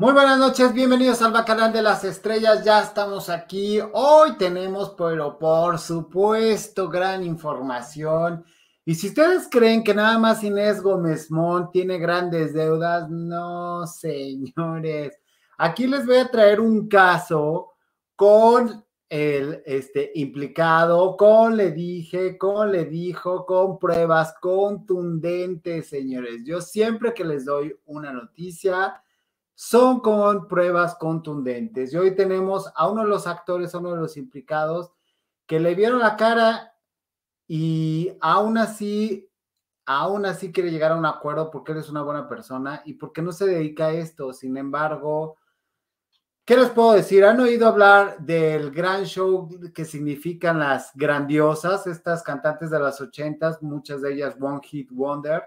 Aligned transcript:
Muy 0.00 0.14
buenas 0.14 0.38
noches, 0.38 0.72
bienvenidos 0.72 1.20
al 1.20 1.30
Bacanal 1.32 1.74
de 1.74 1.82
las 1.82 2.04
Estrellas, 2.04 2.64
ya 2.64 2.80
estamos 2.80 3.28
aquí. 3.28 3.80
Hoy 3.92 4.34
tenemos, 4.38 4.94
pero 4.96 5.38
por 5.38 5.78
supuesto, 5.78 6.88
gran 6.88 7.22
información. 7.22 8.42
Y 8.86 8.94
si 8.94 9.08
ustedes 9.08 9.46
creen 9.50 9.84
que 9.84 9.92
nada 9.92 10.18
más 10.18 10.42
Inés 10.42 10.80
Gómez 10.80 11.30
Mont 11.30 11.70
tiene 11.70 11.98
grandes 11.98 12.54
deudas, 12.54 13.10
no, 13.10 13.86
señores. 13.86 15.18
Aquí 15.58 15.86
les 15.86 16.06
voy 16.06 16.16
a 16.16 16.30
traer 16.30 16.62
un 16.62 16.88
caso 16.88 17.72
con 18.16 18.82
el 19.06 19.62
este, 19.66 20.12
implicado, 20.14 21.14
con 21.14 21.58
le 21.58 21.72
dije, 21.72 22.38
con 22.38 22.72
le 22.72 22.86
dijo, 22.86 23.44
con 23.44 23.78
pruebas 23.78 24.32
contundentes, 24.40 25.90
señores. 25.90 26.42
Yo 26.42 26.62
siempre 26.62 27.12
que 27.12 27.26
les 27.26 27.44
doy 27.44 27.78
una 27.84 28.14
noticia, 28.14 29.02
son 29.62 30.00
con 30.00 30.48
pruebas 30.48 30.94
contundentes. 30.94 31.92
Y 31.92 31.98
hoy 31.98 32.14
tenemos 32.14 32.72
a 32.74 32.88
uno 32.88 33.02
de 33.02 33.08
los 33.08 33.26
actores, 33.26 33.74
a 33.74 33.78
uno 33.78 33.90
de 33.90 34.00
los 34.00 34.16
implicados, 34.16 34.90
que 35.46 35.60
le 35.60 35.74
vieron 35.74 35.98
la 35.98 36.16
cara 36.16 36.72
y 37.46 38.10
aún 38.22 38.56
así, 38.56 39.30
aún 39.84 40.24
así 40.24 40.50
quiere 40.50 40.70
llegar 40.70 40.92
a 40.92 40.96
un 40.96 41.04
acuerdo 41.04 41.50
porque 41.50 41.72
eres 41.72 41.90
una 41.90 42.00
buena 42.00 42.26
persona 42.26 42.80
y 42.86 42.94
porque 42.94 43.20
no 43.20 43.32
se 43.32 43.44
dedica 43.44 43.88
a 43.88 43.92
esto. 43.92 44.32
Sin 44.32 44.56
embargo, 44.56 45.36
¿qué 46.46 46.56
les 46.56 46.70
puedo 46.70 46.92
decir? 46.92 47.22
¿Han 47.26 47.40
oído 47.40 47.68
hablar 47.68 48.18
del 48.18 48.70
gran 48.70 49.04
show 49.04 49.46
que 49.74 49.84
significan 49.84 50.58
las 50.58 50.90
grandiosas, 50.94 51.86
estas 51.86 52.22
cantantes 52.22 52.70
de 52.70 52.80
las 52.80 52.98
ochentas, 53.02 53.60
muchas 53.60 54.00
de 54.00 54.14
ellas 54.14 54.36
One 54.40 54.60
Hit 54.62 54.90
Wonder, 54.90 55.42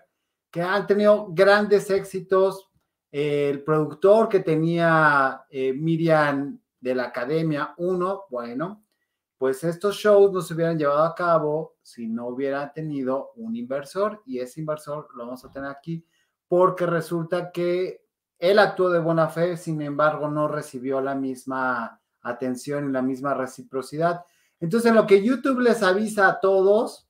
que 0.51 0.61
han 0.61 0.85
tenido 0.85 1.29
grandes 1.31 1.89
éxitos, 1.89 2.69
el 3.13 3.63
productor 3.63 4.27
que 4.27 4.39
tenía 4.39 5.45
eh, 5.47 5.71
Miriam 5.71 6.59
de 6.79 6.95
la 6.95 7.03
Academia 7.03 7.75
1, 7.77 8.23
bueno, 8.31 8.83
pues 9.37 9.63
estos 9.63 9.97
shows 9.97 10.33
no 10.33 10.41
se 10.41 10.55
hubieran 10.55 10.79
llevado 10.79 11.03
a 11.03 11.13
cabo 11.13 11.75
si 11.83 12.07
no 12.07 12.25
hubiera 12.29 12.73
tenido 12.73 13.33
un 13.35 13.55
inversor 13.55 14.23
y 14.25 14.39
ese 14.39 14.61
inversor 14.61 15.09
lo 15.13 15.25
vamos 15.25 15.45
a 15.45 15.51
tener 15.51 15.69
aquí 15.69 16.03
porque 16.47 16.87
resulta 16.87 17.51
que 17.51 18.03
él 18.39 18.57
actuó 18.57 18.89
de 18.89 18.99
buena 18.99 19.27
fe, 19.27 19.57
sin 19.57 19.79
embargo 19.83 20.27
no 20.27 20.47
recibió 20.47 20.99
la 20.99 21.13
misma 21.13 22.01
atención 22.23 22.89
y 22.89 22.91
la 22.91 23.03
misma 23.03 23.35
reciprocidad. 23.35 24.25
Entonces, 24.59 24.91
lo 24.91 25.05
que 25.05 25.23
YouTube 25.23 25.59
les 25.59 25.83
avisa 25.83 26.29
a 26.29 26.39
todos, 26.39 27.07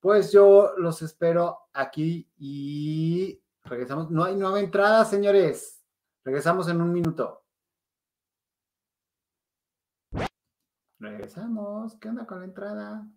pues 0.00 0.32
yo 0.32 0.72
los 0.78 1.02
espero 1.02 1.58
aquí 1.74 2.26
y 2.38 3.41
Regresamos. 3.72 4.10
No 4.10 4.24
hay 4.24 4.36
nueva 4.36 4.60
entrada, 4.60 5.02
señores. 5.06 5.82
Regresamos 6.26 6.68
en 6.68 6.82
un 6.82 6.92
minuto. 6.92 7.42
Regresamos. 10.98 11.96
¿Qué 11.98 12.10
onda 12.10 12.26
con 12.26 12.40
la 12.40 12.44
entrada? 12.44 13.08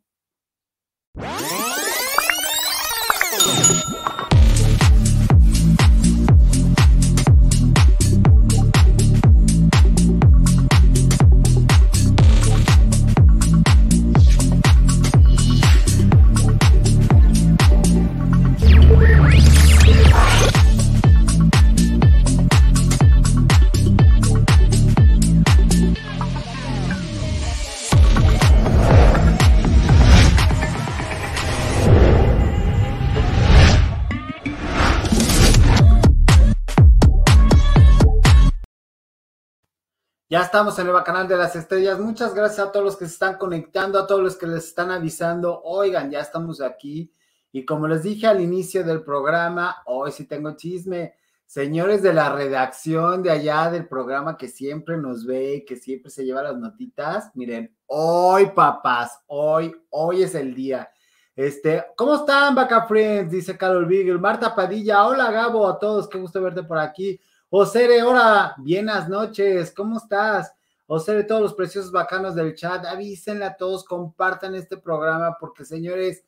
Estamos 40.56 40.80
en 40.80 40.88
el 40.88 41.04
canal 41.04 41.28
de 41.28 41.36
las 41.36 41.54
estrellas. 41.58 42.00
Muchas 42.00 42.34
gracias 42.34 42.66
a 42.66 42.72
todos 42.72 42.86
los 42.86 42.96
que 42.96 43.08
se 43.08 43.12
están 43.12 43.38
conectando, 43.38 44.00
a 44.00 44.08
todos 44.08 44.22
los 44.22 44.38
que 44.38 44.48
les 44.48 44.64
están 44.64 44.90
avisando. 44.90 45.62
Oigan, 45.66 46.10
ya 46.10 46.22
estamos 46.22 46.62
aquí. 46.62 47.12
Y 47.52 47.66
como 47.66 47.90
les 47.90 48.04
dije 48.04 48.26
al 48.26 48.40
inicio 48.40 48.86
del 48.86 49.04
programa, 49.04 49.84
hoy 49.86 50.14
sí 50.14 50.24
tengo 50.24 50.56
chisme. 50.56 51.16
Señores 51.46 52.02
de 52.02 52.14
la 52.14 52.34
redacción 52.34 53.22
de 53.22 53.32
allá 53.32 53.70
del 53.70 53.86
programa 53.86 54.38
que 54.38 54.48
siempre 54.48 54.96
nos 54.96 55.26
ve, 55.26 55.66
que 55.68 55.76
siempre 55.76 56.10
se 56.10 56.24
lleva 56.24 56.42
las 56.42 56.56
notitas, 56.58 57.32
miren, 57.34 57.76
hoy 57.88 58.46
papás, 58.56 59.20
hoy, 59.28 59.76
hoy 59.90 60.24
es 60.24 60.36
el 60.36 60.56
día. 60.56 60.90
Este, 61.36 61.84
¿cómo 61.98 62.16
están, 62.16 62.56
Vaca 62.56 62.86
Friends? 62.88 63.30
Dice 63.30 63.58
Carol 63.58 63.88
Beagle. 63.88 64.20
Marta 64.20 64.56
Padilla, 64.56 65.06
hola 65.06 65.30
Gabo, 65.32 65.68
a 65.68 65.78
todos, 65.78 66.08
qué 66.08 66.18
gusto 66.18 66.42
verte 66.42 66.64
por 66.64 66.78
aquí. 66.78 67.20
Osere, 67.50 68.02
hola, 68.02 68.56
buenas 68.58 69.08
noches, 69.08 69.72
¿cómo 69.72 69.98
estás? 69.98 70.52
Osere, 70.88 71.24
todos 71.24 71.42
los 71.42 71.54
preciosos 71.54 71.92
bacanos 71.92 72.34
del 72.34 72.56
chat, 72.56 72.84
avísenle 72.86 73.46
a 73.46 73.56
todos, 73.56 73.86
compartan 73.86 74.56
este 74.56 74.78
programa, 74.78 75.38
porque 75.40 75.64
señores, 75.64 76.26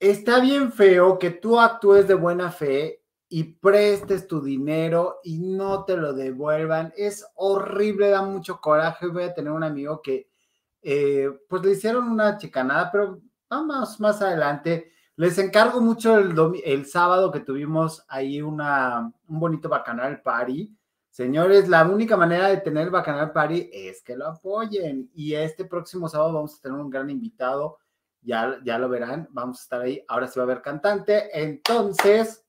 está 0.00 0.40
bien 0.40 0.72
feo 0.72 1.20
que 1.20 1.30
tú 1.30 1.58
actúes 1.58 2.08
de 2.08 2.14
buena 2.14 2.50
fe 2.50 3.04
y 3.28 3.44
prestes 3.44 4.26
tu 4.26 4.42
dinero 4.42 5.20
y 5.22 5.38
no 5.38 5.84
te 5.84 5.96
lo 5.96 6.12
devuelvan. 6.12 6.92
Es 6.96 7.24
horrible, 7.36 8.10
da 8.10 8.22
mucho 8.22 8.60
coraje. 8.60 9.06
Voy 9.06 9.22
a 9.22 9.34
tener 9.34 9.52
un 9.52 9.64
amigo 9.64 10.02
que, 10.02 10.28
eh, 10.82 11.30
pues 11.48 11.62
le 11.62 11.70
hicieron 11.72 12.10
una 12.10 12.36
chicanada, 12.38 12.90
pero 12.90 13.22
vamos 13.48 14.00
más 14.00 14.20
adelante. 14.20 14.91
Les 15.16 15.36
encargo 15.38 15.80
mucho 15.80 16.18
el, 16.18 16.86
sábado 16.86 17.30
que 17.30 17.40
tuvimos 17.40 18.04
ahí 18.08 18.40
una, 18.40 19.12
un 19.26 19.40
bonito 19.40 19.68
Bacanal 19.68 20.22
Party. 20.22 20.74
Señores, 21.10 21.68
la 21.68 21.86
única 21.86 22.16
manera 22.16 22.48
de 22.48 22.56
tener 22.56 22.88
Bacanal 22.88 23.30
Party 23.32 23.68
es 23.72 24.02
que 24.02 24.16
lo 24.16 24.28
apoyen. 24.28 25.10
Y 25.14 25.34
este 25.34 25.66
próximo 25.66 26.08
sábado 26.08 26.32
vamos 26.32 26.56
a 26.56 26.62
tener 26.62 26.80
un 26.80 26.88
gran 26.88 27.10
invitado. 27.10 27.78
Ya, 28.22 28.58
ya 28.64 28.78
lo 28.78 28.88
verán, 28.88 29.28
vamos 29.30 29.58
a 29.58 29.62
estar 29.62 29.80
ahí. 29.82 30.02
Ahora 30.08 30.28
sí 30.28 30.38
va 30.38 30.44
a 30.44 30.46
haber 30.46 30.62
cantante. 30.62 31.28
Entonces, 31.38 32.42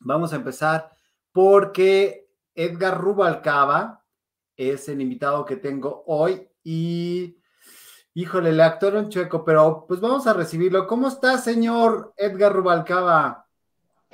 vamos 0.00 0.32
a 0.32 0.36
empezar 0.36 0.90
porque 1.32 2.28
Edgar 2.54 3.00
Rubalcaba 3.00 4.04
es 4.56 4.88
el 4.88 5.00
invitado 5.00 5.44
que 5.44 5.56
tengo 5.56 6.04
hoy 6.06 6.48
y 6.62 7.38
Híjole, 8.18 8.50
le 8.50 8.62
actuaron 8.62 9.10
chueco, 9.10 9.44
pero 9.44 9.84
pues 9.86 10.00
vamos 10.00 10.26
a 10.26 10.32
recibirlo. 10.32 10.86
¿Cómo 10.86 11.06
está, 11.06 11.36
señor 11.36 12.14
Edgar 12.16 12.50
Rubalcaba? 12.50 13.46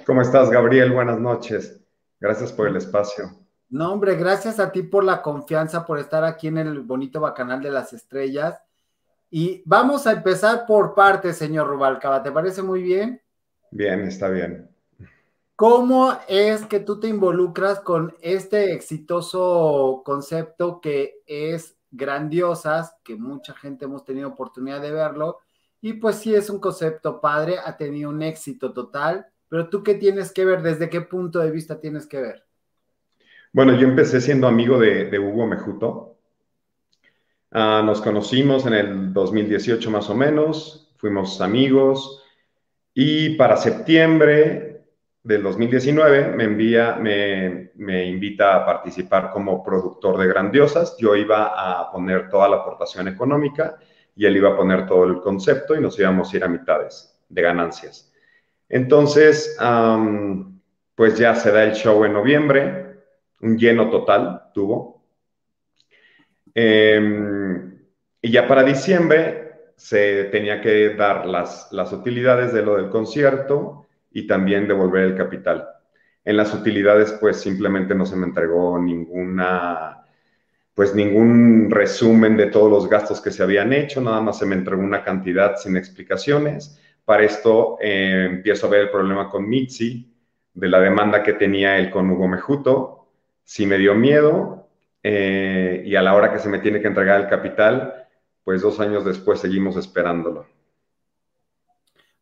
¿Cómo 0.04 0.22
estás, 0.22 0.50
Gabriel? 0.50 0.90
Buenas 0.90 1.20
noches. 1.20 1.80
Gracias 2.18 2.50
por 2.50 2.66
el 2.66 2.74
espacio. 2.74 3.30
No, 3.68 3.92
hombre, 3.92 4.16
gracias 4.16 4.58
a 4.58 4.72
ti 4.72 4.82
por 4.82 5.04
la 5.04 5.22
confianza, 5.22 5.86
por 5.86 6.00
estar 6.00 6.24
aquí 6.24 6.48
en 6.48 6.58
el 6.58 6.80
bonito 6.80 7.20
Bacanal 7.20 7.62
de 7.62 7.70
las 7.70 7.92
Estrellas. 7.92 8.60
Y 9.30 9.62
vamos 9.66 10.04
a 10.08 10.14
empezar 10.14 10.66
por 10.66 10.96
partes, 10.96 11.36
señor 11.36 11.68
Rubalcaba. 11.68 12.24
¿Te 12.24 12.32
parece 12.32 12.60
muy 12.60 12.82
bien? 12.82 13.22
Bien, 13.70 14.00
está 14.00 14.28
bien. 14.28 14.68
¿Cómo 15.54 16.18
es 16.26 16.66
que 16.66 16.80
tú 16.80 16.98
te 16.98 17.06
involucras 17.06 17.78
con 17.78 18.16
este 18.20 18.72
exitoso 18.72 20.02
concepto 20.04 20.80
que 20.80 21.22
es 21.24 21.76
grandiosas, 21.92 22.96
que 23.04 23.14
mucha 23.14 23.54
gente 23.54 23.84
hemos 23.84 24.04
tenido 24.04 24.28
oportunidad 24.28 24.80
de 24.80 24.90
verlo, 24.90 25.38
y 25.80 25.94
pues 25.94 26.16
sí 26.16 26.34
es 26.34 26.50
un 26.50 26.58
concepto 26.58 27.20
padre, 27.20 27.56
ha 27.64 27.76
tenido 27.76 28.10
un 28.10 28.22
éxito 28.22 28.72
total, 28.72 29.26
pero 29.48 29.68
tú 29.68 29.82
qué 29.82 29.94
tienes 29.94 30.32
que 30.32 30.44
ver, 30.44 30.62
desde 30.62 30.88
qué 30.88 31.02
punto 31.02 31.38
de 31.38 31.50
vista 31.50 31.78
tienes 31.78 32.06
que 32.06 32.20
ver. 32.20 32.44
Bueno, 33.52 33.76
yo 33.76 33.86
empecé 33.86 34.20
siendo 34.20 34.48
amigo 34.48 34.78
de, 34.78 35.18
Hugo 35.18 35.46
Mejuto. 35.46 36.16
Ah, 37.50 37.82
nos 37.84 38.00
conocimos 38.00 38.64
en 38.64 38.72
el 38.72 39.12
2018 39.12 39.90
más 39.90 40.08
o 40.08 40.14
menos, 40.14 40.94
fuimos 40.96 41.40
amigos 41.42 42.24
y 42.94 43.36
para 43.36 43.58
septiembre 43.58 44.71
del 45.24 45.42
2019 45.42 46.28
me 46.28 46.44
envía, 46.44 46.96
me, 46.96 47.70
me, 47.76 48.06
invita 48.06 48.56
a 48.56 48.66
participar 48.66 49.30
como 49.30 49.62
productor 49.62 50.18
de 50.18 50.26
Grandiosas. 50.26 50.96
Yo 50.98 51.14
iba 51.14 51.80
a 51.80 51.90
poner 51.92 52.28
toda 52.28 52.48
la 52.48 52.56
aportación 52.56 53.06
económica 53.06 53.78
y 54.16 54.26
él 54.26 54.36
iba 54.36 54.50
a 54.50 54.56
poner 54.56 54.86
todo 54.86 55.04
el 55.04 55.20
concepto 55.20 55.76
y 55.76 55.80
nos 55.80 55.98
íbamos 55.98 56.32
a 56.32 56.36
ir 56.36 56.44
a 56.44 56.48
mitades 56.48 57.16
de 57.28 57.42
ganancias. 57.42 58.12
Entonces, 58.68 59.56
pues 60.94 61.18
ya 61.18 61.34
se 61.34 61.52
da 61.52 61.64
el 61.64 61.74
show 61.74 62.04
en 62.04 62.14
noviembre, 62.14 62.96
un 63.40 63.56
lleno 63.56 63.90
total 63.90 64.50
tuvo. 64.52 65.04
Em, 66.54 67.78
y 68.20 68.30
ya 68.30 68.46
para 68.48 68.62
diciembre 68.62 69.70
se 69.76 70.24
tenía 70.24 70.60
que 70.60 70.94
dar 70.94 71.26
las, 71.26 71.70
las 71.72 71.92
utilidades 71.92 72.52
de 72.52 72.62
lo 72.62 72.76
del 72.76 72.90
concierto 72.90 73.86
y 74.12 74.26
también 74.26 74.68
devolver 74.68 75.04
el 75.04 75.16
capital. 75.16 75.68
En 76.24 76.36
las 76.36 76.54
utilidades, 76.54 77.12
pues 77.12 77.40
simplemente 77.40 77.94
no 77.94 78.06
se 78.06 78.16
me 78.16 78.26
entregó 78.26 78.78
ninguna, 78.78 80.04
pues 80.74 80.94
ningún 80.94 81.70
resumen 81.70 82.36
de 82.36 82.46
todos 82.46 82.70
los 82.70 82.88
gastos 82.88 83.20
que 83.20 83.30
se 83.30 83.42
habían 83.42 83.72
hecho, 83.72 84.00
nada 84.00 84.20
más 84.20 84.38
se 84.38 84.46
me 84.46 84.54
entregó 84.54 84.82
una 84.82 85.02
cantidad 85.02 85.56
sin 85.56 85.76
explicaciones. 85.76 86.80
Para 87.04 87.24
esto 87.24 87.78
eh, 87.80 88.28
empiezo 88.30 88.66
a 88.66 88.70
ver 88.70 88.80
el 88.82 88.90
problema 88.90 89.28
con 89.28 89.48
Mitzi, 89.48 90.12
de 90.54 90.68
la 90.68 90.80
demanda 90.80 91.22
que 91.22 91.32
tenía 91.32 91.78
él 91.78 91.90
con 91.90 92.10
Hugo 92.10 92.28
Mejuto. 92.28 93.08
Sí 93.42 93.66
me 93.66 93.78
dio 93.78 93.94
miedo 93.94 94.68
eh, 95.02 95.82
y 95.84 95.96
a 95.96 96.02
la 96.02 96.14
hora 96.14 96.32
que 96.32 96.38
se 96.38 96.48
me 96.48 96.58
tiene 96.58 96.80
que 96.80 96.88
entregar 96.88 97.20
el 97.20 97.28
capital, 97.28 98.06
pues 98.44 98.62
dos 98.62 98.80
años 98.80 99.04
después 99.04 99.40
seguimos 99.40 99.76
esperándolo. 99.76 100.46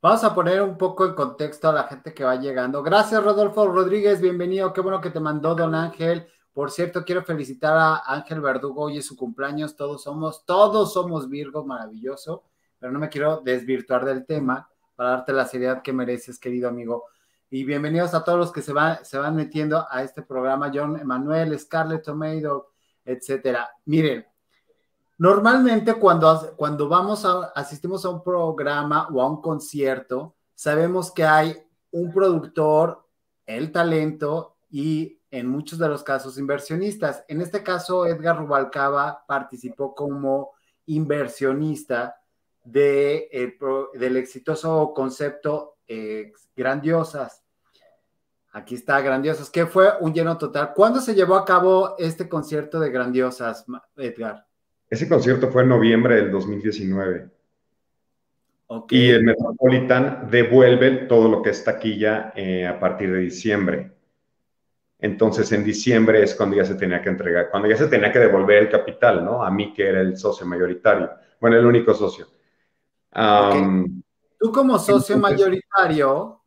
Vamos 0.02 0.24
a 0.24 0.34
poner 0.34 0.62
un 0.62 0.78
poco 0.78 1.04
en 1.04 1.12
contexto 1.12 1.68
a 1.68 1.74
la 1.74 1.82
gente 1.84 2.14
que 2.14 2.24
va 2.24 2.34
llegando. 2.36 2.82
Gracias, 2.82 3.22
Rodolfo 3.22 3.66
Rodríguez, 3.66 4.18
bienvenido. 4.18 4.72
Qué 4.72 4.80
bueno 4.80 4.98
que 4.98 5.10
te 5.10 5.20
mandó 5.20 5.54
Don 5.54 5.74
Ángel. 5.74 6.26
Por 6.54 6.70
cierto, 6.70 7.04
quiero 7.04 7.22
felicitar 7.22 7.76
a 7.76 8.02
Ángel 8.06 8.40
Verdugo. 8.40 8.84
Hoy 8.84 8.96
es 8.96 9.04
su 9.04 9.14
cumpleaños. 9.14 9.76
Todos 9.76 10.02
somos, 10.02 10.46
todos 10.46 10.94
somos 10.94 11.28
Virgo, 11.28 11.66
maravilloso. 11.66 12.44
Pero 12.78 12.92
no 12.92 12.98
me 12.98 13.10
quiero 13.10 13.42
desvirtuar 13.42 14.06
del 14.06 14.24
tema 14.24 14.66
para 14.96 15.10
darte 15.10 15.34
la 15.34 15.44
seriedad 15.44 15.82
que 15.82 15.92
mereces, 15.92 16.38
querido 16.38 16.70
amigo. 16.70 17.04
Y 17.50 17.64
bienvenidos 17.64 18.14
a 18.14 18.24
todos 18.24 18.38
los 18.38 18.52
que 18.52 18.62
se 18.62 18.72
van, 18.72 19.04
se 19.04 19.18
van 19.18 19.36
metiendo 19.36 19.86
a 19.90 20.02
este 20.02 20.22
programa. 20.22 20.70
John 20.72 20.98
Emanuel, 20.98 21.58
Scarlett 21.58 22.04
Tomato, 22.04 22.70
etcétera. 23.04 23.68
Miren, 23.84 24.24
Normalmente 25.20 25.92
cuando, 25.96 26.56
cuando 26.56 26.88
vamos 26.88 27.26
a, 27.26 27.52
asistimos 27.54 28.06
a 28.06 28.08
un 28.08 28.24
programa 28.24 29.06
o 29.12 29.20
a 29.20 29.28
un 29.28 29.42
concierto, 29.42 30.34
sabemos 30.54 31.12
que 31.12 31.24
hay 31.24 31.62
un 31.90 32.10
productor, 32.10 33.06
el 33.44 33.70
talento 33.70 34.56
y 34.70 35.20
en 35.30 35.46
muchos 35.46 35.78
de 35.78 35.88
los 35.88 36.02
casos 36.02 36.38
inversionistas. 36.38 37.22
En 37.28 37.42
este 37.42 37.62
caso, 37.62 38.06
Edgar 38.06 38.38
Rubalcaba 38.38 39.26
participó 39.28 39.94
como 39.94 40.52
inversionista 40.86 42.16
de, 42.64 43.28
eh, 43.30 43.58
del 43.92 44.16
exitoso 44.16 44.94
concepto 44.94 45.76
eh, 45.86 46.32
Grandiosas. 46.56 47.44
Aquí 48.52 48.74
está, 48.74 49.02
Grandiosas, 49.02 49.50
que 49.50 49.66
fue 49.66 49.92
un 50.00 50.14
lleno 50.14 50.38
total. 50.38 50.72
¿Cuándo 50.72 50.98
se 50.98 51.14
llevó 51.14 51.34
a 51.34 51.44
cabo 51.44 51.94
este 51.98 52.26
concierto 52.26 52.80
de 52.80 52.90
Grandiosas, 52.90 53.66
Edgar? 53.96 54.49
Ese 54.90 55.08
concierto 55.08 55.52
fue 55.52 55.62
en 55.62 55.68
noviembre 55.68 56.16
del 56.16 56.32
2019. 56.32 57.30
Y 58.90 59.10
el 59.10 59.22
Metropolitan 59.22 60.28
devuelve 60.28 60.90
todo 61.06 61.28
lo 61.28 61.42
que 61.42 61.50
es 61.50 61.62
taquilla 61.62 62.32
eh, 62.34 62.66
a 62.66 62.78
partir 62.78 63.12
de 63.12 63.20
diciembre. 63.20 63.92
Entonces, 64.98 65.50
en 65.52 65.64
diciembre 65.64 66.22
es 66.22 66.34
cuando 66.34 66.56
ya 66.56 66.64
se 66.64 66.74
tenía 66.74 67.00
que 67.00 67.08
entregar, 67.08 67.50
cuando 67.50 67.68
ya 67.68 67.76
se 67.76 67.86
tenía 67.86 68.12
que 68.12 68.18
devolver 68.18 68.64
el 68.64 68.68
capital, 68.68 69.24
¿no? 69.24 69.42
A 69.42 69.50
mí, 69.50 69.72
que 69.72 69.88
era 69.88 70.00
el 70.00 70.16
socio 70.18 70.44
mayoritario. 70.44 71.10
Bueno, 71.40 71.56
el 71.56 71.64
único 71.64 71.94
socio. 71.94 72.26
Tú 74.38 74.52
como 74.52 74.78
socio 74.78 75.18
mayoritario, 75.18 76.42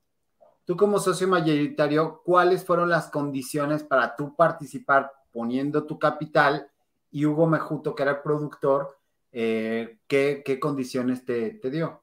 tú 0.66 0.78
como 0.78 1.00
socio 1.00 1.28
mayoritario, 1.28 2.22
¿cuáles 2.24 2.64
fueron 2.66 2.90
las 2.90 3.10
condiciones 3.10 3.84
para 3.84 4.16
tú 4.16 4.36
participar 4.36 5.12
poniendo 5.32 5.86
tu 5.86 5.98
capital 5.98 6.70
y 7.14 7.26
Hugo 7.26 7.48
Mejuto, 7.48 7.96
que 7.96 8.04
era 8.04 8.14
el 8.14 8.22
productor, 8.22 8.98
eh, 9.32 9.98
¿qué, 10.08 10.44
condiciones 10.60 11.24
te, 11.24 11.60
dio? 11.70 12.02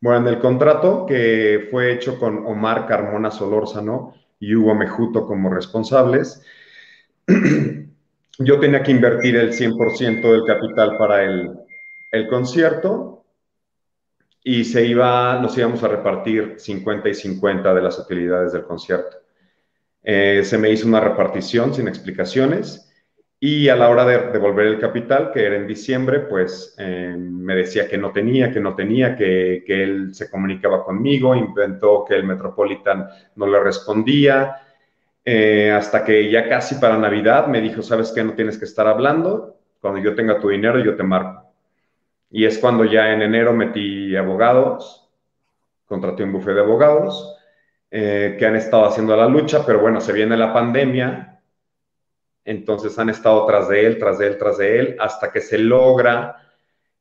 Bueno, 0.00 0.26
en 0.26 0.34
el 0.34 0.40
contrato 0.40 1.04
que 1.06 1.68
fue 1.70 1.92
hecho 1.92 2.18
con 2.18 2.46
Omar 2.46 2.86
Carmona 2.86 3.30
Solórzano 3.30 4.14
y 4.40 4.54
Hugo 4.54 4.74
Mejuto 4.74 5.26
como 5.26 5.50
responsables, 5.50 6.42
yo 8.38 8.58
tenía 8.58 8.82
que 8.82 8.90
invertir 8.90 9.36
el 9.36 9.52
100% 9.52 10.22
del 10.22 10.44
capital 10.44 10.96
para 10.96 11.22
el, 11.24 11.58
concierto 12.28 13.24
y 14.42 14.64
se 14.64 14.86
iba, 14.86 15.38
nos 15.40 15.56
íbamos 15.56 15.82
a 15.82 15.88
repartir 15.88 16.54
50 16.58 17.08
y 17.08 17.14
50 17.14 17.74
de 17.74 17.82
las 17.82 17.98
utilidades 17.98 18.52
del 18.52 18.64
concierto. 18.64 19.18
Eh, 20.02 20.42
se 20.44 20.58
me 20.58 20.70
hizo 20.70 20.88
una 20.88 21.00
repartición 21.00 21.72
sin 21.72 21.86
explicaciones 21.86 22.91
y 23.44 23.68
a 23.68 23.74
la 23.74 23.90
hora 23.90 24.04
de 24.04 24.30
devolver 24.30 24.68
el 24.68 24.78
capital, 24.78 25.32
que 25.32 25.44
era 25.44 25.56
en 25.56 25.66
diciembre, 25.66 26.20
pues 26.20 26.76
eh, 26.78 27.12
me 27.18 27.56
decía 27.56 27.88
que 27.88 27.98
no 27.98 28.12
tenía, 28.12 28.52
que 28.52 28.60
no 28.60 28.76
tenía, 28.76 29.16
que, 29.16 29.64
que, 29.66 29.82
él 29.82 30.14
se 30.14 30.30
comunicaba 30.30 30.84
conmigo, 30.84 31.34
inventó 31.34 32.04
que 32.04 32.14
el 32.14 32.22
Metropolitan 32.22 33.08
no 33.34 33.48
le 33.48 33.58
respondía, 33.58 34.58
eh, 35.24 35.72
hasta 35.72 36.04
que 36.04 36.30
ya 36.30 36.48
casi 36.48 36.76
para 36.76 36.96
Navidad 36.96 37.48
me 37.48 37.60
dijo, 37.60 37.82
¿sabes 37.82 38.12
qué? 38.14 38.22
No 38.22 38.34
tienes 38.34 38.58
que 38.58 38.64
estar 38.64 38.86
hablando, 38.86 39.56
cuando 39.80 39.98
yo 39.98 40.14
tenga 40.14 40.38
tu 40.38 40.48
dinero 40.48 40.78
yo 40.78 40.94
te 40.94 41.02
marco. 41.02 41.52
Y 42.30 42.44
es 42.44 42.58
cuando 42.58 42.84
ya 42.84 43.12
en 43.12 43.22
enero 43.22 43.52
metí 43.52 44.14
abogados, 44.14 45.10
contraté 45.86 46.22
un 46.22 46.30
bufete 46.30 46.54
de 46.54 46.60
abogados, 46.60 47.36
eh, 47.90 48.36
que 48.38 48.46
han 48.46 48.54
estado 48.54 48.84
haciendo 48.84 49.16
la 49.16 49.26
lucha, 49.26 49.66
pero 49.66 49.80
bueno, 49.80 50.00
se 50.00 50.12
viene 50.12 50.36
la 50.36 50.52
pandemia, 50.52 51.31
entonces 52.44 52.98
han 52.98 53.10
estado 53.10 53.46
tras 53.46 53.68
de 53.68 53.86
él, 53.86 53.98
tras 53.98 54.18
de 54.18 54.26
él, 54.26 54.38
tras 54.38 54.58
de 54.58 54.78
él, 54.78 54.96
hasta 54.98 55.30
que 55.30 55.40
se 55.40 55.58
logra 55.58 56.36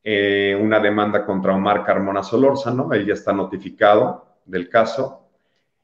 eh, 0.03 0.57
una 0.59 0.79
demanda 0.79 1.25
contra 1.25 1.53
Omar 1.53 1.83
Carmona 1.83 2.23
Solórzano, 2.23 2.91
él 2.93 3.05
ya 3.05 3.13
está 3.13 3.33
notificado 3.33 4.25
del 4.45 4.69
caso, 4.69 5.29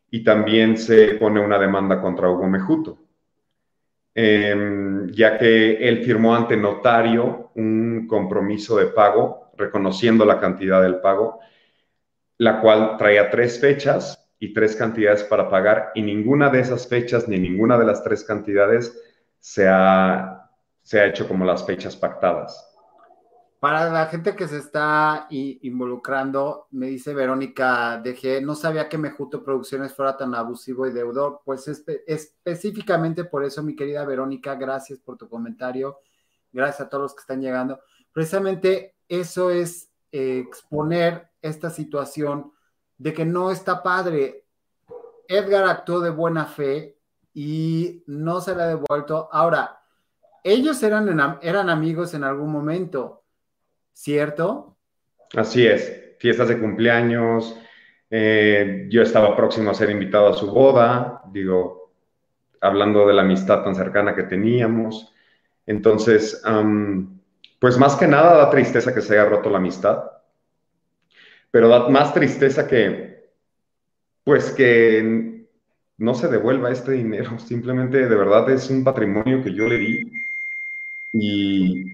y 0.09 0.23
también 0.23 0.77
se 0.77 1.15
pone 1.15 1.39
una 1.39 1.59
demanda 1.59 2.01
contra 2.01 2.29
Hugo 2.29 2.47
Mejuto, 2.47 2.97
em, 4.15 5.07
ya 5.11 5.37
que 5.37 5.87
él 5.87 6.03
firmó 6.03 6.35
ante 6.35 6.57
notario 6.57 7.51
un 7.55 8.07
compromiso 8.07 8.77
de 8.77 8.87
pago, 8.87 9.51
reconociendo 9.57 10.25
la 10.25 10.39
cantidad 10.39 10.81
del 10.81 10.99
pago, 10.99 11.39
la 12.37 12.61
cual 12.61 12.97
traía 12.97 13.29
tres 13.29 13.59
fechas 13.59 14.23
y 14.39 14.53
tres 14.53 14.75
cantidades 14.75 15.23
para 15.23 15.49
pagar, 15.49 15.91
y 15.95 16.01
ninguna 16.01 16.49
de 16.49 16.61
esas 16.61 16.87
fechas 16.87 17.27
ni 17.27 17.37
ninguna 17.37 17.77
de 17.77 17.85
las 17.85 18.03
tres 18.03 18.23
cantidades 18.23 19.06
se 19.47 19.65
ha, 19.65 20.51
se 20.83 20.99
ha 20.99 21.05
hecho 21.05 21.25
como 21.25 21.45
las 21.45 21.65
fechas 21.65 21.95
pactadas. 21.95 22.69
Para 23.61 23.89
la 23.89 24.07
gente 24.07 24.35
que 24.35 24.45
se 24.45 24.57
está 24.57 25.25
involucrando, 25.29 26.67
me 26.71 26.87
dice 26.87 27.13
Verónica 27.13 27.97
DG, 28.03 28.41
no 28.43 28.55
sabía 28.55 28.89
que 28.89 28.97
Mejuto 28.97 29.45
Producciones 29.45 29.93
fuera 29.93 30.17
tan 30.17 30.35
abusivo 30.35 30.85
y 30.85 30.91
deudor. 30.91 31.43
Pues 31.45 31.65
específicamente 32.05 33.23
por 33.23 33.45
eso, 33.45 33.63
mi 33.63 33.73
querida 33.73 34.03
Verónica, 34.03 34.55
gracias 34.55 34.99
por 34.99 35.15
tu 35.15 35.29
comentario. 35.29 35.99
Gracias 36.51 36.81
a 36.81 36.89
todos 36.89 37.03
los 37.03 37.15
que 37.15 37.21
están 37.21 37.41
llegando. 37.41 37.79
Precisamente 38.11 38.97
eso 39.07 39.49
es 39.49 39.89
eh, 40.11 40.43
exponer 40.45 41.29
esta 41.41 41.69
situación 41.69 42.51
de 42.97 43.13
que 43.13 43.23
no 43.23 43.49
está 43.49 43.81
padre. 43.81 44.45
Edgar 45.29 45.63
actuó 45.63 46.01
de 46.01 46.09
buena 46.09 46.45
fe, 46.45 46.96
y 47.39 48.03
no 48.07 48.41
se 48.41 48.55
le 48.55 48.63
ha 48.63 48.65
devuelto. 48.65 49.29
Ahora, 49.31 49.79
ellos 50.43 50.81
eran, 50.81 51.37
eran 51.43 51.69
amigos 51.69 52.15
en 52.15 52.23
algún 52.23 52.51
momento, 52.51 53.25
¿cierto? 53.93 54.75
Así 55.35 55.67
es, 55.67 56.15
fiestas 56.17 56.47
de 56.47 56.57
cumpleaños. 56.57 57.55
Eh, 58.09 58.87
yo 58.89 59.03
estaba 59.03 59.35
próximo 59.35 59.69
a 59.69 59.75
ser 59.75 59.91
invitado 59.91 60.29
a 60.29 60.33
su 60.33 60.51
boda, 60.51 61.21
digo, 61.31 61.93
hablando 62.59 63.05
de 63.05 63.13
la 63.13 63.21
amistad 63.21 63.63
tan 63.63 63.75
cercana 63.75 64.15
que 64.15 64.23
teníamos. 64.23 65.13
Entonces, 65.67 66.41
pues 67.59 67.77
más 67.77 67.95
que 67.97 68.07
nada 68.07 68.35
da 68.35 68.49
tristeza 68.49 68.95
que 68.95 69.01
se 69.01 69.13
haya 69.13 69.29
roto 69.29 69.51
la 69.51 69.59
amistad, 69.59 70.05
pero 71.51 71.67
da 71.67 71.87
más 71.87 72.15
tristeza 72.15 72.67
que, 72.67 73.29
pues 74.23 74.51
que 74.53 75.36
no 75.97 76.13
se 76.13 76.27
devuelva 76.27 76.71
este 76.71 76.93
dinero, 76.93 77.37
simplemente 77.39 78.07
de 78.07 78.15
verdad 78.15 78.49
es 78.49 78.69
un 78.69 78.83
patrimonio 78.83 79.43
que 79.43 79.53
yo 79.53 79.67
le 79.67 79.77
di. 79.77 80.11
Y... 81.13 81.93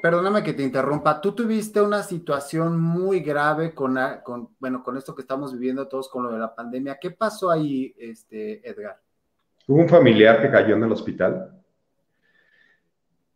Perdóname 0.00 0.42
que 0.42 0.52
te 0.52 0.62
interrumpa, 0.62 1.20
tú 1.20 1.32
tuviste 1.32 1.80
una 1.80 2.02
situación 2.02 2.80
muy 2.80 3.20
grave 3.20 3.74
con, 3.74 3.98
con, 4.22 4.50
bueno, 4.60 4.82
con 4.82 4.96
esto 4.96 5.14
que 5.14 5.22
estamos 5.22 5.52
viviendo 5.52 5.88
todos 5.88 6.08
con 6.08 6.22
lo 6.24 6.30
de 6.30 6.38
la 6.38 6.54
pandemia. 6.54 6.98
¿Qué 7.00 7.10
pasó 7.10 7.50
ahí, 7.50 7.92
este, 7.98 8.68
Edgar? 8.68 9.00
Hubo 9.66 9.80
un 9.80 9.88
familiar 9.88 10.40
que 10.40 10.50
cayó 10.50 10.76
en 10.76 10.84
el 10.84 10.92
hospital 10.92 11.50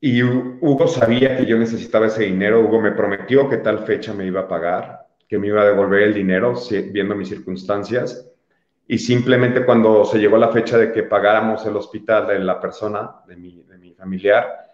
y 0.01 0.23
Hugo 0.23 0.87
sabía 0.87 1.37
que 1.37 1.47
yo 1.47 1.59
necesitaba 1.59 2.07
ese 2.07 2.25
dinero. 2.25 2.61
Hugo 2.61 2.81
me 2.81 2.93
prometió 2.93 3.49
que 3.49 3.57
tal 3.57 3.81
fecha 3.81 4.13
me 4.13 4.27
iba 4.27 4.43
a 4.43 4.49
pagar, 4.49 5.09
que 5.27 5.39
me 5.39 5.49
iba 5.49 5.63
a 5.63 5.67
devolver 5.67 6.03
el 6.03 6.15
dinero, 6.15 6.55
viendo 6.93 7.17
mis 7.17 7.29
circunstancias 7.29 8.28
y 8.91 8.99
simplemente 8.99 9.67
cuando 9.67 10.07
se 10.07 10.19
llegó 10.19 10.39
la 10.39 10.49
fecha 10.49 10.79
de 10.79 10.91
que 10.91 11.03
pagáramos 11.03 11.65
el 11.67 11.77
hospital 11.77 12.27
de 12.27 12.39
la 12.39 12.59
persona, 12.59 13.17
de 13.27 13.37
mi, 13.37 13.63
de 13.65 13.77
mi 13.77 13.93
familiar, 13.93 14.73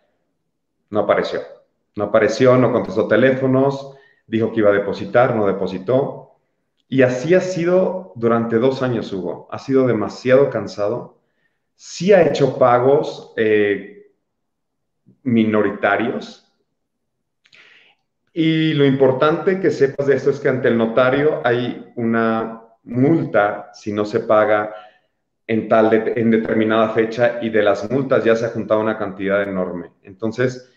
no 0.91 1.01
apareció. 1.01 1.41
No 1.97 2.05
apareció, 2.05 2.57
no 2.57 2.73
contestó 2.73 3.09
teléfonos, 3.09 3.97
dijo 4.29 4.53
que 4.53 4.61
iba 4.61 4.71
a 4.71 4.75
depositar, 4.75 5.35
no 5.35 5.49
depositó. 5.49 6.37
Y 6.89 7.03
así 7.03 7.35
ha 7.35 7.41
sido 7.41 8.13
durante 8.15 8.59
dos 8.59 8.83
años, 8.85 9.13
Hugo. 9.13 9.49
Ha 9.51 9.59
sido 9.59 9.85
demasiado 9.85 10.49
cansado. 10.49 11.19
Sí 11.75 12.13
ha 12.13 12.23
hecho 12.23 12.57
pagos 12.57 13.33
eh, 13.37 14.13
minoritarios. 15.25 16.53
Y 18.33 18.75
lo 18.75 18.85
importante 18.85 19.59
que 19.59 19.73
sepas 19.73 20.07
de 20.07 20.15
esto 20.15 20.31
es 20.31 20.39
que 20.39 20.49
ante 20.49 20.69
el 20.69 20.79
notario 20.79 21.41
hay 21.45 21.93
una 21.97 22.64
multa 22.85 23.71
si 23.73 23.93
no 23.93 24.05
se 24.05 24.21
paga 24.21 24.75
en 25.47 25.69
tal 25.69 25.93
en 26.17 26.31
determinada 26.31 26.91
fecha 26.91 27.39
y 27.43 27.51
de 27.51 27.63
las 27.63 27.91
multas 27.91 28.25
ya 28.25 28.35
se 28.35 28.47
ha 28.47 28.51
juntado 28.51 28.81
una 28.81 28.99
cantidad 28.99 29.43
enorme. 29.43 29.91
Entonces, 30.03 30.71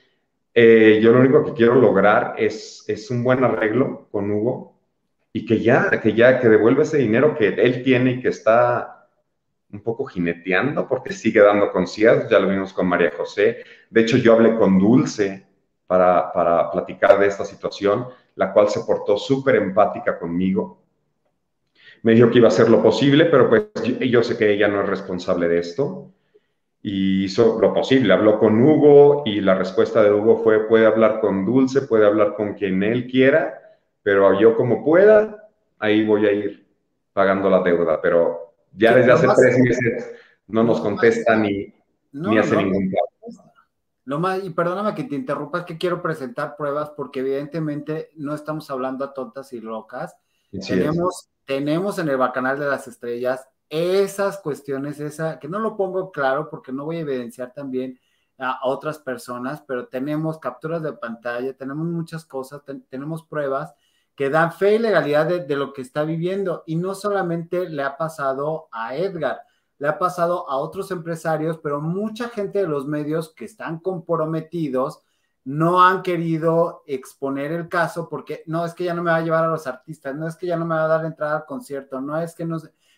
eh, 0.54 1.00
yo 1.02 1.12
lo 1.12 1.20
único 1.20 1.46
que 1.46 1.54
quiero 1.54 1.76
lograr 1.76 2.36
es, 2.38 2.84
es 2.88 3.10
un 3.12 3.24
buen 3.24 3.44
arreglo 3.44 4.08
con 4.12 4.32
Hugo 4.32 4.78
y 5.32 5.46
que 5.46 5.62
ya, 5.62 5.90
que 6.02 6.14
ya, 6.14 6.40
que 6.40 6.50
devuelva 6.50 6.84
ese 6.84 6.98
dinero 6.98 7.36
que 7.36 7.50
él 7.50 7.84
tiene 7.84 8.12
y 8.12 8.22
que 8.22 8.30
está 8.30 9.08
un 9.72 9.82
poco 9.82 10.06
jineteando 10.06 10.88
porque 10.88 11.14
sigue 11.14 11.42
dando 11.42 11.72
conciertos, 11.72 12.30
ya 12.30 12.40
lo 12.40 12.50
vimos 12.50 12.74
con 12.74 12.88
María 12.88 13.12
José. 13.16 13.64
De 13.90 14.02
hecho, 14.02 14.18
yo 14.18 14.34
hablé 14.34 14.56
con 14.56 14.80
Dulce 14.80 15.46
para, 15.86 16.32
para 16.32 16.72
platicar 16.72 17.20
de 17.20 17.28
esta 17.28 17.46
situación, 17.46 18.08
la 18.36 18.52
cual 18.52 18.70
se 18.70 18.82
portó 18.82 19.18
súper 19.18 19.56
empática 19.56 20.18
conmigo. 20.18 20.82
Me 22.04 22.14
dijo 22.14 22.30
que 22.30 22.38
iba 22.38 22.48
a 22.48 22.52
hacer 22.52 22.70
lo 22.70 22.82
posible, 22.82 23.26
pero 23.26 23.50
pues 23.50 23.64
yo, 23.84 23.98
yo 24.00 24.24
sé 24.24 24.38
que 24.38 24.54
ella 24.54 24.68
no 24.68 24.82
es 24.82 24.90
responsable 24.90 25.48
de 25.48 25.60
esto 25.60 26.12
y 26.82 27.26
hizo 27.26 27.60
lo 27.60 27.74
posible. 27.74 28.14
Habló 28.14 28.40
con 28.40 28.62
Hugo 28.62 29.24
y 29.26 29.42
la 29.42 29.56
respuesta 29.56 30.02
de 30.02 30.12
Hugo 30.12 30.38
fue, 30.38 30.68
puede 30.68 30.86
hablar 30.86 31.20
con 31.20 31.46
Dulce, 31.46 31.82
puede 31.82 32.06
hablar 32.06 32.36
con 32.36 32.54
quien 32.54 32.82
él 32.84 33.08
quiera, 33.08 33.78
pero 34.04 34.40
yo 34.40 34.56
como 34.56 34.84
pueda, 34.86 35.50
ahí 35.80 36.06
voy 36.06 36.26
a 36.26 36.32
ir 36.32 36.66
pagando 37.14 37.50
la 37.50 37.62
deuda. 37.62 38.02
Pero 38.02 38.54
ya 38.74 38.96
desde 38.96 39.12
hace 39.12 39.28
tres 39.36 39.60
meses 39.60 40.12
no 40.48 40.64
nos 40.64 40.80
contesta 40.80 41.36
ni, 41.36 41.74
ni 42.14 42.38
hace 42.38 42.56
ningún 42.56 42.90
caso. 42.92 43.44
Lo 44.06 44.20
más, 44.20 44.42
y 44.42 44.52
perdóname 44.52 44.96
que 44.96 45.04
te 45.04 45.16
interrumpa, 45.16 45.60
es 45.60 45.66
que 45.66 45.78
quiero 45.78 46.02
presentar 46.02 46.56
pruebas 46.56 46.92
porque 46.92 47.20
evidentemente 47.20 48.12
no 48.16 48.34
estamos 48.34 48.72
hablando 48.72 49.04
a 49.04 49.14
tontas 49.14 49.52
y 49.52 49.60
locas. 49.60 50.16
tenemos, 50.66 51.28
tenemos 51.48 51.98
en 51.98 52.10
el 52.10 52.18
Bacanal 52.18 52.60
de 52.60 52.68
las 52.68 52.88
Estrellas 52.88 53.48
esas 53.70 54.38
cuestiones, 54.38 55.00
esa, 55.00 55.40
que 55.40 55.48
no 55.48 55.60
lo 55.60 55.76
pongo 55.78 56.12
claro 56.12 56.50
porque 56.50 56.72
no 56.72 56.86
voy 56.86 56.98
a 56.98 57.02
evidenciar 57.02 57.54
también 57.54 58.00
a, 58.38 58.60
otras 58.64 59.00
personas, 59.00 59.64
pero 59.66 59.88
tenemos 59.88 60.40
capturas 60.40 60.84
de 60.84 60.94
pantalla, 60.94 61.56
tenemos 61.56 61.88
muchas 61.88 62.26
cosas, 62.26 62.62
tenemos 62.90 63.24
pruebas 63.24 63.74
que 64.16 64.30
dan 64.30 64.52
fe 64.52 64.76
y 64.76 64.80
legalidad 64.80 65.26
de, 65.26 65.56
lo 65.56 65.74
que 65.74 65.82
está 65.82 66.04
viviendo. 66.04 66.64
Y 66.66 66.76
no 66.76 66.94
solamente 66.96 67.70
le 67.70 67.84
ha 67.84 67.98
pasado 67.98 68.68
a 68.72 68.96
Edgar, 68.96 69.42
le 69.80 69.88
ha 69.88 69.98
pasado 70.00 70.50
a 70.50 70.58
otros 70.58 70.92
empresarios, 70.92 71.60
pero 71.60 71.80
mucha 71.80 72.30
gente 72.30 72.60
de 72.60 72.68
los 72.68 72.88
medios 72.88 73.34
que 73.34 73.46
están 73.46 73.80
comprometidos 73.80 75.02
no 75.48 75.82
han 75.82 76.02
querido 76.02 76.84
exponer 76.86 77.54
el 77.54 77.70
caso 77.70 78.10
porque 78.10 78.44
no 78.48 78.66
es 78.66 78.74
que 78.74 78.84
ya 78.84 78.94
no 78.94 79.02
me 79.02 79.12
va 79.12 79.18
a 79.18 79.22
llevar 79.22 79.46
a 79.46 79.48
los 79.48 79.66
artistas, 79.66 80.14
no 80.14 80.28
es 80.28 80.36
que 80.36 80.46
ya 80.46 80.58
no 80.58 80.66
me 80.66 80.76
va 80.76 80.84
a 80.84 80.88
dar 80.90 81.06
entrada 81.06 81.38
al 81.38 81.46
concierto, 81.46 82.02
no 82.02 82.20
es 82.20 82.36
que 82.36 82.44
no 82.44 82.58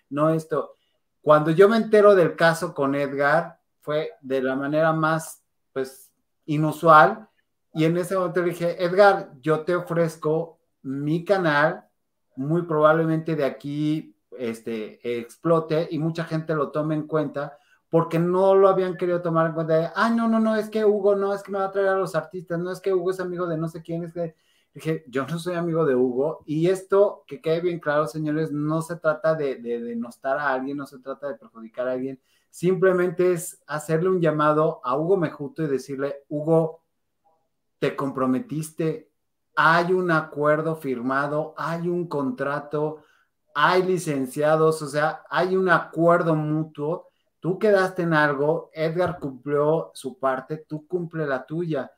no 0.10 0.32
esto. 0.32 0.74
Cuando 1.22 1.52
yo 1.52 1.70
me 1.70 1.78
entero 1.78 2.16
del 2.16 2.36
caso 2.36 2.74
con 2.74 2.96
Edgar, 2.96 3.60
fue 3.82 4.14
de 4.22 4.42
la 4.42 4.56
manera 4.56 4.92
más, 4.94 5.44
pues, 5.74 6.12
inusual. 6.48 7.30
Y 7.72 7.86
en 7.86 7.96
ese 7.98 8.18
momento 8.18 8.42
dije, 8.42 8.84
Edgar, 8.84 9.30
yo 9.42 9.60
te 9.60 9.76
ofrezco 9.76 10.58
mi 10.82 11.24
canal, 11.24 11.86
muy 12.36 12.64
probablemente 12.64 13.36
de 13.36 13.46
aquí 13.46 14.18
este, 14.40 15.20
explote 15.20 15.88
y 15.92 16.00
mucha 16.00 16.24
gente 16.24 16.56
lo 16.56 16.72
tome 16.72 16.96
en 16.96 17.06
cuenta 17.06 17.59
porque 17.90 18.20
no 18.20 18.56
lo 18.56 18.70
habían 18.70 18.98
querido 18.98 19.22
tomar 19.22 19.48
en 19.48 19.54
cuenta 19.54 19.78
de, 19.78 19.90
ah, 19.96 20.10
no, 20.10 20.28
no, 20.28 20.40
no, 20.40 20.56
es 20.56 20.70
que 20.70 20.86
Hugo 20.86 21.16
no, 21.16 21.34
es 21.34 21.44
que 21.44 21.52
me 21.52 21.60
va 21.60 21.66
a 21.66 21.72
traer 21.72 21.90
a 21.90 21.98
los 21.98 22.16
artistas, 22.16 22.60
no 22.60 22.72
es 22.72 22.80
que 22.80 22.94
Hugo 22.94 23.12
es 23.12 23.20
amigo 23.20 23.48
de 23.48 23.58
no 23.58 23.68
sé 23.68 23.82
quién, 23.82 24.04
es 24.04 24.14
que 24.14 24.36
Dije, 24.74 25.04
yo 25.08 25.26
no 25.26 25.40
soy 25.40 25.56
amigo 25.56 25.84
de 25.84 25.96
Hugo 25.96 26.44
y 26.46 26.68
esto, 26.68 27.24
que 27.26 27.42
quede 27.42 27.60
bien 27.60 27.80
claro, 27.80 28.06
señores, 28.08 28.52
no 28.52 28.82
se 28.84 28.98
trata 28.98 29.34
de, 29.34 29.56
de 29.56 29.82
denostar 29.82 30.38
a 30.38 30.54
alguien, 30.54 30.78
no 30.78 30.86
se 30.86 31.00
trata 31.00 31.28
de 31.28 31.36
perjudicar 31.36 31.88
a 31.88 31.94
alguien, 31.94 32.22
simplemente 32.52 33.32
es 33.34 33.64
hacerle 33.66 34.10
un 34.10 34.22
llamado 34.22 34.80
a 34.84 34.96
Hugo 34.96 35.18
Mejuto 35.18 35.64
y 35.64 35.68
decirle, 35.68 36.24
Hugo, 36.30 36.84
te 37.80 37.96
comprometiste, 37.96 39.12
hay 39.56 39.92
un 39.92 40.12
acuerdo 40.12 40.76
firmado, 40.76 41.56
hay 41.58 41.88
un 41.88 42.08
contrato, 42.08 43.04
hay 43.56 43.82
licenciados, 43.84 44.82
o 44.84 44.88
sea, 44.88 45.24
hay 45.32 45.58
un 45.58 45.70
acuerdo 45.70 46.36
mutuo, 46.36 47.09
tú 47.40 47.60
quedaste 47.60 48.04
en 48.04 48.14
algo, 48.14 48.70
Edgar 48.74 49.20
cumplió 49.20 49.92
su 49.94 50.20
parte, 50.20 50.66
tú 50.68 50.88
cumple 50.88 51.26
la 51.26 51.46
tuya. 51.46 51.92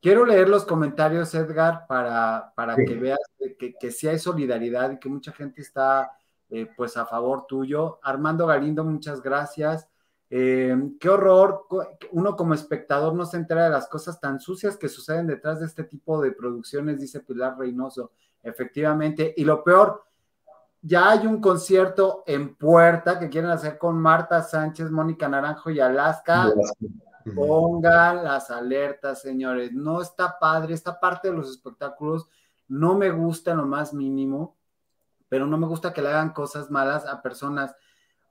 Quiero 0.00 0.24
leer 0.24 0.48
los 0.48 0.64
comentarios, 0.64 1.34
Edgar, 1.34 1.86
para, 1.88 2.52
para 2.54 2.76
que 2.76 2.94
veas 2.94 3.18
que, 3.58 3.74
que, 3.74 3.90
sí 3.90 4.06
hay 4.06 4.18
solidaridad 4.18 4.92
y 4.92 4.98
que 4.98 5.08
mucha 5.08 5.32
gente 5.32 5.60
está 5.60 6.12
eh, 6.50 6.68
pues 6.76 6.96
a 6.96 7.04
favor 7.06 7.46
tuyo. 7.46 7.98
Armando 8.02 8.46
Galindo, 8.46 8.84
muchas 8.84 9.20
gracias. 9.22 9.88
Eh, 10.30 10.76
qué 11.00 11.08
horror, 11.08 11.66
uno 12.12 12.36
como 12.36 12.54
espectador 12.54 13.14
no 13.14 13.24
se 13.24 13.38
entera 13.38 13.64
de 13.64 13.70
las 13.70 13.88
cosas 13.88 14.20
tan 14.20 14.40
sucias 14.40 14.76
que 14.76 14.88
suceden 14.88 15.26
detrás 15.26 15.60
de 15.60 15.66
este 15.66 15.84
tipo 15.84 16.20
de 16.20 16.32
producciones, 16.32 17.00
dice 17.00 17.20
Pilar 17.20 17.58
Reynoso. 17.58 18.12
Efectivamente, 18.42 19.34
y 19.36 19.44
lo 19.44 19.64
peor, 19.64 20.04
ya 20.80 21.10
hay 21.10 21.26
un 21.26 21.40
concierto 21.40 22.22
en 22.26 22.54
puerta 22.54 23.18
que 23.18 23.28
quieren 23.28 23.50
hacer 23.50 23.78
con 23.78 23.98
Marta 24.00 24.42
Sánchez, 24.42 24.90
Mónica 24.90 25.28
Naranjo 25.28 25.70
y 25.70 25.80
Alaska. 25.80 26.52
Pongan 27.34 28.24
las 28.24 28.50
alertas, 28.50 29.20
señores. 29.20 29.72
No 29.72 30.00
está 30.00 30.38
padre. 30.38 30.74
Esta 30.74 30.98
parte 30.98 31.28
de 31.28 31.36
los 31.36 31.50
espectáculos 31.50 32.28
no 32.68 32.94
me 32.94 33.10
gusta 33.10 33.50
en 33.50 33.58
lo 33.58 33.66
más 33.66 33.92
mínimo, 33.92 34.56
pero 35.28 35.46
no 35.46 35.58
me 35.58 35.66
gusta 35.66 35.92
que 35.92 36.02
le 36.02 36.08
hagan 36.08 36.32
cosas 36.32 36.70
malas 36.70 37.06
a 37.06 37.22
personas. 37.22 37.74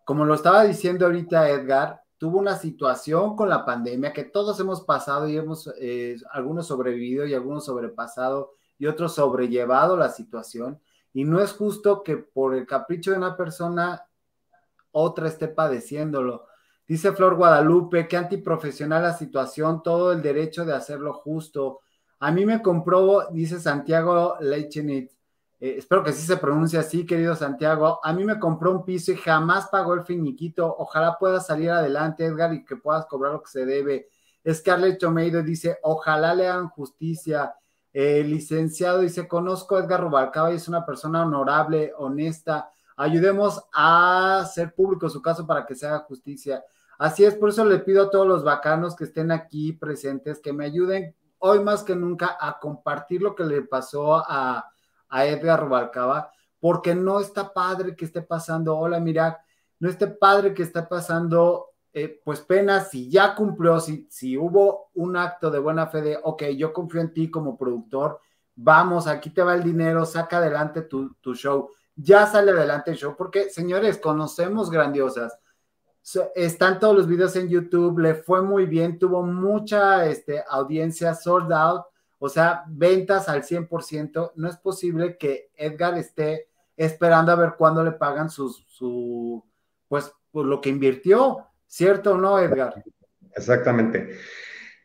Como 0.05 0.25
lo 0.25 0.33
estaba 0.33 0.63
diciendo 0.63 1.05
ahorita 1.05 1.49
Edgar, 1.49 2.01
tuvo 2.17 2.39
una 2.39 2.55
situación 2.55 3.35
con 3.35 3.49
la 3.49 3.65
pandemia 3.65 4.13
que 4.13 4.23
todos 4.23 4.59
hemos 4.59 4.81
pasado 4.81 5.27
y 5.27 5.37
hemos, 5.37 5.71
eh, 5.79 6.15
algunos 6.31 6.67
sobrevivido 6.67 7.25
y 7.25 7.33
algunos 7.33 7.65
sobrepasado 7.65 8.53
y 8.79 8.87
otros 8.87 9.15
sobrellevado 9.15 9.97
la 9.97 10.09
situación. 10.09 10.79
Y 11.17 11.23
no 11.23 11.41
es 11.41 11.51
justo 11.53 12.03
que 12.03 12.17
por 12.17 12.53
el 12.53 12.67
capricho 12.67 13.09
de 13.09 13.17
una 13.17 13.35
persona, 13.35 14.07
otra 14.91 15.27
esté 15.27 15.47
padeciéndolo. 15.47 16.45
Dice 16.87 17.11
Flor 17.11 17.33
Guadalupe, 17.33 18.07
qué 18.07 18.17
antiprofesional 18.17 19.01
la 19.01 19.13
situación, 19.13 19.81
todo 19.81 20.11
el 20.11 20.21
derecho 20.21 20.63
de 20.63 20.75
hacerlo 20.75 21.13
justo. 21.13 21.79
A 22.19 22.31
mí 22.31 22.45
me 22.45 22.61
compró, 22.61 23.29
dice 23.31 23.59
Santiago 23.59 24.37
Leichenit, 24.41 25.11
eh, 25.59 25.77
espero 25.79 26.03
que 26.03 26.13
sí 26.13 26.21
se 26.21 26.37
pronuncie 26.37 26.77
así, 26.77 27.03
querido 27.03 27.35
Santiago. 27.35 27.99
A 28.03 28.13
mí 28.13 28.23
me 28.23 28.37
compró 28.37 28.71
un 28.71 28.85
piso 28.85 29.11
y 29.11 29.17
jamás 29.17 29.69
pagó 29.69 29.95
el 29.95 30.03
finiquito. 30.03 30.75
Ojalá 30.77 31.17
puedas 31.17 31.47
salir 31.47 31.71
adelante, 31.71 32.25
Edgar, 32.25 32.53
y 32.53 32.63
que 32.63 32.75
puedas 32.75 33.07
cobrar 33.07 33.33
lo 33.33 33.41
que 33.41 33.49
se 33.49 33.65
debe. 33.65 34.07
Scarlett 34.47 34.99
Tomeido 34.99 35.41
dice, 35.41 35.79
ojalá 35.81 36.35
le 36.35 36.47
hagan 36.47 36.69
justicia. 36.69 37.55
El 37.93 38.29
licenciado 38.29 38.99
dice, 38.99 39.27
conozco 39.27 39.75
a 39.75 39.79
Edgar 39.79 40.01
Rubalcaba 40.01 40.51
y 40.51 40.55
es 40.55 40.67
una 40.67 40.85
persona 40.85 41.23
honorable, 41.23 41.93
honesta. 41.97 42.69
Ayudemos 42.95 43.63
a 43.73 44.39
hacer 44.39 44.73
público 44.73 45.09
su 45.09 45.21
caso 45.21 45.47
para 45.47 45.65
que 45.65 45.75
se 45.75 45.87
haga 45.87 45.99
justicia. 45.99 46.63
Así 46.97 47.23
es, 47.23 47.35
por 47.35 47.49
eso 47.49 47.63
le 47.65 47.79
pido 47.79 48.03
a 48.03 48.09
todos 48.09 48.27
los 48.27 48.43
bacanos 48.43 48.95
que 48.95 49.03
estén 49.03 49.31
aquí 49.31 49.73
presentes 49.73 50.39
que 50.39 50.53
me 50.53 50.65
ayuden 50.65 51.15
hoy 51.39 51.59
más 51.59 51.83
que 51.83 51.95
nunca 51.95 52.37
a 52.39 52.59
compartir 52.59 53.21
lo 53.21 53.35
que 53.35 53.43
le 53.43 53.61
pasó 53.63 54.15
a, 54.15 54.69
Edgar 55.09 55.61
Rubalcaba, 55.61 56.31
porque 56.59 56.93
no 56.93 57.21
está 57.21 57.53
padre 57.53 57.95
que 57.95 58.03
esté 58.03 58.21
pasando, 58.21 58.77
hola, 58.77 58.99
mira, 58.99 59.41
no 59.79 59.87
está 59.87 60.13
padre 60.17 60.53
que 60.53 60.63
esté 60.63 60.81
pasando, 60.81 61.67
eh, 61.93 62.21
pues 62.23 62.41
pena, 62.41 62.81
si 62.81 63.09
ya 63.09 63.35
cumplió, 63.35 63.79
si, 63.79 64.07
si 64.09 64.37
hubo 64.37 64.89
un 64.93 65.17
acto 65.17 65.49
de 65.49 65.59
buena 65.59 65.87
fe 65.87 66.01
de, 66.01 66.19
ok, 66.21 66.43
yo 66.55 66.73
confío 66.73 67.01
en 67.01 67.13
ti 67.13 67.31
como 67.31 67.57
productor, 67.57 68.19
vamos, 68.55 69.07
aquí 69.07 69.29
te 69.29 69.43
va 69.43 69.55
el 69.55 69.63
dinero, 69.63 70.05
saca 70.05 70.37
adelante 70.37 70.81
tu, 70.83 71.15
tu 71.15 71.33
show, 71.33 71.69
ya 71.95 72.27
sale 72.27 72.51
adelante 72.51 72.91
el 72.91 72.97
show, 72.97 73.15
porque 73.17 73.49
señores, 73.49 73.97
conocemos 73.97 74.69
grandiosas. 74.69 75.37
Están 76.35 76.79
todos 76.79 76.95
los 76.95 77.07
videos 77.07 77.35
en 77.35 77.49
YouTube, 77.49 77.99
le 77.99 78.15
fue 78.15 78.41
muy 78.41 78.65
bien, 78.65 78.97
tuvo 78.97 79.23
mucha 79.23 80.05
este, 80.05 80.43
audiencia 80.47 81.13
sold 81.13 81.51
out, 81.51 81.85
o 82.19 82.29
sea, 82.29 82.63
ventas 82.67 83.27
al 83.27 83.43
100%. 83.43 84.31
No 84.35 84.47
es 84.47 84.57
posible 84.57 85.17
que 85.17 85.49
Edgar 85.55 85.97
esté 85.97 86.47
esperando 86.77 87.31
a 87.31 87.35
ver 87.35 87.55
cuándo 87.57 87.83
le 87.83 87.91
pagan 87.91 88.29
sus, 88.29 88.63
su, 88.67 89.43
pues, 89.89 90.13
por 90.31 90.45
lo 90.45 90.61
que 90.61 90.69
invirtió, 90.69 91.46
¿cierto 91.67 92.13
o 92.13 92.17
no, 92.17 92.39
Edgar? 92.39 92.83
Exactamente. 93.35 94.09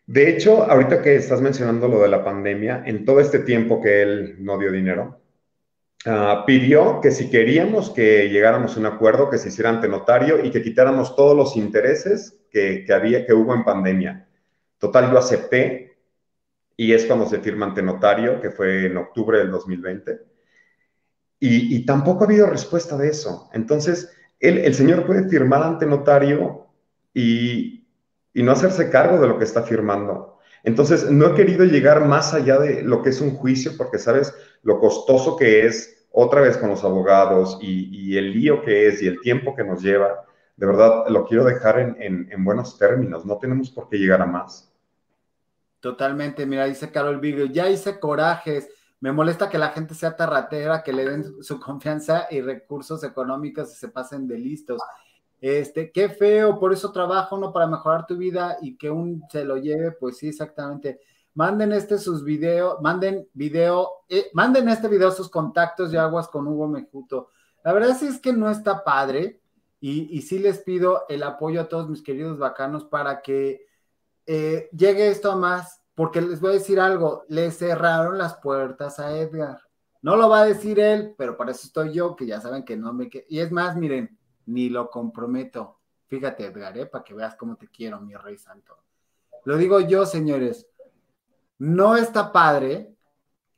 De 0.06 0.28
hecho, 0.28 0.64
ahorita 0.64 1.00
que 1.00 1.16
estás 1.16 1.40
mencionando 1.40 1.88
lo 1.88 2.02
de 2.02 2.08
la 2.08 2.24
pandemia, 2.24 2.82
en 2.84 3.04
todo 3.04 3.20
este 3.20 3.38
tiempo 3.38 3.80
que 3.80 4.02
él 4.02 4.36
no 4.40 4.58
dio 4.58 4.72
dinero, 4.72 5.22
ah, 6.06 6.44
pidió 6.46 7.00
que 7.00 7.12
si 7.12 7.30
queríamos 7.30 7.90
que 7.90 8.28
llegáramos 8.28 8.76
a 8.76 8.80
un 8.80 8.86
acuerdo, 8.86 9.30
que 9.30 9.38
se 9.38 9.48
hiciera 9.48 9.70
ante 9.70 9.88
notario 9.88 10.44
y 10.44 10.50
que 10.50 10.62
quitáramos 10.62 11.16
todos 11.16 11.36
los 11.36 11.56
intereses 11.56 12.38
que, 12.50 12.84
que 12.84 12.92
había, 12.92 13.24
que 13.24 13.32
hubo 13.32 13.54
en 13.54 13.64
pandemia. 13.64 14.28
Total, 14.78 15.10
yo 15.10 15.18
acepté 15.18 15.96
y 16.76 16.92
es 16.92 17.06
cuando 17.06 17.26
se 17.26 17.38
firma 17.38 17.66
ante 17.66 17.82
notario, 17.82 18.40
que 18.40 18.50
fue 18.50 18.86
en 18.86 18.96
octubre 18.96 19.38
del 19.38 19.50
2020. 19.50 20.20
Y, 21.38 21.76
y 21.76 21.86
tampoco 21.86 22.24
ha 22.24 22.26
habido 22.26 22.46
respuesta 22.46 22.96
de 22.96 23.08
eso. 23.08 23.48
Entonces, 23.52 24.10
él, 24.40 24.58
el 24.58 24.74
señor 24.74 25.06
puede 25.06 25.28
firmar 25.28 25.62
ante 25.62 25.86
notario 25.86 26.71
y, 27.14 27.86
y 28.34 28.42
no 28.42 28.52
hacerse 28.52 28.90
cargo 28.90 29.18
de 29.20 29.28
lo 29.28 29.38
que 29.38 29.44
está 29.44 29.62
firmando. 29.62 30.38
Entonces, 30.64 31.10
no 31.10 31.26
he 31.26 31.34
querido 31.34 31.64
llegar 31.64 32.06
más 32.06 32.34
allá 32.34 32.58
de 32.58 32.82
lo 32.82 33.02
que 33.02 33.10
es 33.10 33.20
un 33.20 33.32
juicio, 33.36 33.72
porque 33.76 33.98
sabes 33.98 34.32
lo 34.62 34.78
costoso 34.78 35.36
que 35.36 35.66
es 35.66 36.06
otra 36.12 36.40
vez 36.42 36.56
con 36.56 36.68
los 36.68 36.84
abogados 36.84 37.58
y, 37.60 38.16
el 38.16 38.32
lío 38.32 38.62
que 38.62 38.88
es 38.88 39.02
y 39.02 39.06
el 39.06 39.20
tiempo 39.20 39.56
que 39.56 39.64
nos 39.64 39.82
lleva. 39.82 40.24
De 40.56 40.66
verdad, 40.66 41.08
lo 41.08 41.26
quiero 41.26 41.44
dejar 41.44 41.78
en, 41.78 42.28
en, 42.30 42.44
buenos 42.44 42.78
términos. 42.78 43.24
No 43.24 43.38
tenemos 43.38 43.70
por 43.70 43.88
qué 43.88 43.96
llegar 43.96 44.20
a 44.20 44.26
más. 44.26 44.70
Totalmente. 45.80 46.44
Mira, 46.44 46.66
dice 46.66 46.92
Carol 46.92 47.18
Vigo, 47.18 47.46
ya 47.46 47.68
hice 47.70 47.98
corajes. 47.98 48.68
Me 49.00 49.10
molesta 49.10 49.48
que 49.48 49.58
la 49.58 49.70
gente 49.70 49.94
sea 49.94 50.14
tarratera, 50.14 50.82
que 50.82 50.92
le 50.92 51.08
den 51.08 51.42
su 51.42 51.58
confianza 51.58 52.28
y 52.30 52.40
recursos 52.42 53.02
económicos 53.02 53.72
y 53.72 53.76
se 53.76 53.88
pasen 53.88 54.28
de 54.28 54.38
listos. 54.38 54.80
Este, 55.42 55.90
qué 55.90 56.08
feo, 56.08 56.60
por 56.60 56.72
eso 56.72 56.92
trabajo, 56.92 57.36
¿no? 57.36 57.52
Para 57.52 57.66
mejorar 57.66 58.06
tu 58.06 58.16
vida 58.16 58.58
y 58.62 58.76
que 58.76 58.88
un 58.88 59.24
se 59.28 59.44
lo 59.44 59.56
lleve, 59.56 59.90
pues 59.90 60.18
sí, 60.18 60.28
exactamente. 60.28 61.00
Manden 61.34 61.72
este 61.72 61.98
sus 61.98 62.22
videos, 62.22 62.80
manden 62.80 63.28
video, 63.34 63.90
eh, 64.08 64.30
manden 64.34 64.68
este 64.68 64.86
video 64.86 65.10
sus 65.10 65.28
contactos 65.28 65.90
de 65.90 65.98
aguas 65.98 66.28
con 66.28 66.46
Hugo 66.46 66.68
Mejuto. 66.68 67.30
La 67.64 67.72
verdad 67.72 67.96
sí 67.98 68.06
es 68.06 68.20
que 68.20 68.32
no 68.32 68.50
está 68.50 68.84
padre 68.84 69.40
y, 69.80 70.16
y 70.16 70.22
sí 70.22 70.38
les 70.38 70.60
pido 70.60 71.06
el 71.08 71.24
apoyo 71.24 71.62
a 71.62 71.68
todos 71.68 71.90
mis 71.90 72.02
queridos 72.02 72.38
bacanos 72.38 72.84
para 72.84 73.20
que 73.20 73.66
eh, 74.26 74.70
llegue 74.70 75.08
esto 75.08 75.32
a 75.32 75.36
más, 75.36 75.82
porque 75.96 76.20
les 76.20 76.40
voy 76.40 76.50
a 76.50 76.54
decir 76.54 76.78
algo, 76.78 77.24
le 77.26 77.50
cerraron 77.50 78.16
las 78.16 78.36
puertas 78.36 79.00
a 79.00 79.16
Edgar. 79.16 79.60
No 80.02 80.14
lo 80.14 80.28
va 80.28 80.42
a 80.42 80.46
decir 80.46 80.78
él, 80.78 81.16
pero 81.18 81.36
para 81.36 81.50
eso 81.50 81.66
estoy 81.66 81.92
yo, 81.92 82.14
que 82.14 82.26
ya 82.26 82.40
saben 82.40 82.64
que 82.64 82.76
no 82.76 82.92
me... 82.92 83.10
Y 83.28 83.40
es 83.40 83.50
más, 83.50 83.74
miren, 83.76 84.16
ni 84.46 84.68
lo 84.68 84.90
comprometo. 84.90 85.78
Fíjate, 86.06 86.46
Edgar, 86.46 86.76
¿eh? 86.76 86.86
para 86.86 87.04
que 87.04 87.14
veas 87.14 87.34
cómo 87.36 87.56
te 87.56 87.68
quiero, 87.68 88.00
mi 88.00 88.14
rey 88.14 88.36
santo. 88.36 88.76
Lo 89.44 89.56
digo 89.56 89.80
yo, 89.80 90.06
señores. 90.06 90.66
No 91.58 91.96
está 91.96 92.32
padre 92.32 92.94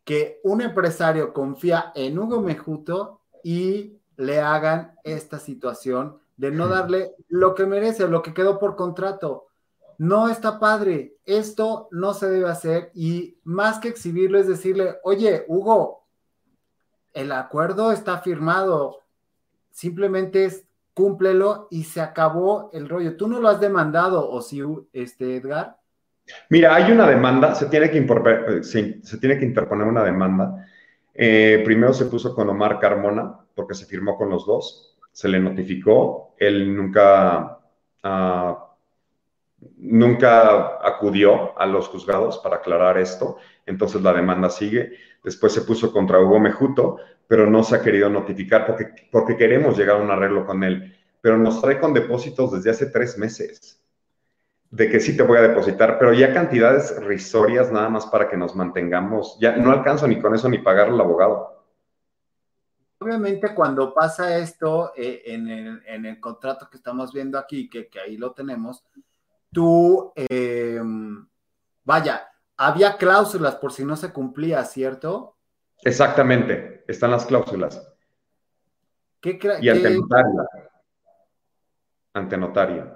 que 0.05 0.41
un 0.45 0.61
empresario 0.61 1.33
confía 1.33 1.93
en 1.95 2.19
Hugo 2.19 2.41
Mejuto 2.41 3.23
y 3.43 3.99
le 4.17 4.41
hagan 4.41 4.95
esta 5.03 5.39
situación 5.39 6.19
de 6.37 6.51
no 6.51 6.69
darle 6.69 7.15
lo 7.29 7.55
que 7.55 7.67
merece, 7.67 8.07
lo 8.09 8.23
que 8.23 8.35
quedó 8.35 8.59
por 8.59 8.77
contrato. 8.77 9.47
No 9.99 10.29
está 10.29 10.59
padre. 10.59 11.17
Esto 11.25 11.89
no 11.91 12.15
se 12.15 12.29
debe 12.29 12.49
hacer 12.49 12.91
y 12.95 13.39
más 13.45 13.79
que 13.79 13.89
exhibirlo 13.89 14.39
es 14.39 14.47
decirle, 14.47 14.99
oye, 15.05 15.45
Hugo, 15.49 16.05
el 17.13 17.33
acuerdo 17.33 17.93
está 17.93 18.19
firmado. 18.19 19.01
Simplemente 19.71 20.45
es 20.45 20.64
cúmplelo 20.95 21.69
y 21.71 21.85
se 21.85 22.01
acabó 22.01 22.71
el 22.73 22.89
rollo. 22.89 23.17
¿Tú 23.17 23.29
no 23.29 23.41
lo 23.41 23.49
has 23.49 23.61
demandado 23.61 24.31
o 24.31 24.41
sí, 24.41 24.63
este, 24.93 25.37
Edgar? 25.37 25.77
Mira, 26.49 26.75
hay 26.75 26.91
una 26.91 27.07
demanda, 27.07 27.55
se 27.55 27.67
tiene 27.67 27.91
que, 27.91 28.63
se, 28.63 29.19
tiene 29.19 29.39
que 29.39 29.45
interponer 29.45 29.87
una 29.87 30.03
demanda. 30.03 30.67
Eh, 31.13 31.63
primero 31.65 31.93
se 31.93 32.07
puso 32.07 32.35
con 32.35 32.49
Omar 32.49 32.79
Carmona, 32.79 33.39
porque 33.55 33.75
se 33.75 33.87
firmó 33.87 34.17
con 34.17 34.31
los 34.31 34.47
dos, 34.47 34.97
se 35.13 35.29
le 35.29 35.39
notificó, 35.39 36.35
él 36.39 36.75
nunca, 36.75 37.59
uh, 38.03 38.55
nunca 39.77 40.79
acudió 40.87 41.59
a 41.59 41.67
los 41.67 41.89
juzgados 41.89 42.39
para 42.39 42.57
aclarar 42.57 42.99
esto, 42.99 43.37
entonces 43.67 44.03
la 44.03 44.13
demanda 44.13 44.51
sigue. 44.51 44.93
Después 45.23 45.53
se 45.53 45.63
puso 45.63 45.93
contra 45.93 46.21
Hugo 46.21 46.39
Mejuto, 46.39 46.99
pero 47.27 47.49
no 47.49 47.63
se 47.63 47.77
ha 47.77 47.83
querido 47.83 48.09
notificar 48.09 48.67
porque, 48.67 49.09
porque 49.11 49.37
queremos 49.37 49.77
llegar 49.77 49.97
a 49.97 50.03
un 50.03 50.11
arreglo 50.11 50.47
con 50.47 50.63
él. 50.65 50.97
Pero 51.21 51.39
nos 51.39 51.61
trae 51.61 51.81
con 51.81 51.95
depósitos 51.95 52.53
desde 52.53 52.71
hace 52.71 52.87
tres 52.87 53.17
meses 53.17 53.81
de 54.75 54.91
que 54.91 54.99
sí 54.99 55.17
te 55.17 55.23
voy 55.23 55.39
a 55.39 55.43
depositar, 55.43 55.99
pero 56.01 56.13
ya 56.13 56.35
cantidades 56.35 57.01
risorias 57.05 57.71
nada 57.71 57.89
más 57.89 58.07
para 58.07 58.29
que 58.29 58.37
nos 58.37 58.57
mantengamos. 58.57 59.39
Ya 59.41 59.57
no 59.57 59.71
alcanzo 59.71 60.09
ni 60.09 60.21
con 60.21 60.35
eso 60.35 60.49
ni 60.49 60.59
pagar 60.59 60.89
al 60.89 61.01
abogado. 61.01 61.65
Obviamente 62.99 63.55
cuando 63.55 63.95
pasa 63.95 64.37
esto 64.37 64.93
eh, 64.97 65.23
en, 65.27 66.07
el, 66.07 66.21
contrato 66.21 66.69
que 66.69 66.79
estamos 66.79 67.13
viendo 67.13 67.39
aquí, 67.39 67.69
que, 67.69 67.89
ahí 68.05 68.17
lo 68.17 68.33
tenemos, 68.33 68.83
tú, 69.55 70.13
em, 70.17 71.27
vaya, 71.85 72.29
había 72.59 72.99
cláusulas 72.99 73.55
por 73.57 73.73
si 73.73 73.85
no 73.87 73.97
se 73.97 74.13
cumplía, 74.13 74.63
¿cierto? 74.65 75.39
Exactamente, 75.83 76.85
están 76.87 77.13
las 77.13 77.25
cláusulas. 77.25 77.91
¿Qué 79.21 79.39
y 79.63 79.69
ante 79.71 79.91
notario. 79.91 80.49
Ante 82.13 82.37
notario. 82.37 82.93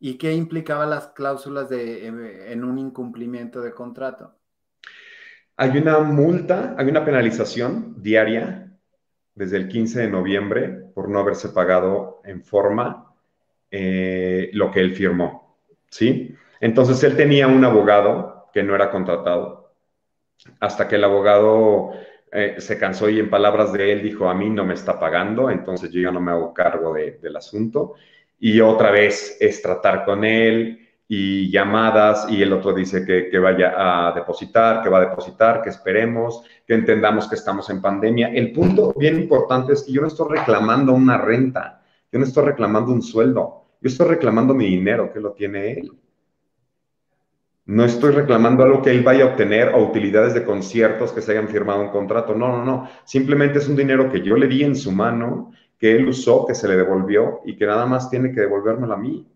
¿Y 0.00 0.18
qué 0.18 0.32
implicaba 0.34 0.84
las 0.84 1.08
cláusulas 1.08 1.68
de, 1.68 2.06
en 2.06 2.64
un 2.64 2.78
incumplimiento 2.78 3.62
de 3.62 3.72
contrato? 3.72 4.34
Hay 5.56 5.78
una 5.78 6.00
multa, 6.00 6.74
hay 6.76 6.88
una 6.88 7.04
penalización 7.04 8.02
diaria 8.02 8.76
desde 9.34 9.56
el 9.56 9.68
15 9.68 10.00
de 10.00 10.10
noviembre 10.10 10.68
por 10.94 11.08
no 11.08 11.20
haberse 11.20 11.50
pagado 11.50 12.20
en 12.24 12.42
forma 12.42 13.14
eh, 13.70 14.50
lo 14.52 14.70
que 14.70 14.80
él 14.80 14.94
firmó. 14.94 15.43
¿Sí? 15.94 16.34
Entonces 16.60 17.00
él 17.04 17.16
tenía 17.16 17.46
un 17.46 17.64
abogado 17.64 18.48
que 18.52 18.64
no 18.64 18.74
era 18.74 18.90
contratado 18.90 19.76
hasta 20.58 20.88
que 20.88 20.96
el 20.96 21.04
abogado 21.04 21.92
eh, 22.32 22.56
se 22.58 22.76
cansó 22.76 23.08
y 23.08 23.20
en 23.20 23.30
palabras 23.30 23.72
de 23.72 23.92
él 23.92 24.02
dijo, 24.02 24.28
a 24.28 24.34
mí 24.34 24.50
no 24.50 24.64
me 24.64 24.74
está 24.74 24.98
pagando, 24.98 25.50
entonces 25.50 25.92
yo 25.92 26.00
ya 26.00 26.10
no 26.10 26.20
me 26.20 26.32
hago 26.32 26.52
cargo 26.52 26.94
del 26.94 27.36
asunto. 27.36 27.94
Y 28.40 28.60
otra 28.60 28.90
vez 28.90 29.36
es 29.38 29.62
tratar 29.62 30.04
con 30.04 30.24
él 30.24 30.80
y 31.06 31.48
llamadas 31.52 32.26
y 32.28 32.42
el 32.42 32.52
otro 32.52 32.74
dice 32.74 33.06
que, 33.06 33.28
que, 33.30 33.38
vaya 33.38 34.08
a 34.08 34.12
depositar, 34.12 34.82
que 34.82 34.88
va 34.88 34.98
a 34.98 35.08
depositar, 35.10 35.62
que 35.62 35.70
esperemos, 35.70 36.42
que 36.66 36.74
entendamos 36.74 37.28
que 37.28 37.36
estamos 37.36 37.70
en 37.70 37.80
pandemia. 37.80 38.32
El 38.34 38.50
punto 38.50 38.92
bien 38.96 39.14
importante 39.14 39.74
es 39.74 39.84
que 39.84 39.92
yo 39.92 40.00
no 40.00 40.08
estoy 40.08 40.38
reclamando 40.38 40.92
una 40.92 41.18
renta, 41.18 41.84
yo 42.10 42.18
no 42.18 42.24
estoy 42.24 42.46
reclamando 42.46 42.92
un 42.92 43.00
sueldo, 43.00 43.63
yo 43.84 43.88
estoy 43.88 44.08
reclamando 44.08 44.54
mi 44.54 44.64
dinero 44.64 45.12
que 45.12 45.20
lo 45.20 45.32
tiene 45.34 45.72
él. 45.72 45.92
No 47.66 47.84
estoy 47.84 48.12
reclamando 48.12 48.64
algo 48.64 48.80
que 48.80 48.90
él 48.90 49.02
vaya 49.02 49.24
a 49.24 49.26
obtener 49.26 49.74
o 49.74 49.84
utilidades 49.84 50.32
de 50.32 50.42
conciertos 50.42 51.12
que 51.12 51.20
se 51.20 51.32
hayan 51.32 51.48
firmado 51.48 51.82
un 51.82 51.90
contrato. 51.90 52.34
No, 52.34 52.48
no, 52.48 52.64
no. 52.64 52.88
Simplemente 53.04 53.58
es 53.58 53.68
un 53.68 53.76
dinero 53.76 54.10
que 54.10 54.22
yo 54.22 54.36
le 54.36 54.46
di 54.46 54.64
en 54.64 54.74
su 54.74 54.90
mano, 54.90 55.52
que 55.78 55.96
él 55.96 56.08
usó, 56.08 56.46
que 56.46 56.54
se 56.54 56.66
le 56.66 56.78
devolvió 56.78 57.42
y 57.44 57.58
que 57.58 57.66
nada 57.66 57.84
más 57.84 58.08
tiene 58.08 58.32
que 58.32 58.40
devolvérmelo 58.40 58.94
a 58.94 58.96
mí. 58.96 59.28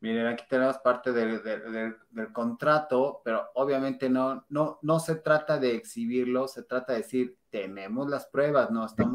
Miren, 0.00 0.26
aquí 0.26 0.44
tenemos 0.46 0.76
parte 0.76 1.10
del, 1.10 1.42
contrato, 2.34 3.22
pero 3.24 3.46
obviamente 3.54 4.10
no, 4.10 4.44
no, 4.50 4.78
no 4.82 5.00
se 5.00 5.14
trata 5.14 5.58
de 5.58 5.74
exhibirlo, 5.74 6.48
se 6.48 6.64
trata 6.64 6.92
de 6.92 6.98
decir, 6.98 7.38
tenemos 7.48 8.10
las 8.10 8.26
pruebas, 8.26 8.70
no 8.70 8.84
estamos 8.84 9.14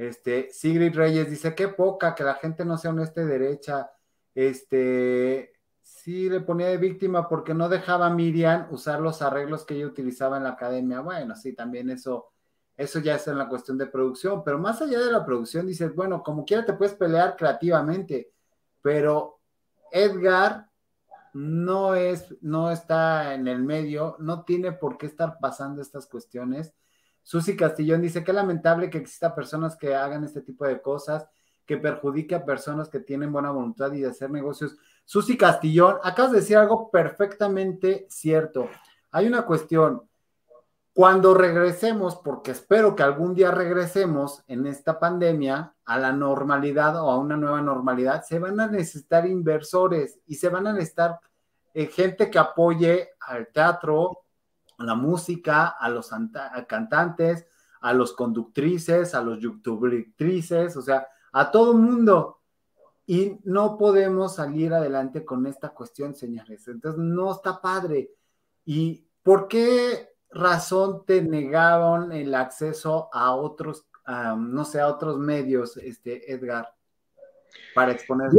Este, 0.00 0.48
Sigrid 0.50 0.94
Reyes 0.94 1.28
dice, 1.28 1.54
qué 1.54 1.68
poca, 1.68 2.14
que 2.14 2.24
la 2.24 2.34
gente 2.36 2.64
no 2.64 2.78
sea 2.78 2.90
honesta 2.90 3.20
y 3.20 3.26
derecha 3.26 3.90
este, 4.34 5.52
sí 5.82 6.30
le 6.30 6.40
ponía 6.40 6.68
de 6.68 6.78
víctima 6.78 7.28
porque 7.28 7.52
no 7.52 7.68
dejaba 7.68 8.06
a 8.06 8.14
Miriam 8.14 8.66
usar 8.70 9.00
los 9.00 9.20
arreglos 9.20 9.66
que 9.66 9.74
ella 9.74 9.86
utilizaba 9.86 10.38
en 10.38 10.44
la 10.44 10.52
academia. 10.52 11.00
Bueno, 11.00 11.36
sí, 11.36 11.52
también 11.52 11.90
eso, 11.90 12.32
eso 12.78 13.00
ya 13.00 13.16
es 13.16 13.28
en 13.28 13.36
la 13.36 13.46
cuestión 13.46 13.76
de 13.76 13.88
producción, 13.88 14.42
pero 14.42 14.58
más 14.58 14.80
allá 14.80 15.00
de 15.00 15.12
la 15.12 15.22
producción, 15.22 15.66
dices, 15.66 15.94
bueno, 15.94 16.22
como 16.22 16.46
quiera 16.46 16.64
te 16.64 16.72
puedes 16.72 16.94
pelear 16.94 17.36
creativamente, 17.36 18.32
pero 18.80 19.40
Edgar 19.92 20.70
no 21.34 21.94
es, 21.94 22.34
no 22.40 22.70
está 22.70 23.34
en 23.34 23.48
el 23.48 23.62
medio, 23.62 24.16
no 24.18 24.44
tiene 24.44 24.72
por 24.72 24.96
qué 24.96 25.04
estar 25.04 25.36
pasando 25.40 25.82
estas 25.82 26.06
cuestiones. 26.06 26.72
Susi 27.30 27.56
Castillón 27.56 28.02
dice 28.02 28.24
que 28.24 28.32
lamentable 28.32 28.90
que 28.90 28.98
exista 28.98 29.36
personas 29.36 29.76
que 29.76 29.94
hagan 29.94 30.24
este 30.24 30.40
tipo 30.40 30.66
de 30.66 30.82
cosas 30.82 31.28
que 31.64 31.76
perjudique 31.76 32.34
a 32.34 32.44
personas 32.44 32.88
que 32.88 32.98
tienen 32.98 33.32
buena 33.32 33.52
voluntad 33.52 33.92
y 33.92 34.00
de 34.00 34.08
hacer 34.08 34.32
negocios. 34.32 34.76
Susi 35.04 35.36
Castillón, 35.36 35.98
acabas 36.02 36.32
de 36.32 36.40
decir 36.40 36.56
algo 36.56 36.90
perfectamente 36.90 38.08
cierto. 38.10 38.68
Hay 39.12 39.28
una 39.28 39.42
cuestión. 39.42 40.02
Cuando 40.92 41.32
regresemos, 41.32 42.16
porque 42.16 42.50
espero 42.50 42.96
que 42.96 43.04
algún 43.04 43.32
día 43.36 43.52
regresemos 43.52 44.42
en 44.48 44.66
esta 44.66 44.98
pandemia 44.98 45.72
a 45.84 45.98
la 46.00 46.10
normalidad 46.10 47.00
o 47.00 47.12
a 47.12 47.16
una 47.16 47.36
nueva 47.36 47.62
normalidad, 47.62 48.24
se 48.24 48.40
van 48.40 48.58
a 48.58 48.66
necesitar 48.66 49.24
inversores 49.24 50.18
y 50.26 50.34
se 50.34 50.48
van 50.48 50.66
a 50.66 50.72
necesitar 50.72 51.20
eh, 51.74 51.86
gente 51.86 52.28
que 52.28 52.40
apoye 52.40 53.10
al 53.20 53.46
teatro, 53.52 54.24
la 54.84 54.94
música, 54.94 55.68
a 55.68 55.88
los 55.88 56.10
cantantes, 56.66 57.46
a 57.80 57.92
los 57.92 58.12
conductrices, 58.12 59.14
a 59.14 59.22
los 59.22 59.38
youtubrices, 59.38 60.76
o 60.76 60.82
sea, 60.82 61.06
a 61.32 61.50
todo 61.50 61.74
mundo. 61.74 62.40
Y 63.06 63.38
no 63.44 63.76
podemos 63.76 64.36
salir 64.36 64.72
adelante 64.72 65.24
con 65.24 65.46
esta 65.46 65.70
cuestión, 65.70 66.14
señores. 66.14 66.68
Entonces, 66.68 67.00
no 67.00 67.32
está 67.32 67.60
padre. 67.60 68.10
¿Y 68.64 69.04
por 69.22 69.48
qué 69.48 70.10
razón 70.30 71.04
te 71.04 71.22
negaron 71.22 72.12
el 72.12 72.34
acceso 72.34 73.08
a 73.12 73.34
otros, 73.34 73.86
no 74.06 74.64
sé, 74.64 74.80
a 74.80 74.88
otros 74.88 75.18
medios, 75.18 75.76
este, 75.76 76.32
Edgar, 76.32 76.68
para 77.74 77.92
exponer 77.92 78.30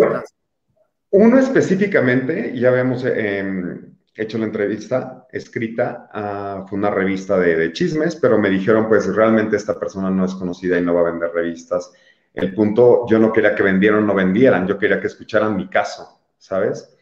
Uno 1.09 1.37
específicamente, 1.37 2.57
ya 2.57 2.69
habíamos 2.69 3.03
em, 3.05 3.93
hecho 4.13 4.37
la 4.37 4.45
entrevista 4.45 5.27
escrita, 5.31 6.09
uh, 6.13 6.67
fue 6.67 6.77
una 6.77 6.89
revista 6.89 7.37
de, 7.37 7.55
de, 7.55 7.73
chismes, 7.73 8.15
pero 8.15 8.37
me 8.37 8.49
dijeron, 8.49 8.87
pues 8.87 9.13
realmente 9.13 9.55
esta 9.55 9.79
persona 9.79 10.09
no 10.09 10.25
es 10.25 10.33
conocida 10.33 10.77
y 10.77 10.81
no 10.81 10.93
va 10.93 11.01
a 11.01 11.11
vender 11.11 11.31
revistas. 11.31 11.91
El 12.33 12.53
punto, 12.53 13.05
yo 13.09 13.19
no 13.19 13.31
quería 13.31 13.55
que 13.55 13.63
vendieran 13.63 14.03
o 14.03 14.07
no 14.07 14.13
vendieran, 14.13 14.67
yo 14.67 14.77
quería 14.77 14.99
que 14.99 15.07
escucharan 15.07 15.55
mi 15.55 15.69
caso, 15.69 16.19
¿sabes? 16.37 16.95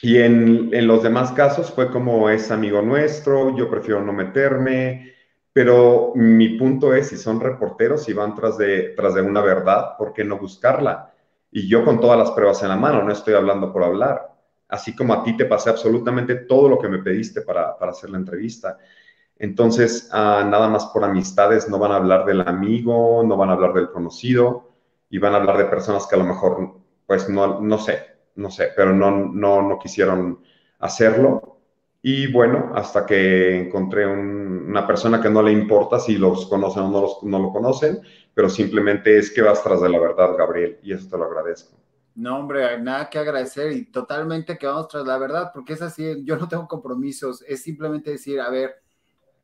Y 0.00 0.18
en, 0.18 0.70
en, 0.72 0.86
los 0.86 1.02
demás 1.02 1.32
casos 1.32 1.72
fue 1.72 1.90
como 1.90 2.30
es 2.30 2.50
amigo 2.50 2.82
nuestro, 2.82 3.56
yo 3.56 3.68
prefiero 3.68 4.00
no 4.04 4.12
meterme, 4.12 5.12
pero 5.52 6.12
mi 6.14 6.50
punto 6.50 6.94
es, 6.94 7.08
si 7.08 7.16
son 7.16 7.40
reporteros 7.40 8.08
y 8.08 8.12
van 8.12 8.34
tras 8.36 8.56
de, 8.58 8.94
tras 8.96 9.14
de 9.14 9.22
una 9.22 9.40
verdad, 9.40 9.96
¿por 9.98 10.12
qué 10.12 10.22
no 10.22 10.38
buscarla? 10.38 11.12
Y 11.50 11.68
yo 11.68 11.84
con 11.84 12.00
todas 12.00 12.16
las 12.16 12.30
pruebas 12.30 12.62
en 12.62 12.68
la 12.68 12.76
mano, 12.76 13.02
no 13.02 13.12
estoy 13.12 13.34
hablando 13.34 13.72
por 13.72 13.82
hablar. 13.82 14.37
Así 14.68 14.94
como 14.94 15.14
a 15.14 15.22
ti 15.22 15.36
te 15.36 15.46
pasé 15.46 15.70
absolutamente 15.70 16.34
todo 16.34 16.68
lo 16.68 16.78
que 16.78 16.88
me 16.88 16.98
pediste 16.98 17.42
para, 17.42 17.76
para 17.78 17.92
hacer 17.92 18.10
la 18.10 18.18
entrevista. 18.18 18.78
Entonces, 19.38 20.08
ah, 20.12 20.46
nada 20.48 20.68
más 20.68 20.86
por 20.86 21.04
amistades, 21.04 21.68
no 21.68 21.78
van 21.78 21.92
a 21.92 21.96
hablar 21.96 22.24
del 22.24 22.40
amigo, 22.42 23.22
no 23.24 23.36
van 23.36 23.50
a 23.50 23.52
hablar 23.52 23.72
del 23.72 23.90
conocido, 23.90 24.68
y 25.10 25.18
van 25.18 25.34
a 25.34 25.38
hablar 25.38 25.58
de 25.58 25.64
personas 25.66 26.06
que 26.06 26.16
a 26.16 26.18
lo 26.18 26.24
mejor, 26.24 26.74
pues 27.06 27.28
no, 27.28 27.60
no 27.60 27.78
sé, 27.78 28.02
no 28.34 28.50
sé, 28.50 28.70
pero 28.76 28.92
no, 28.92 29.10
no, 29.10 29.62
no 29.62 29.78
quisieron 29.78 30.40
hacerlo. 30.80 31.56
Y 32.02 32.30
bueno, 32.32 32.72
hasta 32.74 33.06
que 33.06 33.60
encontré 33.60 34.06
una 34.06 34.86
persona 34.86 35.20
que 35.20 35.30
no 35.30 35.42
le 35.42 35.52
importa 35.52 35.98
si 35.98 36.16
los 36.16 36.46
conocen 36.46 36.84
o 36.84 36.90
no, 36.90 37.00
los, 37.02 37.22
no 37.22 37.38
lo 37.38 37.52
conocen, 37.52 38.00
pero 38.34 38.48
simplemente 38.48 39.18
es 39.18 39.30
que 39.32 39.42
vas 39.42 39.62
tras 39.62 39.80
de 39.80 39.88
la 39.88 39.98
verdad, 39.98 40.36
Gabriel, 40.36 40.78
y 40.82 40.92
eso 40.92 41.08
te 41.08 41.18
lo 41.18 41.24
agradezco. 41.24 41.76
No, 42.18 42.40
hombre, 42.40 42.80
nada 42.80 43.08
que 43.08 43.16
agradecer 43.16 43.70
y 43.70 43.84
totalmente 43.92 44.58
que 44.58 44.66
vamos 44.66 44.88
tras 44.88 45.06
la 45.06 45.18
verdad, 45.18 45.52
porque 45.54 45.74
es 45.74 45.82
así, 45.82 46.24
yo 46.24 46.36
no 46.36 46.48
tengo 46.48 46.66
compromisos, 46.66 47.44
es 47.46 47.62
simplemente 47.62 48.10
decir, 48.10 48.40
a 48.40 48.50
ver, 48.50 48.82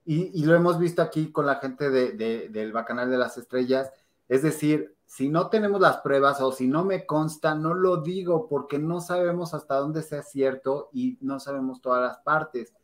y, 0.05 0.41
y 0.41 0.45
lo 0.45 0.57
hemos 0.57 0.77
visto 0.81 1.01
aquí 1.01 1.31
con 1.31 1.47
la 1.47 1.55
gente 1.61 1.89
de, 1.89 2.15
de, 2.15 2.49
del 2.49 2.73
Bacanal 2.73 3.09
de 3.09 3.17
las 3.17 3.39
Estrellas, 3.39 3.93
es 4.29 4.43
decir, 4.43 4.97
si 5.07 5.29
no 5.29 5.51
tenemos 5.51 5.81
las 5.81 5.99
pruebas 5.99 6.41
o 6.41 6.51
si 6.51 6.67
no 6.67 6.85
me 6.85 7.07
consta, 7.07 7.55
no 7.55 7.75
lo 7.75 7.99
digo 7.99 8.49
porque 8.49 8.81
no 8.81 9.01
sabemos 9.01 9.55
hasta 9.55 9.77
dónde 9.77 10.03
sea 10.03 10.25
cierto 10.25 10.91
y 10.93 11.17
no 11.21 11.39
sabemos 11.39 11.81
todas 11.81 12.03
las 12.03 12.19
partes. 12.25 12.75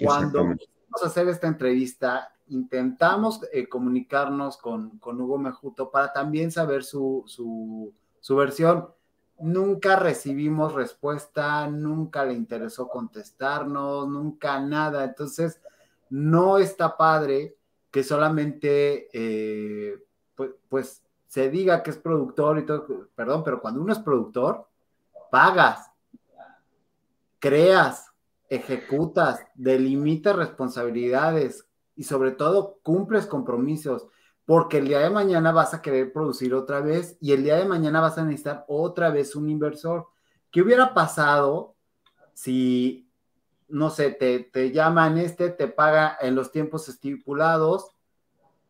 Cuando 0.00 0.44
vamos 0.44 1.02
a 1.02 1.06
hacer 1.06 1.26
esta 1.26 1.48
entrevista, 1.48 2.32
intentamos 2.46 3.40
eh, 3.52 3.68
comunicarnos 3.68 4.56
con, 4.56 5.00
con, 5.00 5.20
Hugo 5.20 5.36
Mejuto 5.36 5.90
para 5.90 6.12
también 6.12 6.52
saber 6.52 6.84
su, 6.84 7.24
su, 7.26 7.92
su 8.20 8.36
versión. 8.36 8.86
Nunca 9.42 9.96
recibimos 9.96 10.72
respuesta, 10.72 11.66
nunca 11.66 12.24
le 12.24 12.34
interesó 12.34 12.88
contestarnos, 12.88 14.08
nunca 14.08 14.60
nada. 14.60 15.04
Entonces, 15.04 15.60
no 16.10 16.58
está 16.58 16.96
padre 16.96 17.56
que 17.90 18.04
solamente, 18.04 19.08
eh, 19.12 19.98
pues, 20.34 20.50
pues 20.68 21.02
se 21.26 21.50
diga 21.50 21.82
que 21.82 21.90
es 21.90 21.98
productor 21.98 22.58
y 22.58 22.66
todo, 22.66 23.08
perdón, 23.14 23.42
pero 23.42 23.60
cuando 23.60 23.80
uno 23.80 23.92
es 23.92 23.98
productor, 23.98 24.66
pagas, 25.30 25.90
creas, 27.38 28.12
ejecutas, 28.48 29.40
delimitas 29.54 30.36
responsabilidades 30.36 31.66
y 31.96 32.04
sobre 32.04 32.32
todo 32.32 32.78
cumples 32.82 33.26
compromisos, 33.26 34.06
porque 34.44 34.78
el 34.78 34.88
día 34.88 35.00
de 35.00 35.10
mañana 35.10 35.52
vas 35.52 35.74
a 35.74 35.82
querer 35.82 36.12
producir 36.12 36.54
otra 36.54 36.80
vez 36.80 37.16
y 37.20 37.32
el 37.32 37.44
día 37.44 37.56
de 37.56 37.64
mañana 37.64 38.00
vas 38.00 38.18
a 38.18 38.24
necesitar 38.24 38.64
otra 38.68 39.10
vez 39.10 39.36
un 39.36 39.48
inversor. 39.48 40.08
¿Qué 40.50 40.62
hubiera 40.62 40.94
pasado 40.94 41.74
si, 42.34 43.08
no 43.68 43.90
sé, 43.90 44.10
te, 44.10 44.40
te 44.40 44.72
llaman 44.72 45.18
este, 45.18 45.50
te 45.50 45.68
paga 45.68 46.16
en 46.20 46.34
los 46.34 46.50
tiempos 46.50 46.88
estipulados 46.88 47.94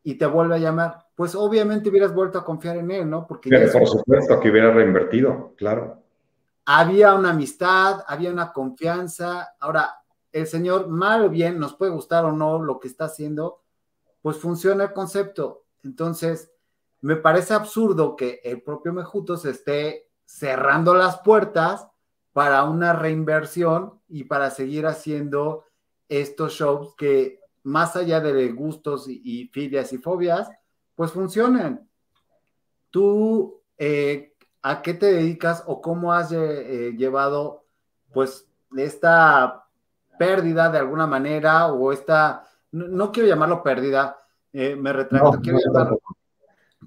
y 0.05 0.15
te 0.15 0.27
vuelve 0.27 0.57
a 0.57 0.59
llamar? 0.59 1.03
pues 1.15 1.35
obviamente 1.35 1.89
hubieras 1.89 2.15
vuelto 2.15 2.39
a 2.39 2.45
confiar 2.45 2.79
en 2.79 2.91
él, 2.91 3.09
¿no? 3.09 3.27
Porque 3.27 3.51
por 3.73 3.87
supuesto 3.87 4.41
que 4.41 4.51
hubiera 4.51 4.73
reinvertido, 4.73 5.55
claro. 5.57 6.03
Había 6.65 7.15
una 7.15 7.31
amistad, 7.31 8.03
había 8.07 8.31
una 8.31 8.53
confianza. 8.53 9.55
Ahora, 9.61 10.01
el 10.31 10.47
señor, 10.47 10.89
mal 10.89 11.25
o 11.25 11.29
bien, 11.29 11.59
nos 11.59 11.75
puede 11.75 11.93
gustar 11.93 12.25
o 12.25 12.33
no 12.33 12.63
lo 12.63 12.81
que 12.81 12.89
está 12.89 13.05
haciendo, 13.05 13.63
pues 14.21 14.39
funciona 14.39 14.85
el 14.85 14.93
concepto. 14.93 15.62
Entonces, 15.83 16.53
me 17.01 17.17
parece 17.17 17.55
absurdo 17.55 18.17
que 18.17 18.41
el 18.45 18.63
propio 18.63 18.93
Mejuto 18.93 19.37
se 19.37 19.51
esté 19.51 20.09
cerrando 20.25 20.95
las 20.95 21.19
puertas 21.21 21.89
para 22.33 22.65
una 22.65 22.93
reinversión 22.93 24.01
y 24.09 24.25
para 24.25 24.51
seguir 24.51 24.87
haciendo 24.87 25.65
estos 26.09 26.53
shows 26.53 26.95
que, 26.97 27.41
más 27.65 27.97
allá 27.97 28.21
de 28.21 28.53
gustos 28.53 29.09
y, 29.09 29.21
y 29.25 29.49
filias 29.49 29.93
y 29.93 29.99
fobias, 29.99 30.49
pues 30.95 31.13
funcionan. 31.13 31.89
¿Tú 32.91 33.63
eh, 33.79 34.33
a 34.63 34.83
qué 34.83 34.95
te 34.95 35.07
dedicas 35.07 35.65
o 35.67 35.81
cómo 35.81 36.13
has 36.13 36.33
eh, 36.33 36.95
llevado 36.97 37.65
pues 38.13 38.49
esta 38.77 39.67
pérdida 40.19 40.71
de 40.71 40.79
alguna 40.79 41.07
manera 41.07 41.67
o 41.73 41.93
esta, 41.93 42.47
no, 42.71 43.11
quiero 43.11 43.29
llamarlo 43.29 43.63
pérdida, 43.63 44.22
eh, 44.53 44.77
me 44.77 44.93
retracto, 44.93 45.41
quiero 45.41 45.59
llamarlo, 45.65 46.01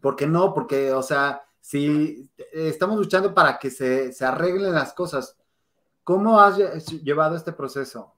porque 0.01 0.27
no, 0.27 0.53
porque, 0.53 0.91
o 0.91 1.03
sea, 1.03 1.41
si 1.59 2.29
estamos 2.53 2.97
luchando 2.97 3.33
para 3.33 3.57
que 3.57 3.69
se, 3.69 4.13
se 4.13 4.25
arreglen 4.25 4.73
las 4.73 4.93
cosas, 4.93 5.37
¿cómo 6.03 6.39
has 6.39 6.57
llevado 7.03 7.35
este 7.35 7.51
proceso? 7.53 8.13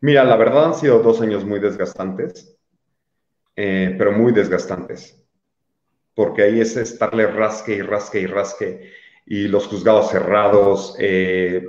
Mira, 0.00 0.24
la 0.24 0.36
verdad 0.36 0.66
han 0.66 0.74
sido 0.74 1.00
dos 1.00 1.20
años 1.20 1.44
muy 1.44 1.60
desgastantes. 1.60 2.56
Eh, 3.56 3.94
pero 3.98 4.12
muy 4.12 4.32
desgastantes, 4.32 5.22
porque 6.14 6.44
ahí 6.44 6.60
es 6.60 6.78
estarle 6.78 7.26
rasque 7.26 7.74
y 7.74 7.82
rasque 7.82 8.20
y 8.20 8.26
rasque, 8.26 8.92
y 9.26 9.48
los 9.48 9.66
juzgados 9.66 10.10
cerrados, 10.10 10.94
eh, 10.98 11.66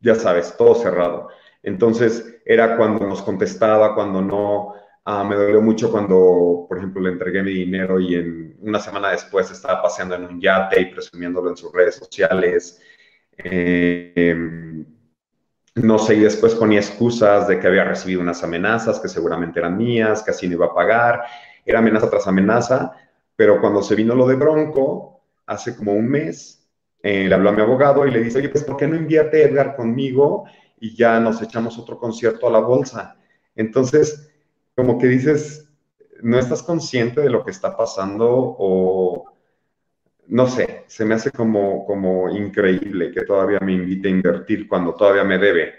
ya 0.00 0.16
sabes, 0.16 0.56
todo 0.56 0.74
cerrado. 0.74 1.28
Entonces 1.62 2.40
era 2.44 2.76
cuando 2.76 3.06
nos 3.06 3.22
contestaba, 3.22 3.94
cuando 3.94 4.22
no. 4.22 4.74
Ah, 5.06 5.22
me 5.22 5.36
dolió 5.36 5.60
mucho 5.60 5.90
cuando, 5.90 6.64
por 6.66 6.78
ejemplo, 6.78 7.02
le 7.02 7.10
entregué 7.10 7.42
mi 7.42 7.52
dinero 7.52 8.00
y 8.00 8.14
en 8.14 8.56
una 8.62 8.80
semana 8.80 9.10
después 9.10 9.50
estaba 9.50 9.82
paseando 9.82 10.14
en 10.14 10.24
un 10.24 10.40
yate 10.40 10.80
y 10.80 10.86
presumiéndolo 10.86 11.50
en 11.50 11.56
sus 11.58 11.70
redes 11.72 11.96
sociales. 11.96 12.80
Eh, 13.36 14.34
no 15.74 15.98
sé, 15.98 16.14
y 16.14 16.20
después 16.20 16.54
ponía 16.54 16.78
excusas 16.80 17.48
de 17.48 17.58
que 17.60 17.66
había 17.66 17.84
recibido 17.84 18.22
unas 18.22 18.42
amenazas 18.44 18.98
que 18.98 19.08
seguramente 19.08 19.58
eran 19.58 19.76
mías, 19.76 20.22
que 20.22 20.30
así 20.30 20.48
no 20.48 20.54
iba 20.54 20.66
a 20.66 20.74
pagar. 20.74 21.22
Era 21.66 21.80
amenaza 21.80 22.08
tras 22.08 22.26
amenaza, 22.26 22.92
pero 23.36 23.60
cuando 23.60 23.82
se 23.82 23.94
vino 23.96 24.14
lo 24.14 24.26
de 24.26 24.36
Bronco, 24.36 25.20
hace 25.46 25.76
como 25.76 25.92
un 25.92 26.08
mes, 26.08 26.66
eh, 27.02 27.28
le 27.28 27.34
habló 27.34 27.50
a 27.50 27.52
mi 27.52 27.60
abogado 27.60 28.06
y 28.06 28.10
le 28.10 28.20
dice, 28.20 28.38
oye, 28.38 28.48
pues 28.48 28.64
¿por 28.64 28.78
qué 28.78 28.86
no 28.86 28.96
invierte 28.96 29.42
Edgar 29.42 29.76
conmigo 29.76 30.44
y 30.80 30.96
ya 30.96 31.20
nos 31.20 31.42
echamos 31.42 31.78
otro 31.78 31.98
concierto 31.98 32.46
a 32.46 32.52
la 32.52 32.60
bolsa? 32.60 33.16
Entonces, 33.54 34.30
como 34.74 34.98
que 34.98 35.06
dices, 35.06 35.68
no 36.22 36.38
estás 36.38 36.62
consciente 36.62 37.20
de 37.20 37.30
lo 37.30 37.44
que 37.44 37.50
está 37.50 37.76
pasando 37.76 38.26
o 38.30 39.34
no 40.26 40.46
sé, 40.46 40.84
se 40.86 41.04
me 41.04 41.14
hace 41.14 41.30
como, 41.30 41.84
como 41.84 42.30
increíble 42.30 43.12
que 43.12 43.24
todavía 43.24 43.60
me 43.60 43.74
invite 43.74 44.08
a 44.08 44.10
invertir 44.10 44.66
cuando 44.66 44.94
todavía 44.94 45.24
me 45.24 45.38
debe. 45.38 45.74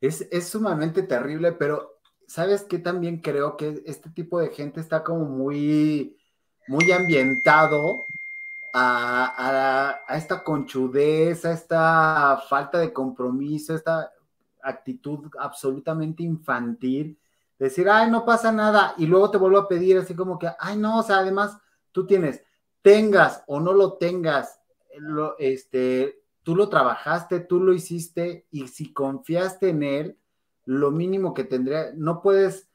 Es, 0.00 0.28
sumamente 0.48 1.02
terrible, 1.02 1.52
pero 1.52 1.98
¿sabes 2.26 2.62
qué? 2.62 2.78
También 2.78 3.20
creo 3.20 3.56
que 3.56 3.82
este 3.86 4.10
tipo 4.10 4.38
de 4.38 4.50
gente 4.50 4.80
está 4.80 5.02
como 5.02 5.24
muy, 5.24 6.16
muy 6.68 6.92
ambientado 6.92 8.04
a, 8.72 10.02
a, 10.06 10.16
esta 10.16 10.44
conchudez, 10.44 11.44
a 11.44 11.52
esta 11.52 12.42
falta 12.48 12.78
de 12.78 12.92
compromiso, 12.92 13.74
esta 13.74 14.12
actitud 14.64 15.30
absolutamente 15.38 16.22
infantil. 16.22 17.18
Decir, 17.58 17.88
ay, 17.88 18.10
no 18.10 18.24
pasa 18.24 18.50
nada, 18.50 18.94
y 18.98 19.06
luego 19.06 19.30
te 19.30 19.38
vuelvo 19.38 19.58
a 19.58 19.68
pedir 19.68 19.98
así 19.98 20.14
como 20.14 20.38
que, 20.38 20.48
ay, 20.58 20.76
no, 20.76 20.98
o 20.98 21.02
sea, 21.02 21.18
además 21.18 21.56
tú 21.92 22.06
tienes, 22.06 22.42
tengas 22.82 23.44
o 23.46 23.60
no 23.60 23.72
lo 23.72 23.94
tengas, 23.94 24.60
lo, 24.98 25.38
este, 25.38 26.20
tú 26.42 26.56
lo 26.56 26.68
trabajaste, 26.68 27.40
tú 27.40 27.60
lo 27.60 27.72
hiciste 27.72 28.46
y 28.50 28.68
si 28.68 28.92
confiaste 28.92 29.68
en 29.68 29.82
él, 29.82 30.18
lo 30.66 30.90
mínimo 30.90 31.34
que 31.34 31.44
tendría, 31.44 31.92
no 31.94 32.22
puedes 32.22 32.68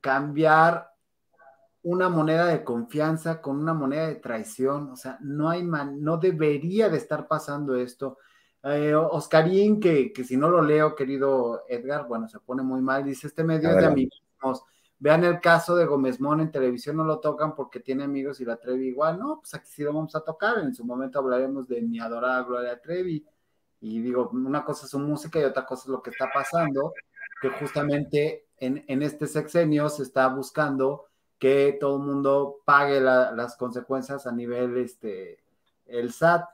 cambiar 0.00 0.90
una 1.82 2.08
moneda 2.08 2.46
de 2.46 2.64
confianza 2.64 3.42
con 3.42 3.58
una 3.58 3.74
moneda 3.74 4.06
de 4.06 4.14
traición, 4.16 4.90
o 4.90 4.96
sea, 4.96 5.18
no 5.20 5.50
hay 5.50 5.62
man, 5.62 6.02
no 6.02 6.16
debería 6.16 6.88
de 6.88 6.96
estar 6.96 7.28
pasando 7.28 7.76
esto. 7.76 8.18
Eh, 8.64 8.94
Oscarín, 8.94 9.78
que, 9.78 10.12
que, 10.12 10.24
si 10.24 10.36
no 10.38 10.48
lo 10.48 10.62
leo, 10.62 10.94
querido 10.94 11.64
Edgar, 11.68 12.06
bueno, 12.08 12.28
se 12.28 12.40
pone 12.40 12.62
muy 12.62 12.80
mal, 12.80 13.04
dice, 13.04 13.26
este 13.26 13.44
medio 13.44 13.70
es 13.70 13.76
de 13.76 13.86
amigos. 13.86 14.22
Vean 14.98 15.22
el 15.24 15.38
caso 15.40 15.76
de 15.76 15.84
Gómez 15.84 16.18
Mon 16.18 16.40
en 16.40 16.50
televisión, 16.50 16.96
no 16.96 17.04
lo 17.04 17.20
tocan 17.20 17.54
porque 17.54 17.80
tiene 17.80 18.04
amigos 18.04 18.40
y 18.40 18.46
la 18.46 18.56
Trevi 18.56 18.86
igual, 18.86 19.18
no, 19.18 19.40
pues 19.40 19.52
aquí 19.52 19.68
sí 19.70 19.82
lo 19.82 19.92
vamos 19.92 20.14
a 20.16 20.20
tocar, 20.20 20.58
en 20.58 20.74
su 20.74 20.82
momento 20.82 21.18
hablaremos 21.18 21.68
de 21.68 21.82
mi 21.82 22.00
adorada 22.00 22.42
Gloria 22.42 22.80
Trevi, 22.80 23.26
y 23.82 24.00
digo, 24.00 24.30
una 24.32 24.64
cosa 24.64 24.86
es 24.86 24.90
su 24.92 24.98
música 24.98 25.38
y 25.38 25.44
otra 25.44 25.66
cosa 25.66 25.82
es 25.82 25.88
lo 25.88 26.00
que 26.00 26.08
está 26.08 26.30
pasando, 26.32 26.94
que 27.42 27.50
justamente 27.50 28.46
en, 28.56 28.82
en 28.88 29.02
este 29.02 29.26
sexenio 29.26 29.90
se 29.90 30.04
está 30.04 30.28
buscando 30.28 31.08
que 31.38 31.76
todo 31.78 31.98
el 31.98 32.02
mundo 32.02 32.62
pague 32.64 32.98
la, 32.98 33.30
las 33.32 33.58
consecuencias 33.58 34.26
a 34.26 34.32
nivel, 34.32 34.78
este, 34.78 35.38
el 35.84 36.10
SAT. 36.10 36.48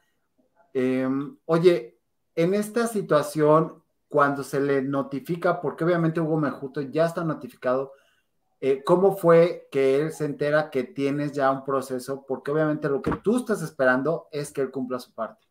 Eh, 0.74 1.08
oye, 1.44 1.99
en 2.42 2.54
esta 2.54 2.86
situación, 2.86 3.82
cuando 4.08 4.42
se 4.42 4.60
le 4.60 4.82
notifica, 4.82 5.60
porque 5.60 5.84
obviamente 5.84 6.20
Hugo 6.20 6.38
Mejuto 6.38 6.80
ya 6.80 7.06
está 7.06 7.22
notificado, 7.22 7.92
eh, 8.60 8.82
¿cómo 8.84 9.16
fue 9.16 9.68
que 9.70 10.00
él 10.00 10.12
se 10.12 10.24
entera 10.24 10.70
que 10.70 10.84
tienes 10.84 11.32
ya 11.32 11.50
un 11.50 11.64
proceso? 11.64 12.24
Porque 12.26 12.50
obviamente 12.50 12.88
lo 12.88 13.02
que 13.02 13.12
tú 13.22 13.36
estás 13.36 13.62
esperando 13.62 14.28
es 14.32 14.52
que 14.52 14.62
él 14.62 14.70
cumpla 14.70 14.98
su 14.98 15.14
parte. 15.14 15.46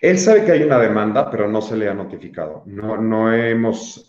Él 0.00 0.18
sabe 0.18 0.44
que 0.44 0.52
hay 0.52 0.62
una 0.64 0.78
demanda, 0.78 1.30
pero 1.30 1.48
no 1.48 1.62
se 1.62 1.76
le 1.76 1.88
ha 1.88 1.94
notificado. 1.94 2.62
No, 2.66 2.96
no 2.96 3.32
hemos, 3.32 4.04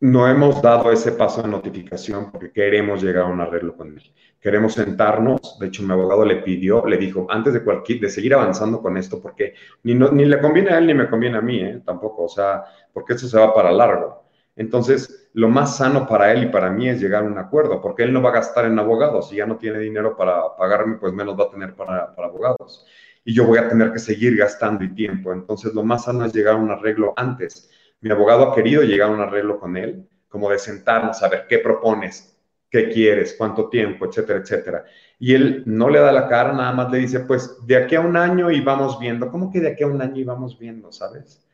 no 0.00 0.26
hemos 0.26 0.62
dado 0.62 0.90
ese 0.90 1.12
paso 1.12 1.42
de 1.42 1.48
notificación 1.48 2.30
porque 2.30 2.50
queremos 2.52 3.02
llegar 3.02 3.24
a 3.24 3.28
un 3.28 3.40
arreglo 3.40 3.76
con 3.76 3.88
él. 3.88 4.02
Queremos 4.40 4.72
sentarnos. 4.74 5.58
De 5.58 5.66
hecho, 5.66 5.82
mi 5.82 5.92
abogado 5.92 6.24
le 6.24 6.36
pidió, 6.36 6.86
le 6.86 6.96
dijo, 6.96 7.26
antes 7.28 7.52
de 7.52 7.62
cualquier, 7.62 8.00
de 8.00 8.08
seguir 8.08 8.32
avanzando 8.32 8.80
con 8.80 8.96
esto, 8.96 9.20
porque 9.20 9.54
ni, 9.82 9.94
ni 9.94 10.24
le 10.24 10.40
conviene 10.40 10.70
a 10.70 10.78
él 10.78 10.86
ni 10.86 10.94
me 10.94 11.08
conviene 11.08 11.36
a 11.38 11.42
mí, 11.42 11.60
¿eh? 11.60 11.82
tampoco. 11.84 12.24
O 12.24 12.28
sea, 12.28 12.64
porque 12.92 13.12
eso 13.14 13.28
se 13.28 13.38
va 13.38 13.54
para 13.54 13.70
largo. 13.70 14.24
Entonces, 14.56 15.28
lo 15.34 15.48
más 15.48 15.76
sano 15.76 16.06
para 16.06 16.32
él 16.32 16.44
y 16.44 16.46
para 16.46 16.70
mí 16.70 16.88
es 16.88 17.00
llegar 17.00 17.24
a 17.24 17.26
un 17.26 17.38
acuerdo, 17.38 17.80
porque 17.82 18.02
él 18.02 18.12
no 18.12 18.22
va 18.22 18.30
a 18.30 18.34
gastar 18.34 18.64
en 18.64 18.78
abogados. 18.78 19.28
Si 19.28 19.36
ya 19.36 19.46
no 19.46 19.56
tiene 19.58 19.78
dinero 19.80 20.16
para 20.16 20.56
pagarme, 20.56 20.96
pues 20.96 21.12
menos 21.12 21.38
va 21.38 21.44
a 21.44 21.50
tener 21.50 21.74
para, 21.74 22.14
para 22.14 22.28
abogados 22.28 22.86
y 23.24 23.34
yo 23.34 23.44
voy 23.46 23.58
a 23.58 23.68
tener 23.68 23.92
que 23.92 23.98
seguir 23.98 24.36
gastando 24.36 24.84
y 24.84 24.94
tiempo. 24.94 25.32
Entonces, 25.32 25.74
lo 25.74 25.82
más 25.82 26.04
sano 26.04 26.24
es 26.24 26.32
llegar 26.32 26.54
a 26.54 26.58
un 26.58 26.70
arreglo 26.70 27.12
antes. 27.16 27.70
Mi 28.00 28.10
abogado 28.10 28.50
ha 28.50 28.54
querido 28.54 28.82
llegar 28.82 29.10
a 29.10 29.12
un 29.12 29.20
arreglo 29.20 29.58
con 29.58 29.76
él, 29.76 30.08
como 30.28 30.50
de 30.50 30.58
sentarnos 30.58 31.22
a 31.22 31.28
ver 31.28 31.46
qué 31.48 31.58
propones, 31.58 32.36
qué 32.70 32.88
quieres, 32.88 33.34
cuánto 33.36 33.68
tiempo, 33.68 34.06
etcétera, 34.06 34.38
etcétera. 34.38 34.84
Y 35.18 35.34
él 35.34 35.62
no 35.66 35.90
le 35.90 35.98
da 35.98 36.12
la 36.12 36.28
cara, 36.28 36.52
nada 36.52 36.72
más 36.72 36.90
le 36.90 36.98
dice, 36.98 37.20
pues 37.20 37.66
de 37.66 37.76
aquí 37.76 37.96
a 37.96 38.00
un 38.00 38.16
año 38.16 38.50
y 38.50 38.60
vamos 38.60 38.98
viendo. 38.98 39.30
¿Cómo 39.30 39.50
que 39.50 39.60
de 39.60 39.68
aquí 39.68 39.82
a 39.82 39.88
un 39.88 40.00
año 40.00 40.20
y 40.20 40.24
vamos 40.24 40.58
viendo, 40.58 40.92
sabes? 40.92 41.44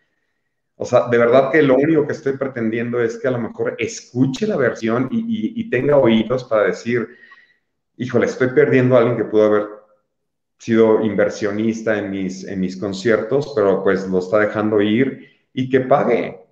O 0.76 0.85
sea, 0.85 1.09
de 1.09 1.16
verdad 1.16 1.50
que 1.50 1.62
lo 1.62 1.74
único 1.74 2.06
que 2.06 2.12
estoy 2.12 2.37
pretendiendo 2.37 3.00
es 3.00 3.18
que 3.18 3.28
a 3.28 3.30
lo 3.30 3.38
mejor 3.38 3.74
escuche 3.78 4.46
la 4.46 4.56
versión 4.56 5.09
y, 5.11 5.59
y 5.59 5.70
tenga 5.70 5.96
oídos 5.96 6.44
para 6.44 6.64
decir, 6.64 7.09
híjole, 7.96 8.26
estoy 8.26 8.48
perdiendo 8.48 8.94
a 8.94 8.98
alguien 8.98 9.16
que 9.16 9.24
pudo 9.24 9.44
haber 9.46 9.68
sido 10.59 11.02
inversionista 11.02 11.98
en 11.98 12.11
mis, 12.11 12.44
en 12.44 12.61
mis 12.61 12.76
conciertos, 12.76 13.52
pero 13.54 13.82
pues 13.82 14.06
lo 14.06 14.18
está 14.18 14.38
dejando 14.38 14.80
ir 14.80 15.36
y 15.56 15.70
que 15.70 15.80
pague, 15.80 16.46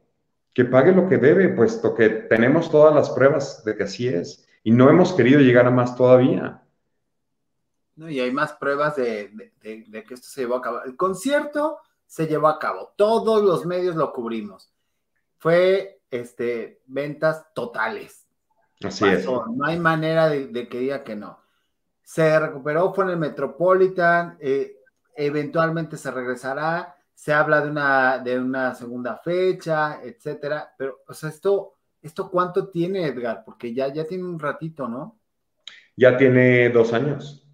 que 0.54 0.64
pague 0.64 0.92
lo 0.92 1.08
que 1.08 1.18
debe, 1.18 1.50
puesto 1.50 1.94
que 1.94 2.08
tenemos 2.08 2.70
todas 2.70 2.94
las 2.94 3.10
pruebas 3.10 3.62
de 3.64 3.76
que 3.76 3.84
así 3.84 4.08
es 4.08 4.48
y 4.62 4.72
no 4.72 4.88
hemos 4.88 5.12
querido 5.12 5.40
llegar 5.40 5.66
a 5.66 5.70
más 5.70 5.94
todavía. 5.94 6.62
No, 7.96 8.08
y 8.08 8.18
hay 8.18 8.32
más 8.32 8.54
pruebas 8.54 8.96
de, 8.96 9.52
de, 9.62 10.04
que 10.04 10.14
esto 10.14 10.26
se 10.26 10.40
llevó 10.40 10.56
a 10.56 10.62
cabo. 10.62 10.82
El 10.82 10.96
concierto 10.96 11.78
se 12.06 12.26
llevó 12.26 12.48
a 12.48 12.58
cabo, 12.58 12.94
todos 12.96 13.44
los 13.44 13.66
medios 13.66 13.94
lo 13.94 14.12
cubrimos. 14.12 14.72
Fue 15.38 16.00
este, 16.10 16.80
ventas 16.86 17.46
totales. 17.54 18.26
Así 18.82 19.04
es. 19.06 19.26
No 19.26 19.64
hay 19.64 19.78
manera 19.78 20.28
de 20.30 20.68
que 20.68 20.78
diga 20.78 21.04
que 21.04 21.14
no 21.14 21.44
se 22.04 22.38
recuperó, 22.38 22.92
fue 22.94 23.04
en 23.04 23.10
el 23.10 23.16
Metropolitan, 23.16 24.36
eh, 24.38 24.76
eventualmente 25.16 25.96
se 25.96 26.10
regresará, 26.10 26.93
se 27.14 27.32
habla 27.32 27.60
de 27.60 27.70
una, 27.70 28.18
de 28.18 28.38
una 28.38 28.74
segunda 28.74 29.16
fecha, 29.16 30.00
etcétera, 30.02 30.74
pero, 30.76 31.02
o 31.06 31.14
sea, 31.14 31.30
esto, 31.30 31.74
esto 32.02 32.30
cuánto 32.30 32.68
tiene 32.68 33.06
Edgar, 33.06 33.42
porque 33.44 33.72
ya, 33.72 33.92
ya 33.92 34.04
tiene 34.06 34.24
un 34.24 34.38
ratito, 34.38 34.88
¿no? 34.88 35.18
Ya 35.96 36.16
tiene 36.16 36.70
dos 36.70 36.92
años. 36.92 37.46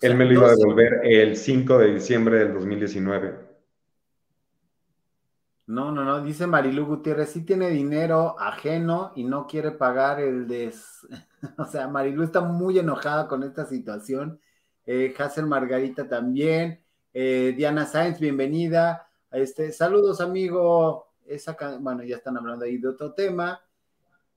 Él 0.00 0.16
me 0.16 0.24
lo 0.24 0.32
iba 0.32 0.46
a 0.48 0.54
devolver 0.54 1.00
el 1.04 1.36
5 1.36 1.78
de 1.78 1.94
diciembre 1.94 2.38
del 2.38 2.54
2019. 2.54 3.52
No, 5.66 5.92
no, 5.92 6.04
no, 6.04 6.22
dice 6.22 6.46
Marilu 6.46 6.84
Gutiérrez, 6.84 7.30
sí 7.30 7.44
tiene 7.44 7.70
dinero 7.70 8.38
ajeno 8.38 9.12
y 9.14 9.24
no 9.24 9.46
quiere 9.46 9.70
pagar 9.70 10.20
el 10.20 10.48
des... 10.48 11.06
o 11.58 11.64
sea, 11.64 11.86
Marilu 11.88 12.24
está 12.24 12.40
muy 12.40 12.78
enojada 12.78 13.28
con 13.28 13.42
esta 13.44 13.64
situación. 13.64 14.40
Eh, 14.84 15.14
Hazel 15.16 15.46
Margarita 15.46 16.08
también. 16.08 16.81
Eh, 17.14 17.54
Diana 17.56 17.86
Sáenz, 17.86 18.18
bienvenida. 18.18 19.08
Este, 19.30 19.72
saludos, 19.72 20.20
amigo. 20.20 21.08
Esa, 21.26 21.56
bueno, 21.80 22.02
ya 22.02 22.16
están 22.16 22.36
hablando 22.36 22.64
ahí 22.64 22.78
de 22.78 22.88
otro 22.88 23.12
tema. 23.12 23.60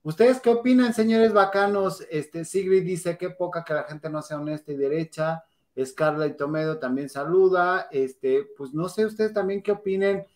¿Ustedes 0.02 0.40
qué 0.40 0.50
opinan, 0.50 0.94
señores 0.94 1.32
bacanos? 1.32 2.06
Este, 2.10 2.44
Sigrid 2.44 2.84
dice 2.84 3.16
que 3.18 3.30
poca 3.30 3.64
que 3.64 3.74
la 3.74 3.84
gente 3.84 4.08
no 4.08 4.22
sea 4.22 4.38
honesta 4.38 4.72
y 4.72 4.76
derecha. 4.76 5.44
Scarlett 5.78 6.36
Tomedo 6.36 6.78
también 6.78 7.08
saluda. 7.08 7.88
Este, 7.90 8.46
pues 8.56 8.72
no 8.72 8.88
sé 8.88 9.06
ustedes 9.06 9.32
también 9.32 9.62
qué 9.62 9.72
opinen 9.72 10.26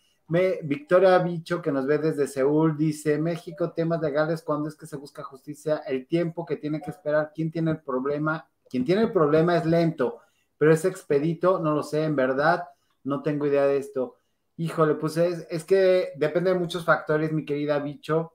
Victoria 0.63 1.17
Bicho, 1.19 1.61
que 1.61 1.73
nos 1.73 1.85
ve 1.85 1.97
desde 1.97 2.25
Seúl, 2.25 2.77
dice, 2.77 3.17
México, 3.17 3.73
temas 3.73 4.01
legales, 4.01 4.41
¿cuándo 4.41 4.69
es 4.69 4.75
que 4.75 4.85
se 4.85 4.95
busca 4.95 5.23
justicia? 5.23 5.77
El 5.85 6.07
tiempo 6.07 6.45
que 6.45 6.55
tiene 6.55 6.81
que 6.81 6.89
esperar, 6.89 7.33
¿quién 7.35 7.51
tiene 7.51 7.71
el 7.71 7.81
problema? 7.81 8.47
Quien 8.69 8.85
tiene 8.85 9.01
el 9.01 9.11
problema 9.11 9.57
es 9.57 9.65
lento, 9.65 10.19
pero 10.61 10.73
es 10.73 10.85
expedito, 10.85 11.57
no 11.57 11.73
lo 11.73 11.81
sé, 11.81 12.03
en 12.03 12.15
verdad, 12.15 12.69
no 13.03 13.23
tengo 13.23 13.47
idea 13.47 13.65
de 13.65 13.77
esto. 13.77 14.17
Híjole, 14.57 14.93
pues 14.93 15.17
es, 15.17 15.47
es 15.49 15.63
que 15.63 16.09
depende 16.17 16.53
de 16.53 16.59
muchos 16.59 16.85
factores, 16.85 17.31
mi 17.31 17.45
querida 17.45 17.79
Bicho. 17.79 18.33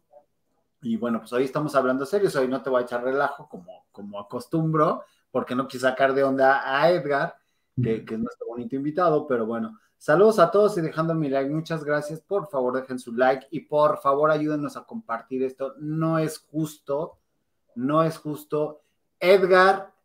Y 0.82 0.96
bueno, 0.96 1.20
pues 1.20 1.32
hoy 1.32 1.44
estamos 1.44 1.76
hablando 1.76 2.04
serios, 2.04 2.34
hoy 2.34 2.48
no 2.48 2.64
te 2.64 2.68
voy 2.68 2.82
a 2.82 2.84
echar 2.84 3.04
relajo 3.04 3.48
como, 3.48 3.86
como 3.92 4.18
acostumbro, 4.18 5.04
porque 5.30 5.54
no 5.54 5.68
quise 5.68 5.82
sacar 5.82 6.14
de 6.14 6.24
onda 6.24 6.62
a 6.64 6.90
Edgar, 6.90 7.36
que, 7.80 8.04
que 8.04 8.14
es 8.14 8.20
nuestro 8.20 8.48
bonito 8.48 8.74
invitado, 8.74 9.24
pero 9.28 9.46
bueno, 9.46 9.78
Saludos 9.96 10.40
a 10.40 10.50
todos 10.50 10.76
y 10.78 10.80
dejando 10.80 11.14
mi 11.14 11.28
like. 11.28 11.48
Muchas 11.48 11.84
gracias. 11.84 12.20
Por 12.20 12.48
favor, 12.48 12.74
dejen 12.74 12.98
su 12.98 13.12
like 13.12 13.46
y 13.52 13.60
por 13.60 13.98
favor 13.98 14.32
ayúdenos 14.32 14.76
a 14.76 14.84
compartir 14.84 15.44
esto. 15.44 15.74
No 15.78 16.18
es 16.18 16.38
justo, 16.38 17.18
no 17.76 18.02
es 18.02 18.18
justo. 18.18 18.82
Edgar 19.20 19.95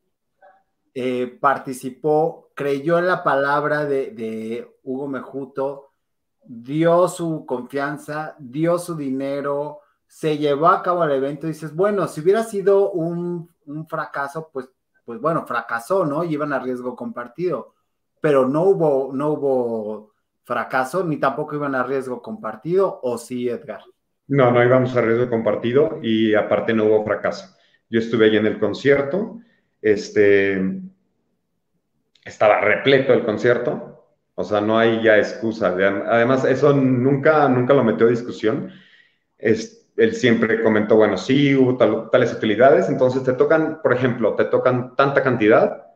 eh, 0.93 1.37
participó, 1.39 2.51
creyó 2.53 2.99
en 2.99 3.07
la 3.07 3.23
palabra 3.23 3.85
de, 3.85 4.67
Hugo 4.83 5.07
Mejuto, 5.07 5.91
dio 6.43 7.07
su 7.07 7.45
confianza, 7.45 8.35
dio 8.39 8.77
su 8.79 8.95
dinero, 8.95 9.81
se 10.07 10.37
llevó 10.37 10.67
a 10.67 10.81
cabo 10.81 11.03
el 11.03 11.11
evento. 11.11 11.47
Y 11.47 11.51
dices, 11.51 11.75
bueno, 11.75 12.07
si 12.07 12.21
hubiera 12.21 12.43
sido 12.43 12.91
un, 12.91 13.49
un 13.65 13.87
fracaso, 13.87 14.49
pues, 14.51 14.69
pues 15.05 15.19
bueno, 15.19 15.45
fracasó, 15.45 16.05
¿no? 16.05 16.23
Y 16.23 16.33
iban 16.33 16.53
a 16.53 16.59
riesgo 16.59 16.95
compartido 16.95 17.75
pero 18.21 18.47
no 18.47 18.63
hubo, 18.63 19.11
no 19.13 19.29
hubo 19.31 20.13
fracaso, 20.43 21.03
ni 21.03 21.17
tampoco 21.17 21.55
iban 21.55 21.75
a 21.75 21.83
riesgo 21.83 22.21
compartido, 22.21 22.99
¿o 23.01 23.17
sí, 23.17 23.49
Edgar? 23.49 23.81
No, 24.27 24.51
no 24.51 24.63
íbamos 24.63 24.95
a 24.95 25.01
riesgo 25.01 25.29
compartido 25.29 25.99
y 26.01 26.35
aparte 26.35 26.73
no 26.73 26.85
hubo 26.85 27.03
fracaso. 27.03 27.55
Yo 27.89 27.99
estuve 27.99 28.25
ahí 28.25 28.37
en 28.37 28.45
el 28.45 28.59
concierto, 28.59 29.39
este, 29.81 30.81
estaba 32.23 32.61
repleto 32.61 33.13
el 33.13 33.25
concierto, 33.25 34.05
o 34.35 34.43
sea, 34.43 34.61
no 34.61 34.77
hay 34.77 35.03
ya 35.03 35.17
excusa. 35.17 35.67
Además, 35.67 36.45
eso 36.45 36.73
nunca, 36.73 37.47
nunca 37.49 37.73
lo 37.73 37.83
metió 37.83 38.07
a 38.07 38.09
discusión. 38.09 38.71
él 39.37 40.15
siempre 40.15 40.63
comentó, 40.63 40.95
bueno, 40.95 41.17
sí, 41.17 41.55
hubo 41.55 41.77
tales 42.09 42.33
utilidades, 42.33 42.89
entonces 42.89 43.23
te 43.23 43.33
tocan, 43.33 43.81
por 43.81 43.93
ejemplo, 43.93 44.35
te 44.35 44.45
tocan 44.45 44.95
tanta 44.95 45.21
cantidad 45.23 45.87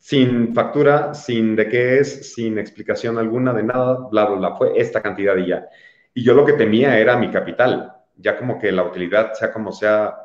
sin 0.00 0.54
factura, 0.54 1.14
sin 1.14 1.54
de 1.54 1.68
qué 1.68 1.98
es, 1.98 2.32
sin 2.34 2.58
explicación 2.58 3.18
alguna 3.18 3.52
de 3.52 3.62
nada, 3.62 4.08
bla, 4.10 4.26
bla, 4.26 4.56
fue 4.56 4.72
esta 4.76 5.02
cantidad 5.02 5.36
y 5.36 5.48
ya. 5.48 5.66
Y 6.14 6.24
yo 6.24 6.34
lo 6.34 6.44
que 6.44 6.54
temía 6.54 6.98
era 6.98 7.16
mi 7.16 7.30
capital, 7.30 7.92
ya 8.16 8.36
como 8.36 8.58
que 8.58 8.72
la 8.72 8.82
utilidad, 8.82 9.34
sea 9.34 9.52
como 9.52 9.72
sea, 9.72 10.16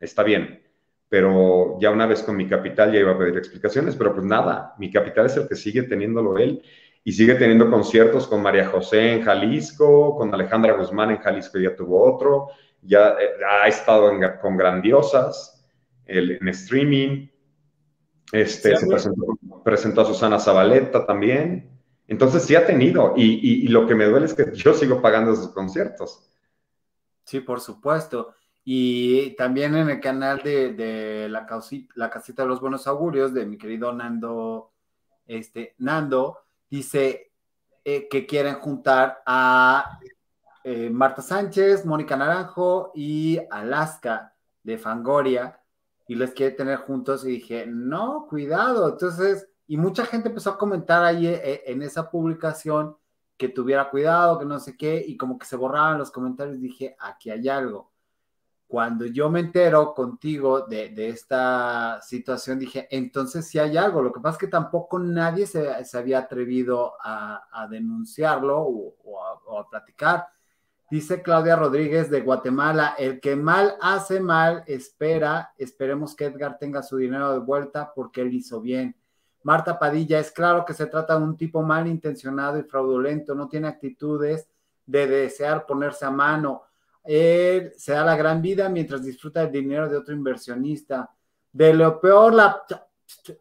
está 0.00 0.22
bien, 0.24 0.60
pero 1.10 1.76
ya 1.80 1.90
una 1.90 2.06
vez 2.06 2.22
con 2.22 2.36
mi 2.36 2.46
capital 2.46 2.92
ya 2.92 3.00
iba 3.00 3.10
a 3.12 3.18
pedir 3.18 3.36
explicaciones, 3.36 3.96
pero 3.96 4.14
pues 4.14 4.24
nada, 4.24 4.74
mi 4.78 4.90
capital 4.90 5.26
es 5.26 5.36
el 5.36 5.48
que 5.48 5.56
sigue 5.56 5.82
teniéndolo 5.82 6.38
él 6.38 6.62
y 7.02 7.12
sigue 7.12 7.34
teniendo 7.34 7.68
conciertos 7.68 8.28
con 8.28 8.40
María 8.40 8.68
José 8.68 9.14
en 9.14 9.22
Jalisco, 9.22 10.16
con 10.16 10.32
Alejandra 10.32 10.74
Guzmán 10.74 11.10
en 11.10 11.18
Jalisco 11.18 11.58
ya 11.58 11.74
tuvo 11.74 12.00
otro, 12.00 12.48
ya 12.80 13.16
eh, 13.20 13.30
ha 13.62 13.66
estado 13.66 14.12
con 14.40 14.56
grandiosas 14.56 15.66
en 16.06 16.48
streaming, 16.48 17.28
este, 18.32 18.76
se 18.76 18.86
presentó, 19.64 20.00
a 20.00 20.04
Susana 20.04 20.38
Zabaleta 20.38 21.06
también. 21.06 21.70
Entonces 22.06 22.44
sí 22.44 22.54
ha 22.54 22.66
tenido, 22.66 23.14
y, 23.16 23.66
lo 23.68 23.86
que 23.86 23.94
me 23.94 24.06
duele 24.06 24.26
es 24.26 24.34
que 24.34 24.52
yo 24.54 24.74
sigo 24.74 25.02
pagando 25.02 25.32
esos 25.32 25.48
conciertos. 25.48 26.28
Sí, 27.24 27.40
por 27.40 27.60
supuesto. 27.60 28.34
Y 28.64 29.34
también 29.36 29.74
en 29.74 29.88
el 29.88 30.00
canal 30.00 30.42
de, 30.42 31.26
la, 31.30 31.46
la, 31.94 32.10
casita 32.10 32.42
de 32.42 32.48
los 32.48 32.60
buenos 32.60 32.86
augurios 32.86 33.32
de 33.32 33.46
mi 33.46 33.56
querido 33.56 33.92
Nando, 33.92 34.72
este, 35.26 35.74
Nando, 35.78 36.38
dice 36.68 37.32
eh, 37.84 38.08
que 38.08 38.26
quieren 38.26 38.56
juntar 38.56 39.22
a 39.24 39.98
eh, 40.62 40.90
Marta 40.90 41.22
Sánchez, 41.22 41.86
Mónica 41.86 42.16
Naranjo 42.16 42.92
y 42.94 43.38
Alaska 43.50 44.34
de 44.62 44.76
Fangoria 44.76 45.58
y 46.06 46.14
les 46.16 46.32
quiere 46.32 46.54
tener 46.54 46.78
juntos 46.78 47.24
y 47.24 47.28
dije, 47.28 47.66
no, 47.66 48.26
cuidado. 48.28 48.88
Entonces, 48.88 49.48
y 49.66 49.76
mucha 49.76 50.04
gente 50.04 50.28
empezó 50.28 50.50
a 50.50 50.58
comentar 50.58 51.04
ahí 51.04 51.26
eh, 51.26 51.62
en 51.66 51.82
esa 51.82 52.10
publicación 52.10 52.96
que 53.36 53.48
tuviera 53.48 53.88
cuidado, 53.88 54.38
que 54.38 54.44
no 54.44 54.58
sé 54.58 54.76
qué, 54.76 55.02
y 55.06 55.16
como 55.16 55.38
que 55.38 55.46
se 55.46 55.56
borraban 55.56 55.98
los 55.98 56.10
comentarios, 56.10 56.60
dije, 56.60 56.96
aquí 56.98 57.30
hay 57.30 57.48
algo. 57.48 57.89
Cuando 58.70 59.04
yo 59.04 59.28
me 59.28 59.40
entero 59.40 59.94
contigo 59.94 60.60
de, 60.60 61.08
esta 61.08 62.00
situación, 62.02 62.60
dije, 62.60 62.86
entonces 62.92 63.48
sí 63.48 63.58
hay 63.58 63.76
algo. 63.76 64.00
Lo 64.00 64.12
que 64.12 64.20
pasa 64.20 64.36
es 64.36 64.38
que 64.38 64.46
tampoco 64.46 65.00
nadie 65.00 65.48
se, 65.48 65.74
había 65.92 66.20
atrevido 66.20 66.92
a, 67.02 67.66
denunciarlo 67.68 68.60
o, 68.60 69.58
a, 69.58 69.68
platicar. 69.68 70.28
Dice 70.88 71.20
Claudia 71.20 71.56
Rodríguez 71.56 72.10
de 72.10 72.20
Guatemala, 72.20 72.94
el 72.96 73.18
que 73.18 73.34
mal 73.34 73.74
hace 73.80 74.20
mal, 74.20 74.62
espera, 74.68 75.52
esperemos 75.58 76.14
que 76.14 76.26
Edgar 76.26 76.56
tenga 76.56 76.84
su 76.84 76.96
dinero 76.96 77.32
de 77.32 77.40
vuelta 77.40 77.92
porque 77.92 78.20
él 78.20 78.32
hizo 78.32 78.60
bien. 78.60 78.94
Marta 79.42 79.80
Padilla, 79.80 80.20
es 80.20 80.30
claro 80.30 80.64
que 80.64 80.74
se 80.74 80.86
trata 80.86 81.18
de 81.18 81.24
un 81.24 81.36
tipo 81.36 81.60
mal 81.60 81.88
intencionado 81.88 82.56
y 82.56 82.62
fraudulento, 82.62 83.34
no 83.34 83.48
tiene 83.48 83.66
actitudes 83.66 84.48
de 84.86 85.08
desear 85.08 85.66
ponerse 85.66 86.04
a 86.04 86.12
mano. 86.12 86.69
Él 87.04 87.72
se 87.76 87.92
da 87.92 88.04
la 88.04 88.16
gran 88.16 88.42
vida 88.42 88.68
mientras 88.68 89.02
disfruta 89.02 89.42
el 89.42 89.52
dinero 89.52 89.88
de 89.88 89.96
otro 89.96 90.14
inversionista. 90.14 91.10
De 91.52 91.74
lo 91.74 92.00
peor, 92.00 92.34
la... 92.34 92.62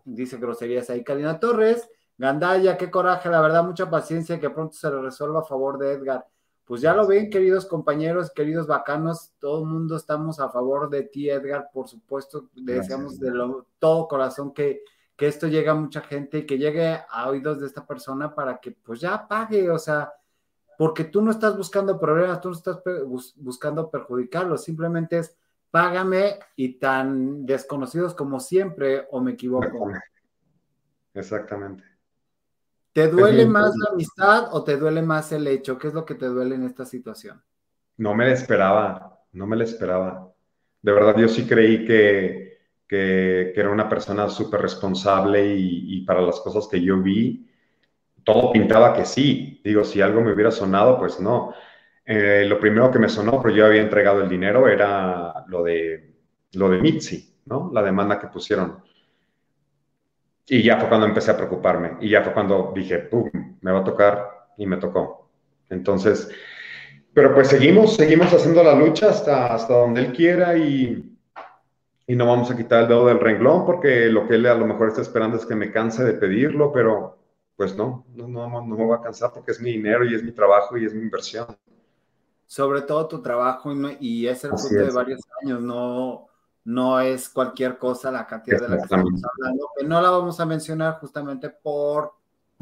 dice 0.05 0.37
groserías 0.37 0.89
ahí 0.89 1.03
Karina 1.03 1.39
Torres. 1.39 1.89
Gandaya, 2.17 2.77
qué 2.77 2.91
coraje, 2.91 3.29
la 3.29 3.39
verdad, 3.39 3.63
mucha 3.63 3.89
paciencia 3.89 4.39
que 4.39 4.49
pronto 4.49 4.73
se 4.73 4.89
le 4.89 5.01
resuelva 5.01 5.39
a 5.39 5.45
favor 5.45 5.77
de 5.77 5.93
Edgar. 5.93 6.25
Pues 6.65 6.81
ya 6.81 6.93
lo 6.93 7.07
ven, 7.07 7.29
queridos 7.29 7.65
compañeros, 7.65 8.29
queridos 8.31 8.67
bacanos, 8.67 9.31
todo 9.39 9.63
el 9.63 9.69
mundo 9.69 9.95
estamos 9.95 10.39
a 10.39 10.49
favor 10.49 10.89
de 10.89 11.03
ti, 11.03 11.29
Edgar, 11.29 11.69
por 11.73 11.87
supuesto, 11.87 12.49
deseamos 12.53 13.19
de 13.19 13.31
todo 13.79 14.07
corazón 14.07 14.53
que, 14.53 14.83
que 15.15 15.27
esto 15.27 15.47
llegue 15.47 15.69
a 15.69 15.73
mucha 15.73 16.01
gente 16.01 16.39
y 16.39 16.45
que 16.45 16.57
llegue 16.57 16.99
a 17.09 17.29
oídos 17.29 17.61
de 17.61 17.67
esta 17.67 17.87
persona 17.87 18.35
para 18.35 18.59
que 18.59 18.71
pues 18.71 18.99
ya 18.99 19.27
pague, 19.27 19.69
o 19.71 19.79
sea, 19.79 20.13
porque 20.79 21.03
tú 21.03 21.21
no 21.21 21.29
estás 21.29 21.57
buscando 21.57 21.99
problemas, 21.99 22.39
tú 22.39 22.51
no 22.51 22.55
estás 22.55 22.81
buscando 23.35 23.91
perjudicarlo, 23.91 24.57
simplemente 24.57 25.17
es 25.17 25.37
págame 25.71 26.39
y 26.55 26.79
tan 26.79 27.45
desconocidos 27.45 28.15
como 28.15 28.39
siempre, 28.39 29.05
o 29.11 29.19
me 29.19 29.31
equivoco. 29.31 29.91
Exactamente. 31.13 31.83
¿Te 32.93 33.09
duele 33.09 33.45
más 33.45 33.73
la 33.75 33.91
amistad 33.91 34.53
o 34.53 34.63
te 34.63 34.77
duele 34.77 35.01
más 35.01 35.33
el 35.33 35.47
hecho? 35.47 35.77
¿Qué 35.77 35.89
es 35.89 35.93
lo 35.93 36.05
que 36.05 36.15
te 36.15 36.27
duele 36.27 36.55
en 36.55 36.63
esta 36.63 36.85
situación? 36.85 37.43
No 37.97 38.15
me 38.15 38.27
la 38.27 38.31
esperaba, 38.31 39.19
no 39.33 39.47
me 39.47 39.57
la 39.57 39.65
esperaba. 39.65 40.31
De 40.81 40.93
verdad, 40.93 41.17
yo 41.17 41.27
sí 41.27 41.45
creí 41.45 41.83
que, 41.85 42.57
que, 42.87 43.51
era 43.53 43.69
una 43.69 43.89
persona 43.89 44.29
súper 44.29 44.61
responsable 44.61 45.45
y, 45.45 46.05
para 46.05 46.21
las 46.21 46.39
cosas 46.39 46.69
que 46.69 46.81
yo 46.81 47.01
vi, 47.01 47.48
todo 48.33 48.51
pintaba 48.51 48.93
que 48.93 49.05
sí. 49.05 49.59
Digo, 49.63 49.83
si 49.83 50.01
algo 50.01 50.21
me 50.21 50.33
hubiera 50.33 50.51
sonado, 50.51 50.99
pues 50.99 51.19
no. 51.19 51.53
Eh, 52.05 52.45
lo 52.47 52.59
primero 52.59 52.91
que 52.91 52.99
me 52.99 53.09
sonó, 53.09 53.41
pero 53.41 53.53
yo 53.53 53.65
había 53.65 53.81
entregado 53.81 54.21
el 54.21 54.29
dinero, 54.29 54.67
era 54.67 55.45
lo 55.47 55.63
de, 55.63 56.13
lo 56.53 56.69
de 56.69 56.79
Mitzi, 56.79 57.37
¿no? 57.45 57.71
La 57.73 57.81
demanda 57.81 58.19
que 58.19 58.27
pusieron. 58.27 58.83
Y 60.47 60.63
ya 60.63 60.77
fue 60.77 60.89
cuando 60.89 61.07
empecé 61.07 61.31
a 61.31 61.37
preocuparme. 61.37 61.97
Y 62.01 62.09
ya 62.09 62.21
fue 62.23 62.33
cuando 62.33 62.71
dije, 62.75 62.99
¡pum! 62.99 63.29
Me 63.61 63.71
va 63.71 63.79
a 63.79 63.83
tocar 63.83 64.29
y 64.57 64.65
me 64.65 64.77
tocó. 64.77 65.29
Entonces, 65.69 66.31
pero 67.13 67.33
pues 67.33 67.47
seguimos, 67.47 67.95
seguimos 67.95 68.31
haciendo 68.33 68.63
la 68.63 68.75
lucha 68.75 69.09
hasta, 69.09 69.53
hasta 69.53 69.73
donde 69.73 70.01
él 70.01 70.13
quiera 70.13 70.57
y, 70.57 71.15
y 72.07 72.15
no 72.15 72.25
vamos 72.25 72.49
a 72.49 72.57
quitar 72.57 72.83
el 72.83 72.87
dedo 72.87 73.05
del 73.07 73.19
renglón 73.19 73.65
porque 73.65 74.07
lo 74.07 74.27
que 74.27 74.35
él 74.35 74.45
a 74.47 74.55
lo 74.55 74.65
mejor 74.65 74.87
está 74.87 75.01
esperando 75.01 75.37
es 75.37 75.45
que 75.45 75.55
me 75.55 75.71
canse 75.71 76.03
de 76.03 76.13
pedirlo, 76.13 76.71
pero 76.71 77.18
pues 77.59 77.75
no, 77.75 78.05
no, 78.15 78.25
no, 78.25 78.47
no 78.47 78.77
me 78.77 78.87
va 78.87 78.95
a 78.95 79.01
cansar 79.01 79.33
porque 79.33 79.51
es 79.51 79.59
mi 79.59 79.73
dinero 79.73 80.05
y 80.05 80.15
es 80.15 80.23
mi 80.23 80.31
trabajo 80.31 80.77
y 80.77 80.85
es 80.85 80.93
mi 80.93 81.01
inversión. 81.01 81.45
Sobre 82.45 82.83
todo 82.83 83.05
tu 83.09 83.21
trabajo 83.21 83.69
y, 83.99 84.27
es 84.27 84.45
el 84.45 84.51
fruto 84.51 84.75
de 84.75 84.91
varios 84.91 85.19
años, 85.43 85.61
no, 85.61 86.29
no 86.63 87.01
es 87.01 87.27
cualquier 87.27 87.77
cosa 87.77 88.11
la 88.11 88.25
cantidad 88.25 88.61
de 88.61 88.69
la 88.69 88.77
que 88.77 88.83
estamos 88.83 89.21
hablando, 89.25 89.67
que 89.77 89.85
no 89.85 90.01
la 90.01 90.09
vamos 90.09 90.39
a 90.39 90.45
mencionar 90.45 91.01
justamente 91.01 91.49
por 91.49 92.13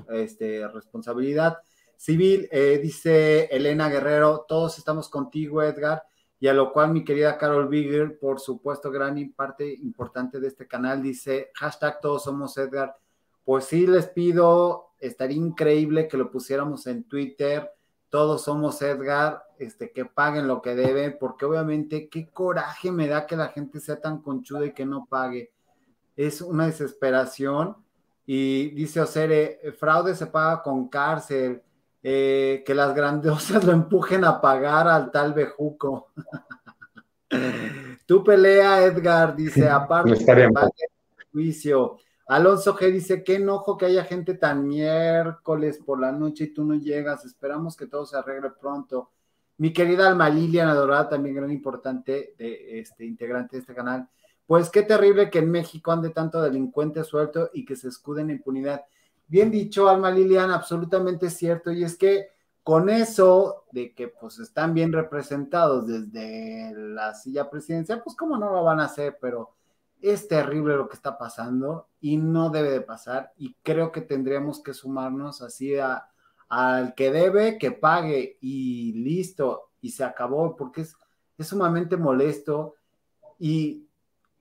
este, 0.09 0.67
responsabilidad 0.67 1.59
civil. 1.95 2.49
Eh, 2.51 2.79
dice 2.81 3.55
Elena 3.55 3.89
Guerrero, 3.89 4.45
todos 4.47 4.79
estamos 4.79 5.09
contigo, 5.09 5.61
Edgar 5.61 6.01
y 6.39 6.47
a 6.47 6.55
lo 6.55 6.73
cual 6.73 6.91
mi 6.91 7.03
querida 7.03 7.37
Carol 7.37 7.67
Bigger, 7.67 8.17
por 8.17 8.39
supuesto, 8.39 8.89
gran 8.89 9.31
parte 9.33 9.71
importante 9.75 10.39
de 10.39 10.47
este 10.47 10.67
canal, 10.67 11.03
dice, 11.03 11.51
hashtag 11.53 12.01
todos 12.01 12.23
somos 12.23 12.57
Edgar. 12.57 12.95
Pues 13.47 13.63
sí, 13.63 13.87
les 13.87 14.07
pido, 14.07 14.89
estaría 14.99 15.37
increíble 15.37 16.09
que 16.09 16.17
lo 16.17 16.29
pusiéramos 16.29 16.85
en 16.85 17.05
Twitter, 17.05 17.71
todos 18.09 18.43
somos 18.43 18.81
Edgar, 18.81 19.41
este, 19.57 19.93
que 19.93 20.03
paguen 20.03 20.49
lo 20.49 20.61
que 20.61 20.75
deben, 20.75 21.15
porque 21.17 21.45
obviamente 21.45 22.09
qué 22.09 22.29
coraje 22.29 22.91
me 22.91 23.07
da 23.07 23.25
que 23.25 23.37
la 23.37 23.47
gente 23.47 23.79
sea 23.79 24.01
tan 24.01 24.21
conchuda 24.21 24.65
y 24.65 24.73
que 24.73 24.85
no 24.85 25.07
pague. 25.09 25.53
Es 26.17 26.41
una 26.41 26.65
desesperación. 26.65 27.77
Y 28.25 28.71
dice 28.71 28.99
Osere, 28.99 29.61
fraude 29.79 30.13
se 30.13 30.25
paga 30.25 30.61
con 30.61 30.89
cárcel, 30.89 31.63
eh, 32.03 32.63
que 32.65 32.75
las 32.75 32.93
grandiosas 32.93 33.63
lo 33.63 33.71
empujen 33.71 34.25
a 34.25 34.41
pagar 34.41 34.89
al 34.89 35.09
tal 35.09 35.33
bejuco. 35.33 36.09
tu 38.05 38.21
pelea, 38.25 38.83
Edgar, 38.83 39.33
dice, 39.37 39.69
aparte 39.69 40.35
de 40.35 40.49
juicio. 41.31 41.97
Alonso 42.27 42.75
G 42.75 42.91
dice, 42.91 43.23
qué 43.23 43.35
enojo 43.35 43.77
que 43.77 43.85
haya 43.85 44.03
gente 44.03 44.33
tan 44.33 44.67
miércoles 44.67 45.79
por 45.85 45.99
la 45.99 46.11
noche 46.11 46.45
y 46.45 46.53
tú 46.53 46.65
no 46.65 46.75
llegas. 46.75 47.23
Esperamos 47.23 47.77
que 47.77 47.87
todo 47.87 48.05
se 48.05 48.17
arregle 48.17 48.49
pronto. 48.51 49.11
Mi 49.57 49.71
querida 49.71 50.07
Alma 50.07 50.29
Liliana 50.29 50.73
Dorada, 50.73 51.09
también 51.09 51.35
gran 51.35 51.51
importante 51.51 52.35
de 52.37 52.79
este 52.79 53.05
integrante 53.05 53.55
de 53.55 53.61
este 53.61 53.73
canal. 53.73 54.09
Pues 54.45 54.69
qué 54.69 54.83
terrible 54.83 55.29
que 55.29 55.39
en 55.39 55.49
México 55.49 55.91
ande 55.91 56.09
tanto 56.09 56.41
delincuente 56.41 57.03
suelto 57.03 57.49
y 57.53 57.65
que 57.65 57.75
se 57.75 57.87
escude 57.87 58.21
en 58.21 58.31
impunidad. 58.31 58.83
Bien 59.27 59.49
dicho, 59.49 59.89
Alma 59.89 60.11
Lilian, 60.11 60.51
absolutamente 60.51 61.29
cierto. 61.29 61.71
Y 61.71 61.83
es 61.83 61.97
que 61.97 62.27
con 62.61 62.89
eso 62.89 63.65
de 63.71 63.93
que 63.93 64.09
pues 64.09 64.39
están 64.39 64.73
bien 64.73 64.91
representados 64.91 65.87
desde 65.87 66.73
la 66.75 67.13
silla 67.13 67.49
presidencial, 67.49 68.01
pues 68.03 68.15
cómo 68.17 68.37
no 68.37 68.51
lo 68.51 68.63
van 68.63 68.81
a 68.81 68.85
hacer, 68.85 69.17
pero 69.21 69.56
es 70.01 70.27
terrible 70.27 70.75
lo 70.75 70.87
que 70.87 70.95
está 70.95 71.17
pasando 71.17 71.87
y 71.99 72.17
no 72.17 72.49
debe 72.49 72.71
de 72.71 72.81
pasar. 72.81 73.33
Y 73.37 73.55
creo 73.63 73.91
que 73.91 74.01
tendríamos 74.01 74.61
que 74.61 74.73
sumarnos 74.73 75.41
así 75.41 75.75
al 76.49 76.95
que 76.95 77.11
debe, 77.11 77.57
que 77.57 77.71
pague 77.71 78.37
y 78.41 78.93
listo, 78.93 79.71
y 79.81 79.91
se 79.91 80.03
acabó, 80.03 80.55
porque 80.55 80.81
es, 80.81 80.95
es 81.37 81.47
sumamente 81.47 81.97
molesto. 81.97 82.75
Y 83.39 83.87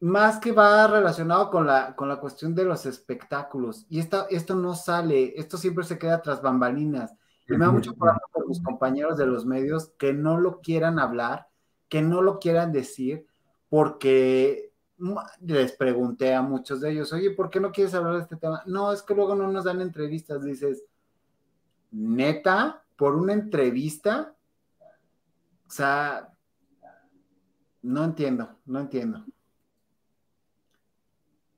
más 0.01 0.39
que 0.39 0.53
va 0.53 0.87
relacionado 0.87 1.51
con 1.51 1.67
la, 1.67 1.97
con 1.97 2.09
la 2.09 2.21
cuestión 2.21 2.55
de 2.55 2.65
los 2.65 2.87
espectáculos. 2.87 3.87
Y 3.89 3.99
esta, 3.99 4.27
esto 4.31 4.55
no 4.55 4.75
sale, 4.75 5.35
esto 5.37 5.57
siempre 5.57 5.85
se 5.85 5.99
queda 5.99 6.23
tras 6.23 6.43
bambalinas. 6.43 7.15
Y 7.49 7.53
me 7.53 7.65
da 7.65 7.71
mucho 7.71 7.95
coraje 7.95 8.21
por 8.33 8.49
mis 8.49 8.61
compañeros 8.61 9.17
de 9.17 9.27
los 9.27 9.47
medios 9.47 9.93
que 9.99 10.13
no 10.13 10.39
lo 10.39 10.61
quieran 10.61 10.99
hablar, 10.99 11.49
que 11.89 12.03
no 12.03 12.21
lo 12.21 12.41
quieran 12.41 12.73
decir, 12.73 13.27
porque 13.69 14.66
les 15.41 15.73
pregunté 15.73 16.35
a 16.35 16.43
muchos 16.43 16.81
de 16.81 16.91
ellos, 16.91 17.13
oye, 17.13 17.31
¿por 17.31 17.51
qué 17.51 17.61
no 17.61 17.73
quieres 17.73 17.95
hablar 17.95 18.15
de 18.15 18.23
este 18.23 18.37
tema? 18.37 18.63
No, 18.67 18.93
es 18.93 19.03
que 19.03 19.15
luego 19.15 19.35
no 19.35 19.51
nos 19.51 19.65
dan 19.65 19.81
entrevistas. 19.81 20.43
Dices, 20.43 20.85
neta, 21.91 22.83
por 22.97 23.15
una 23.15 23.33
entrevista, 23.33 24.35
o 25.67 25.71
sea, 25.71 26.33
no 27.83 28.05
entiendo, 28.05 28.59
no 28.65 28.81
entiendo. 28.81 29.25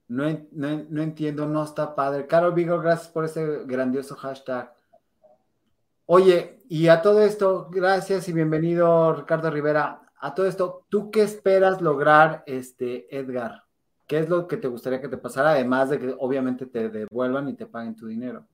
No, 0.09 0.27
entiendo, 0.27 1.47
no 1.47 1.63
está 1.63 1.95
padre. 1.95 2.27
Carol 2.27 2.55
Vigo, 2.55 2.81
gracias 2.81 3.09
por 3.09 3.27
ese 3.27 3.65
grandioso 3.67 4.17
hashtag. 4.17 4.73
Oye, 6.07 6.65
y 6.69 6.89
a 6.89 7.03
todo 7.03 7.21
esto, 7.21 7.69
gracias 7.71 8.27
y 8.29 8.33
bienvenido 8.33 9.13
Ricardo 9.15 9.51
Rivera. 9.51 10.08
A 10.21 10.35
todo 10.35 10.47
esto, 10.47 10.85
¿tú 10.89 11.11
qué 11.11 11.23
esperas 11.23 11.81
lograr, 11.81 12.43
este, 12.47 13.07
Edgar? 13.17 13.65
¿Qué 14.07 14.19
es 14.19 14.29
lo 14.29 14.49
que 14.49 14.57
te 14.57 14.67
gustaría 14.67 15.01
que 15.01 15.09
te 15.09 15.19
pasara, 15.19 15.51
además 15.51 15.91
de 15.91 15.99
que 15.99 16.15
obviamente 16.19 16.67
te 16.67 16.89
devuelvan 16.89 17.49
y 17.49 17.55
te 17.55 17.67
paguen 17.67 17.95
tu 17.95 18.07
dinero? 18.07 18.47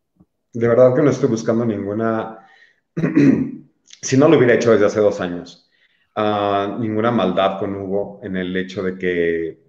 De 0.53 0.69
verdad 0.69 0.95
que 0.95 1.03
no 1.03 1.11
estoy 1.11 1.29
buscando 1.29 1.65
ninguna, 1.65 2.47
si 4.03 4.17
no 4.17 4.29
lo 4.29 4.37
hubiera 4.37 4.55
hecho 4.55 4.73
desde 4.73 4.87
hace 4.87 5.01
dos 5.01 5.21
años, 5.21 5.71
uh, 6.17 6.79
ninguna 6.79 7.11
maldad 7.11 7.59
con 7.59 7.75
Hugo 7.75 8.21
en 8.23 8.37
el 8.37 8.55
hecho 8.57 8.83
de 8.83 8.99
que, 8.99 9.65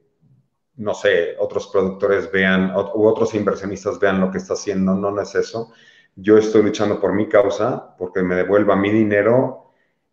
no 0.77 0.93
sé, 0.93 1.35
otros 1.39 1.67
productores 1.67 2.29
vean 2.31 2.73
u 2.75 3.05
otros 3.05 3.33
inversionistas 3.35 3.99
vean 3.99 4.19
lo 4.19 4.31
que 4.31 4.39
está 4.39 4.53
haciendo, 4.53 4.95
no, 4.95 5.11
no 5.11 5.21
es 5.21 5.33
eso. 5.35 5.71
Yo 6.15 6.37
estoy 6.37 6.63
luchando 6.63 6.99
por 6.99 7.13
mi 7.13 7.29
causa, 7.29 7.95
porque 7.97 8.21
me 8.21 8.35
devuelva 8.35 8.75
mi 8.75 8.89
dinero 8.89 9.64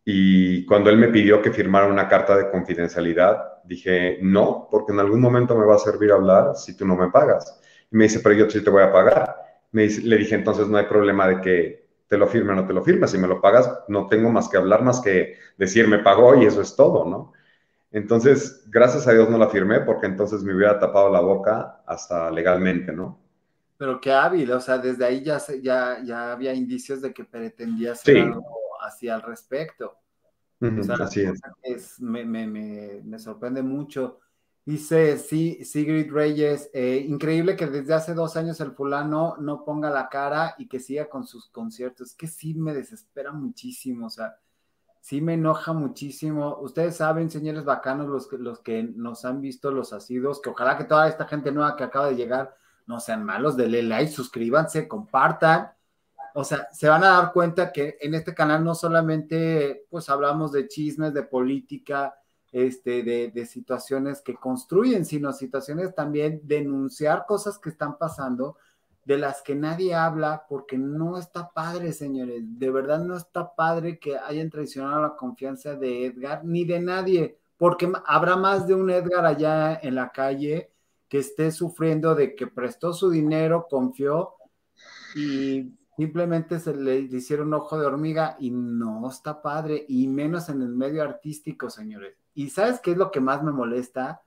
y 0.05 0.67
cuando 0.67 0.91
él 0.91 0.99
me 0.99 1.09
pidió 1.09 1.41
que 1.41 1.53
firmara 1.53 1.87
una 1.87 2.09
carta 2.09 2.37
de 2.37 2.51
confidencialidad, 2.51 3.63
dije, 3.65 4.19
no, 4.23 4.69
porque 4.71 4.93
en 4.93 5.01
algún 5.01 5.21
momento 5.21 5.57
me 5.57 5.65
va 5.67 5.77
a 5.77 5.79
servir 5.79 6.13
hablar 6.13 6.57
si 6.57 6.77
tú 6.77 6.87
no 6.87 6.97
me 6.97 7.11
pagas. 7.11 7.61
Y 7.91 7.97
me 7.97 8.05
dice, 8.05 8.21
pero 8.21 8.35
yo 8.35 8.51
sí 8.51 8.63
te 8.63 8.71
voy 8.71 8.83
a 8.83 8.93
pagar 8.93 9.43
le 9.73 10.17
dije, 10.17 10.35
entonces 10.35 10.69
no 10.69 10.77
hay 10.79 10.87
problema 10.87 11.27
de 11.27 11.41
que 11.41 11.89
te 12.07 12.19
lo 12.19 12.27
firme 12.27 12.53
o 12.53 12.57
no 12.57 12.67
te 12.67 12.75
lo 12.75 12.85
firme. 12.85 13.09
Si 13.09 13.19
me 13.19 13.27
lo 13.27 13.41
pagas, 13.41 13.71
no 13.89 14.07
tengo 14.07 14.31
más 14.31 14.49
que 14.49 14.59
hablar, 14.59 14.83
más 14.83 15.01
que 15.01 15.39
decir, 15.57 15.89
me 15.89 16.01
pagó 16.01 16.41
y 16.41 16.47
eso 16.47 16.61
es 16.61 16.77
todo, 16.77 17.09
¿no? 17.09 17.33
Entonces, 17.91 18.65
gracias 18.69 19.07
a 19.07 19.13
Dios 19.13 19.29
no 19.29 19.39
la 19.39 19.49
firmé 19.49 19.81
porque 19.81 20.07
entonces 20.07 20.43
me 20.43 20.55
hubiera 20.55 20.79
tapado 20.79 21.11
la 21.11 21.21
boca 21.21 21.83
hasta 21.87 22.31
legalmente, 22.31 22.93
¿no? 22.93 23.19
Pero 23.77 24.01
qué 24.01 24.13
hábil, 24.13 24.51
o 24.53 24.61
sea, 24.61 24.79
desde 24.79 25.05
ahí 25.05 25.23
ya, 25.23 25.39
ya, 25.61 25.99
ya 26.05 26.33
había 26.33 26.55
indicios 26.55 27.03
de 27.03 27.13
que 27.13 27.25
pretendía 27.25 27.93
hacer 27.93 28.19
algo 28.19 28.62
así 28.83 29.09
al 29.09 29.23
respecto. 29.23 29.97
así 31.01 31.25
es. 31.63 32.01
me, 32.01 32.25
me, 32.25 32.47
me, 32.47 33.01
me 33.05 33.19
sorprende 33.19 33.63
mucho. 33.63 34.21
Dice 34.65 35.19
sí, 35.19 35.65
Sigrid 35.65 36.13
Reyes, 36.13 36.71
eh, 36.73 37.05
increíble 37.09 37.57
que 37.57 37.67
desde 37.67 37.95
hace 37.95 38.15
dos 38.15 38.37
años 38.37 38.61
el 38.61 38.71
fulano 38.71 39.37
no 39.39 39.65
ponga 39.65 39.91
la 39.91 40.09
cara 40.09 40.55
y 40.57 40.69
que 40.69 40.79
siga 40.79 41.09
con 41.09 41.27
sus 41.27 41.49
conciertos. 41.51 42.15
Que 42.15 42.29
sí 42.29 42.55
me 42.55 42.73
desespera 42.73 43.33
muchísimo, 43.33 44.07
o 44.07 44.11
sea, 44.11 44.37
sí 45.01 45.21
me 45.21 45.35
enoja 45.35 45.73
muchísimo. 45.73 46.59
Ustedes 46.61 46.97
saben, 46.97 47.29
señores 47.29 47.65
bacanos, 47.65 48.07
los 48.07 48.29
que, 48.29 48.39
los 48.39 48.61
que 48.61 48.85
nos 48.85 49.25
han 49.25 49.41
visto 49.41 49.73
los 49.73 49.93
asidos, 49.93 50.41
que 50.41 50.51
ojalá 50.51 50.79
que 50.79 50.85
toda 50.85 51.09
esta 51.09 51.27
gente 51.27 51.51
nueva 51.51 51.77
que 51.77 51.83
acaba 51.85 52.07
de 52.07 52.15
llegar 52.15 52.57
no 52.87 53.01
sean 53.01 53.25
malos, 53.25 53.57
denle 53.57 53.83
like, 53.83 54.13
suscríbanse, 54.13 54.87
compartan. 54.87 55.73
O 56.35 56.45
sea, 56.45 56.69
se 56.73 56.89
van 56.89 57.05
a 57.05 57.09
dar 57.09 57.33
cuenta 57.33 57.73
que 57.73 57.99
en 58.01 58.15
este 58.15 58.35
canal 58.35 58.65
no 58.65 58.75
solamente 58.75 59.87
pues 59.91 60.09
hablamos 60.09 60.53
de 60.53 60.69
chismes, 60.69 61.13
de 61.13 61.23
política, 61.23 62.15
este, 62.53 63.03
de, 63.03 63.47
situaciones 63.47 64.21
que 64.21 64.35
construyen, 64.35 65.07
sino 65.07 65.33
situaciones 65.33 65.95
también 65.95 66.41
denunciar 66.45 67.25
cosas 67.27 67.59
que 67.59 67.71
están 67.71 67.97
pasando, 67.97 68.59
de 69.05 69.19
las 69.19 69.43
que 69.43 69.55
nadie 69.55 69.95
habla, 69.95 70.45
porque 70.49 70.79
no 70.79 71.19
está 71.19 71.51
padre, 71.51 71.93
señores. 71.93 72.43
De 72.45 72.71
verdad 72.71 73.01
no 73.01 73.17
está 73.17 73.55
padre 73.55 73.99
que 73.99 74.17
hayan 74.19 74.51
traicionado 74.51 75.03
la 75.03 75.17
confianza 75.17 75.75
de 75.75 76.07
Edgar, 76.07 76.45
ni 76.45 76.65
de 76.65 76.79
nadie, 76.79 77.39
porque 77.57 77.91
habrá 78.07 78.37
más 78.37 78.67
de 78.67 78.75
un 78.75 78.91
Edgar 78.91 79.25
allá 79.25 79.81
en 79.83 79.95
la 79.95 80.13
calle 80.13 80.71
que 81.09 81.19
esté 81.19 81.51
sufriendo 81.51 82.15
de 82.15 82.35
que 82.35 82.47
prestó 82.47 82.93
su 82.93 83.11
dinero, 83.11 83.67
confió 83.69 84.35
y 85.17 85.73
simplemente 85.97 86.59
se 86.59 86.75
le 86.75 86.99
hicieron 86.99 87.53
ojo 87.55 87.79
de 87.79 87.87
hormiga 87.87 88.37
y 88.39 88.51
no 88.51 89.09
está 89.09 89.43
padre, 89.43 89.85
y 89.89 90.09
menos 90.09 90.49
en 90.49 90.63
el 90.63 90.71
medio 90.71 91.03
artístico, 91.03 91.71
señores. 91.71 92.17
Y 92.35 92.51
sabes 92.51 92.81
qué 92.81 92.93
es 92.93 92.97
lo 92.97 93.11
que 93.11 93.21
más 93.21 93.43
me 93.43 93.53
molesta? 93.53 94.23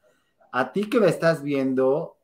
A 0.52 0.72
ti 0.72 0.90
que 0.90 1.00
me 1.00 1.08
estás 1.08 1.42
viendo 1.42 2.18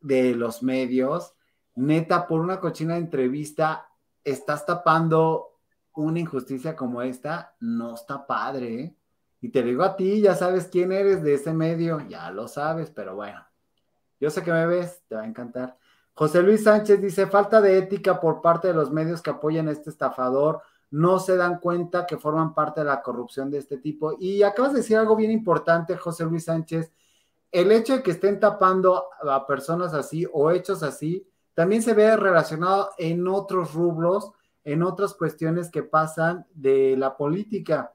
de 0.00 0.34
los 0.34 0.62
medios, 0.62 1.34
neta, 1.74 2.26
por 2.26 2.40
una 2.40 2.60
cochina 2.60 2.94
de 2.94 3.00
entrevista, 3.00 3.88
estás 4.24 4.66
tapando 4.66 5.58
una 5.94 6.20
injusticia 6.20 6.76
como 6.76 7.02
esta, 7.02 7.54
no 7.60 7.94
está 7.94 8.26
padre. 8.26 8.80
¿eh? 8.80 8.96
Y 9.40 9.48
te 9.50 9.62
digo 9.62 9.82
a 9.82 9.96
ti, 9.96 10.20
ya 10.20 10.34
sabes 10.34 10.66
quién 10.66 10.92
eres 10.92 11.22
de 11.22 11.34
ese 11.34 11.52
medio, 11.52 12.00
ya 12.08 12.30
lo 12.30 12.48
sabes, 12.48 12.90
pero 12.90 13.14
bueno, 13.14 13.44
yo 14.20 14.30
sé 14.30 14.42
que 14.42 14.52
me 14.52 14.66
ves, 14.66 15.02
te 15.08 15.14
va 15.14 15.22
a 15.22 15.26
encantar. 15.26 15.78
José 16.14 16.42
Luis 16.42 16.64
Sánchez 16.64 17.00
dice, 17.00 17.26
falta 17.26 17.60
de 17.60 17.78
ética 17.78 18.20
por 18.20 18.42
parte 18.42 18.68
de 18.68 18.74
los 18.74 18.90
medios 18.90 19.22
que 19.22 19.30
apoyan 19.30 19.68
a 19.68 19.72
este 19.72 19.90
estafador 19.90 20.62
no 20.90 21.20
se 21.20 21.36
dan 21.36 21.58
cuenta 21.58 22.06
que 22.06 22.18
forman 22.18 22.52
parte 22.52 22.80
de 22.80 22.86
la 22.86 23.00
corrupción 23.00 23.50
de 23.50 23.58
este 23.58 23.78
tipo. 23.78 24.16
Y 24.18 24.42
acabas 24.42 24.72
de 24.72 24.80
decir 24.80 24.96
algo 24.96 25.16
bien 25.16 25.30
importante, 25.30 25.96
José 25.96 26.24
Luis 26.24 26.44
Sánchez. 26.44 26.92
El 27.52 27.72
hecho 27.72 27.96
de 27.96 28.02
que 28.02 28.10
estén 28.10 28.40
tapando 28.40 29.06
a 29.22 29.46
personas 29.46 29.94
así 29.94 30.26
o 30.32 30.50
hechos 30.50 30.82
así, 30.82 31.26
también 31.54 31.82
se 31.82 31.94
ve 31.94 32.16
relacionado 32.16 32.90
en 32.98 33.26
otros 33.28 33.72
rubros, 33.72 34.32
en 34.64 34.82
otras 34.82 35.14
cuestiones 35.14 35.70
que 35.70 35.82
pasan 35.82 36.46
de 36.54 36.96
la 36.96 37.16
política. 37.16 37.94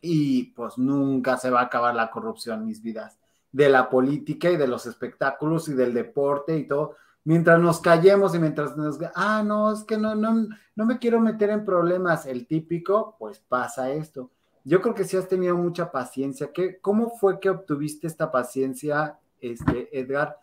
Y 0.00 0.52
pues 0.52 0.78
nunca 0.78 1.36
se 1.36 1.50
va 1.50 1.60
a 1.60 1.64
acabar 1.64 1.94
la 1.94 2.10
corrupción, 2.10 2.64
mis 2.64 2.80
vidas, 2.80 3.18
de 3.52 3.68
la 3.68 3.90
política 3.90 4.50
y 4.50 4.56
de 4.56 4.68
los 4.68 4.86
espectáculos 4.86 5.68
y 5.68 5.74
del 5.74 5.92
deporte 5.92 6.56
y 6.56 6.66
todo 6.66 6.96
mientras 7.24 7.60
nos 7.60 7.80
callemos 7.80 8.34
y 8.34 8.38
mientras 8.38 8.76
nos, 8.76 8.98
ah, 9.14 9.42
no, 9.44 9.72
es 9.72 9.84
que 9.84 9.96
no, 9.96 10.14
no, 10.14 10.48
no 10.74 10.86
me 10.86 10.98
quiero 10.98 11.20
meter 11.20 11.50
en 11.50 11.64
problemas, 11.64 12.26
el 12.26 12.46
típico, 12.46 13.16
pues 13.18 13.38
pasa 13.40 13.90
esto. 13.90 14.30
Yo 14.64 14.80
creo 14.80 14.94
que 14.94 15.04
sí 15.04 15.16
has 15.16 15.28
tenido 15.28 15.56
mucha 15.56 15.90
paciencia. 15.90 16.52
¿Qué, 16.52 16.78
¿Cómo 16.80 17.10
fue 17.10 17.40
que 17.40 17.50
obtuviste 17.50 18.06
esta 18.06 18.30
paciencia, 18.30 19.18
este, 19.40 19.88
Edgar, 19.98 20.38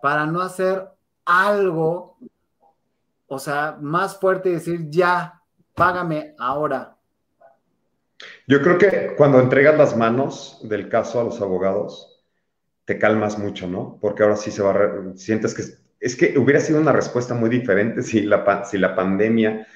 para 0.00 0.26
no 0.26 0.40
hacer 0.40 0.88
algo, 1.24 2.18
o 3.26 3.38
sea, 3.38 3.78
más 3.80 4.18
fuerte 4.18 4.50
y 4.50 4.54
decir, 4.54 4.88
ya, 4.90 5.40
págame 5.74 6.34
ahora? 6.38 6.96
Yo 8.46 8.60
creo 8.60 8.78
que 8.78 9.14
cuando 9.16 9.40
entregas 9.40 9.76
las 9.76 9.96
manos 9.96 10.60
del 10.62 10.88
caso 10.88 11.20
a 11.20 11.24
los 11.24 11.40
abogados, 11.40 12.22
te 12.84 12.98
calmas 12.98 13.38
mucho, 13.38 13.68
¿no? 13.68 13.98
Porque 14.00 14.22
ahora 14.22 14.36
sí 14.36 14.50
se 14.50 14.62
va 14.62 14.72
a 14.72 15.16
sientes 15.16 15.54
que 15.54 15.81
es 16.02 16.16
que 16.16 16.36
hubiera 16.36 16.60
sido 16.60 16.80
una 16.80 16.92
respuesta 16.92 17.32
muy 17.32 17.48
diferente 17.48 18.02
si 18.02 18.22
la, 18.22 18.64
si 18.64 18.76
la 18.76 18.96
pandemia 18.96 19.66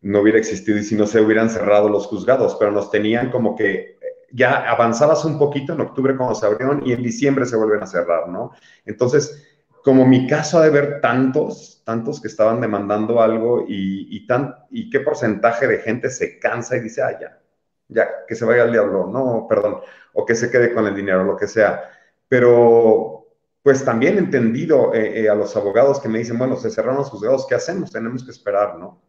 no 0.00 0.20
hubiera 0.20 0.38
existido 0.38 0.78
y 0.78 0.84
si 0.84 0.94
no 0.94 1.08
se 1.08 1.20
hubieran 1.20 1.50
cerrado 1.50 1.88
los 1.88 2.06
juzgados, 2.06 2.56
pero 2.58 2.70
nos 2.70 2.88
tenían 2.92 3.30
como 3.30 3.56
que 3.56 3.98
ya 4.30 4.70
avanzabas 4.70 5.24
un 5.24 5.38
poquito 5.38 5.72
en 5.72 5.80
octubre 5.80 6.16
cuando 6.16 6.36
se 6.36 6.46
abrieron 6.46 6.86
y 6.86 6.92
en 6.92 7.02
diciembre 7.02 7.46
se 7.46 7.56
vuelven 7.56 7.82
a 7.82 7.86
cerrar, 7.86 8.28
¿no? 8.28 8.52
Entonces, 8.84 9.44
como 9.82 10.06
mi 10.06 10.28
caso 10.28 10.60
de 10.60 10.70
ver 10.70 11.00
tantos, 11.00 11.82
tantos 11.84 12.20
que 12.20 12.28
estaban 12.28 12.60
demandando 12.60 13.20
algo 13.20 13.64
y, 13.66 14.24
tan, 14.28 14.54
y 14.70 14.88
qué 14.88 15.00
porcentaje 15.00 15.66
de 15.66 15.78
gente 15.78 16.10
se 16.10 16.38
cansa 16.38 16.76
y 16.76 16.80
dice, 16.80 17.02
ah, 17.02 17.18
ya, 17.20 17.40
ya, 17.88 18.08
que 18.28 18.36
se 18.36 18.44
vaya 18.44 18.62
al 18.62 18.72
diablo, 18.72 19.08
no, 19.12 19.46
perdón, 19.48 19.80
o 20.12 20.24
que 20.24 20.36
se 20.36 20.48
quede 20.48 20.72
con 20.72 20.86
el 20.86 20.94
dinero, 20.94 21.24
lo 21.24 21.36
que 21.36 21.48
sea. 21.48 21.90
Pero 22.28 23.25
pues 23.66 23.84
también 23.84 24.16
entendido 24.16 24.94
eh, 24.94 25.22
eh, 25.22 25.28
a 25.28 25.34
los 25.34 25.56
abogados 25.56 25.98
que 25.98 26.08
me 26.08 26.20
dicen, 26.20 26.38
bueno, 26.38 26.54
se 26.54 26.70
cerraron 26.70 26.98
los 26.98 27.10
juzgados, 27.10 27.48
¿qué 27.48 27.56
hacemos? 27.56 27.90
Tenemos 27.90 28.22
que 28.22 28.30
esperar, 28.30 28.78
¿no? 28.78 29.02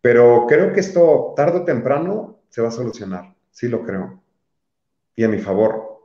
Pero 0.00 0.44
creo 0.48 0.72
que 0.72 0.80
esto 0.80 1.34
tarde 1.36 1.60
o 1.60 1.64
temprano 1.64 2.40
se 2.48 2.62
va 2.62 2.66
a 2.66 2.72
solucionar, 2.72 3.36
sí 3.52 3.68
lo 3.68 3.84
creo. 3.84 4.20
Y 5.14 5.22
a 5.22 5.28
mi 5.28 5.38
favor. 5.38 6.00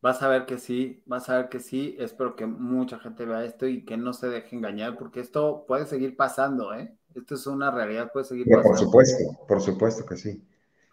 Vas 0.00 0.22
a 0.22 0.28
ver 0.28 0.46
que 0.46 0.56
sí, 0.56 1.02
vas 1.04 1.28
a 1.28 1.36
ver 1.36 1.48
que 1.50 1.60
sí. 1.60 1.96
Espero 1.98 2.34
que 2.34 2.46
mucha 2.46 2.98
gente 2.98 3.26
vea 3.26 3.44
esto 3.44 3.66
y 3.66 3.84
que 3.84 3.98
no 3.98 4.14
se 4.14 4.30
deje 4.30 4.56
engañar, 4.56 4.96
porque 4.96 5.20
esto 5.20 5.66
puede 5.68 5.84
seguir 5.84 6.16
pasando, 6.16 6.72
¿eh? 6.72 6.96
Esto 7.14 7.34
es 7.34 7.46
una 7.46 7.70
realidad, 7.70 8.10
puede 8.10 8.24
seguir 8.24 8.46
pasando. 8.46 8.68
Por 8.70 8.78
supuesto, 8.78 9.24
por 9.46 9.60
supuesto 9.60 10.06
que 10.06 10.16
sí. 10.16 10.42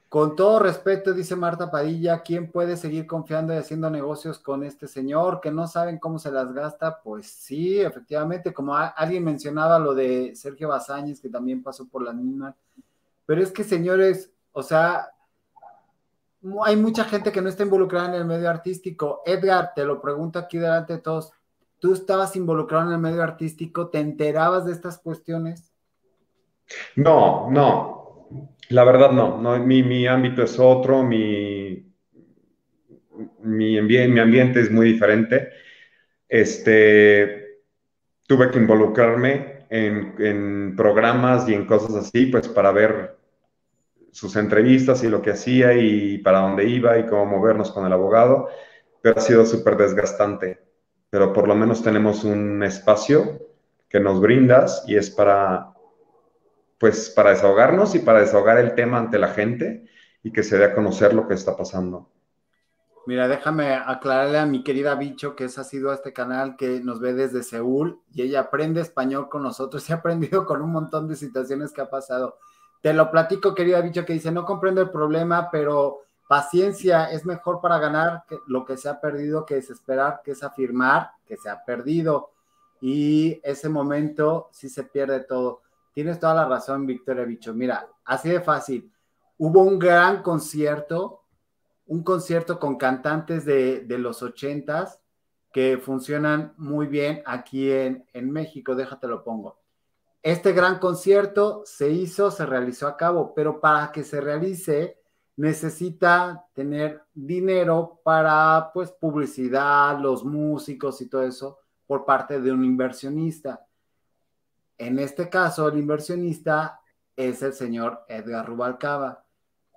Con 0.09 0.35
todo 0.35 0.57
respeto, 0.57 1.13
dice 1.13 1.35
Marta 1.35 1.69
Padilla, 1.69 2.23
¿quién 2.23 2.51
puede 2.51 2.77
seguir 2.77 3.05
confiando 3.05 3.53
y 3.53 3.57
haciendo 3.57 3.91
negocios 3.91 4.39
con 4.39 4.63
este 4.63 4.87
señor 4.87 5.39
que 5.39 5.51
no 5.51 5.67
saben 5.67 5.99
cómo 5.99 6.17
se 6.17 6.31
las 6.31 6.51
gasta? 6.51 6.99
Pues 7.03 7.27
sí, 7.27 7.79
efectivamente, 7.79 8.51
como 8.51 8.75
alguien 8.75 9.23
mencionaba 9.23 9.77
lo 9.77 9.93
de 9.93 10.35
Sergio 10.35 10.69
Bazáñez, 10.69 11.21
que 11.21 11.29
también 11.29 11.61
pasó 11.61 11.87
por 11.87 12.01
la 12.01 12.11
misma. 12.11 12.55
Pero 13.27 13.43
es 13.43 13.51
que, 13.51 13.63
señores, 13.63 14.31
o 14.51 14.63
sea, 14.63 15.11
hay 16.63 16.75
mucha 16.75 17.03
gente 17.03 17.31
que 17.31 17.41
no 17.43 17.49
está 17.49 17.61
involucrada 17.61 18.07
en 18.07 18.15
el 18.15 18.25
medio 18.25 18.49
artístico. 18.49 19.21
Edgar, 19.27 19.73
te 19.75 19.85
lo 19.85 20.01
pregunto 20.01 20.39
aquí 20.39 20.57
delante 20.57 20.93
de 20.93 20.99
todos. 20.99 21.31
¿Tú 21.77 21.93
estabas 21.93 22.35
involucrado 22.35 22.87
en 22.87 22.93
el 22.93 22.99
medio 22.99 23.21
artístico? 23.21 23.89
¿Te 23.89 23.99
enterabas 23.99 24.65
de 24.65 24.71
estas 24.71 24.97
cuestiones? 24.97 25.71
No, 26.95 27.49
no. 27.51 27.98
La 28.69 28.83
verdad 28.83 29.11
no, 29.11 29.41
no 29.41 29.57
mi, 29.59 29.83
mi 29.83 30.07
ámbito 30.07 30.43
es 30.43 30.59
otro, 30.59 31.03
mi, 31.03 31.91
mi, 33.41 33.81
mi 33.81 34.19
ambiente 34.19 34.59
es 34.59 34.71
muy 34.71 34.93
diferente. 34.93 35.49
Este, 36.27 37.63
tuve 38.27 38.51
que 38.51 38.59
involucrarme 38.59 39.65
en, 39.69 40.75
programas 40.75 41.49
y 41.49 41.53
en 41.53 41.65
cosas 41.65 41.95
así, 41.95 42.27
pues 42.27 42.47
para 42.47 42.71
ver 42.71 43.17
sus 44.11 44.35
entrevistas 44.35 45.03
y 45.03 45.09
lo 45.09 45.21
que 45.21 45.31
hacía 45.31 45.73
y 45.73 46.19
para 46.19 46.39
dónde 46.39 46.65
iba 46.65 46.97
y 46.97 47.05
cómo 47.05 47.25
movernos 47.25 47.71
con 47.71 47.85
el 47.85 47.93
abogado, 47.93 48.49
pero 49.01 49.17
ha 49.17 49.21
sido 49.21 49.45
súper 49.45 49.77
desgastante. 49.77 50.59
Pero 51.09 51.33
por 51.33 51.47
lo 51.47 51.55
menos 51.55 51.81
tenemos 51.83 52.23
un 52.23 52.61
espacio 52.63 53.39
que 53.87 53.99
nos 53.99 54.21
brindas 54.21 54.83
y 54.87 54.95
es 54.95 55.09
para, 55.09 55.73
pues, 56.79 57.09
para 57.09 57.31
desahogarnos 57.31 57.93
y 57.95 57.99
para 57.99 58.21
desahogar 58.21 58.57
el 58.57 58.73
tema 58.73 58.97
ante 58.97 59.19
la 59.19 59.29
gente 59.29 59.85
y 60.23 60.31
que 60.31 60.43
se 60.43 60.57
dé 60.57 60.65
a 60.65 60.75
conocer 60.75 61.13
lo 61.13 61.27
que 61.27 61.33
está 61.33 61.55
pasando. 61.55 62.09
Mira, 63.05 63.27
déjame 63.27 63.73
aclararle 63.73 64.37
a 64.37 64.45
mi 64.45 64.63
querida 64.63 64.93
Bicho 64.95 65.35
que 65.35 65.45
es 65.45 65.57
ha 65.57 65.63
sido 65.63 65.91
a 65.91 65.95
este 65.95 66.13
canal 66.13 66.55
que 66.55 66.79
nos 66.81 66.99
ve 66.99 67.13
desde 67.13 67.43
Seúl 67.43 68.01
y 68.13 68.21
ella 68.21 68.41
aprende 68.41 68.81
español 68.81 69.29
con 69.29 69.43
nosotros 69.43 69.83
y 69.89 69.93
ha 69.93 69.97
aprendido 69.97 70.45
con 70.45 70.61
un 70.61 70.71
montón 70.71 71.07
de 71.07 71.15
situaciones 71.15 71.71
que 71.71 71.81
ha 71.81 71.89
pasado. 71.89 72.37
Te 72.81 72.93
lo 72.93 73.11
platico, 73.11 73.55
querida 73.55 73.81
Bicho, 73.81 74.05
que 74.05 74.13
dice, 74.13 74.31
no 74.31 74.45
comprendo 74.45 74.81
el 74.81 74.89
problema, 74.89 75.49
pero 75.51 76.01
paciencia 76.29 77.11
es 77.11 77.25
mejor 77.25 77.59
para 77.59 77.79
ganar 77.79 78.23
lo 78.47 78.63
que 78.63 78.77
se 78.77 78.87
ha 78.87 79.01
perdido 79.01 79.45
que 79.45 79.57
es 79.57 79.69
esperar, 79.69 80.21
que 80.23 80.31
es 80.31 80.43
afirmar 80.43 81.09
que 81.25 81.35
se 81.35 81.49
ha 81.49 81.65
perdido. 81.65 82.31
Y 82.79 83.41
ese 83.43 83.67
momento 83.67 84.49
sí 84.51 84.69
se 84.69 84.83
pierde 84.83 85.21
todo. 85.21 85.61
Tienes 85.99 86.17
toda 86.17 86.33
la 86.33 86.45
razón, 86.45 86.85
Victoria 86.85 87.25
Bicho. 87.25 87.53
Mira, 87.53 87.85
así 88.05 88.29
de 88.29 88.39
fácil. 88.39 88.89
Hubo 89.37 89.63
un 89.63 89.77
gran 89.77 90.23
concierto, 90.23 91.25
un 91.87 92.03
concierto 92.03 92.57
con 92.57 92.77
cantantes 92.77 93.43
de, 93.43 93.85
los 93.99 94.23
ochentas 94.23 95.01
que 95.51 95.77
funcionan 95.77 96.53
muy 96.55 96.87
bien 96.87 97.21
aquí 97.25 97.69
en, 97.69 98.07
en 98.13 98.31
México. 98.31 98.75
Déjate 98.75 99.09
lo 99.09 99.25
pongo. 99.25 99.59
Este 100.23 100.53
gran 100.53 100.79
concierto 100.79 101.63
se 101.65 101.89
hizo, 101.89 102.31
se 102.31 102.45
realizó 102.45 102.87
a 102.87 102.95
cabo, 102.95 103.33
pero 103.35 103.59
para 103.59 103.91
que 103.91 104.05
se 104.05 104.21
realice 104.21 105.01
necesita 105.35 106.45
tener 106.53 107.03
dinero 107.13 107.99
para 108.05 108.71
pues 108.73 108.89
publicidad, 108.93 109.99
los 109.99 110.23
músicos 110.23 111.01
y 111.01 111.09
todo 111.09 111.23
eso 111.23 111.59
por 111.85 112.05
parte 112.05 112.39
de 112.39 112.53
un 112.53 112.63
inversionista. 112.63 113.65
En 114.79 114.97
este 114.97 115.29
caso, 115.29 115.67
el 115.67 115.77
inversionista 115.77 116.79
es 117.15 117.43
el 117.43 117.53
señor 117.53 118.05
Edgar 118.07 118.47
Rubalcaba. 118.47 119.25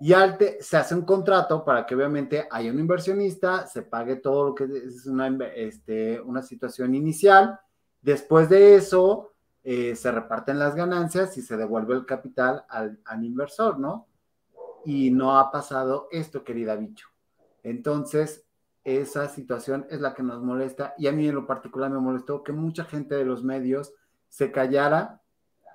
Y 0.01 0.15
se 0.61 0.77
hace 0.77 0.95
un 0.95 1.03
contrato 1.03 1.65
para 1.65 1.85
que 1.85 1.95
obviamente 1.95 2.49
haya 2.51 2.73
un 2.73 2.79
inversionista, 2.79 3.67
se 3.67 3.83
pague 3.83 4.17
todo 4.17 4.47
lo 4.47 4.55
que 4.55 4.65
es 4.65 5.07
una, 5.07 5.29
este, 5.55 6.21
una 6.21 6.43
situación 6.43 6.95
inicial. 6.95 7.59
Después 8.01 8.49
de 8.49 8.77
eso, 8.77 9.33
eh, 9.65 9.95
se 9.95 10.11
reparten 10.11 10.59
las 10.59 10.75
ganancias 10.75 11.37
y 11.37 11.43
se 11.43 11.57
devuelve 11.57 11.95
el 11.95 12.07
capital 12.07 12.65
al, 12.69 12.99
inversor, 13.23 13.79
¿no? 13.79 14.09
Y 14.85 15.11
no 15.11 15.39
ha 15.39 15.53
pasado 15.53 16.09
esto, 16.11 16.43
querida 16.43 16.75
bicho. 16.75 17.09
Entonces, 17.63 18.45
esa 18.83 19.29
situación 19.29 19.87
es 19.89 20.01
la 20.01 20.15
que 20.15 20.25
nos 20.25 20.43
molesta 20.43 20.95
y 20.99 21.07
a 21.07 21.13
mí 21.13 21.29
en 21.29 21.37
lo 21.37 21.47
particular 21.47 21.91
me 21.91 22.01
molestó 22.01 22.43
que 22.43 22.53
mucha 22.53 22.85
gente 22.85 23.15
de 23.15 23.25
los 23.25 23.45
medios 23.45 23.93
se 24.33 24.51
callara 24.51 25.21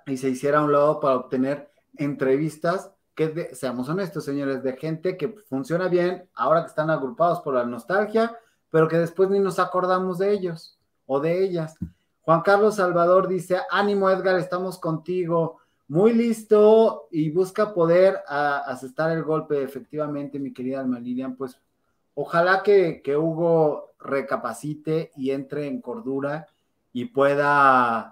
y 0.08 0.18
se 0.18 0.30
hiciera 0.30 0.58
a 0.58 0.64
un 0.64 0.72
lado 0.72 0.99
para 0.99 1.16
obtener 1.16 1.70
entrevistas 1.95 2.91
que, 3.14 3.53
seamos 3.53 3.88
honestos, 3.88 4.26
señores, 4.26 4.64
de 4.64 4.74
gente 4.78 5.16
que 5.16 5.30
funciona 5.30 5.88
bien 5.89 6.28
ahora 6.34 6.62
que 6.62 6.70
están 6.70 6.89
agrupados 6.89 7.41
por 7.41 7.53
la 7.53 7.66
nostalgia, 7.66 8.36
pero 8.72 8.88
que 8.88 8.97
después 8.97 9.30
ni 9.30 9.39
nos 9.39 9.60
acordamos 9.60 10.18
de 10.18 10.32
ellos 10.32 10.80
o 11.05 11.20
de 11.20 11.43
ellas. 11.43 11.76
Juan 12.22 12.41
Carlos 12.41 12.76
Salvador 12.76 13.28
dice, 13.28 13.60
ánimo 13.70 14.10
Edgar, 14.10 14.39
estamos 14.39 14.80
contigo. 14.80 15.60
Muy 15.88 16.14
listo 16.14 17.08
y 17.12 17.30
busca 17.30 17.76
poder 17.76 18.22
asestar 18.28 19.12
el 19.12 19.24
golpe. 19.24 19.62
Efectivamente, 19.62 20.39
mi 20.39 20.51
querida 20.51 20.80
Alma 20.80 20.99
Lilian, 20.99 21.36
pues 21.36 21.62
ojalá 22.16 22.64
que, 22.64 23.03
Hugo 23.16 23.93
recapacite 23.99 25.12
y 25.16 25.30
entre 25.30 25.68
en 25.68 25.80
cordura 25.80 26.47
y 26.91 27.05
pueda, 27.05 28.12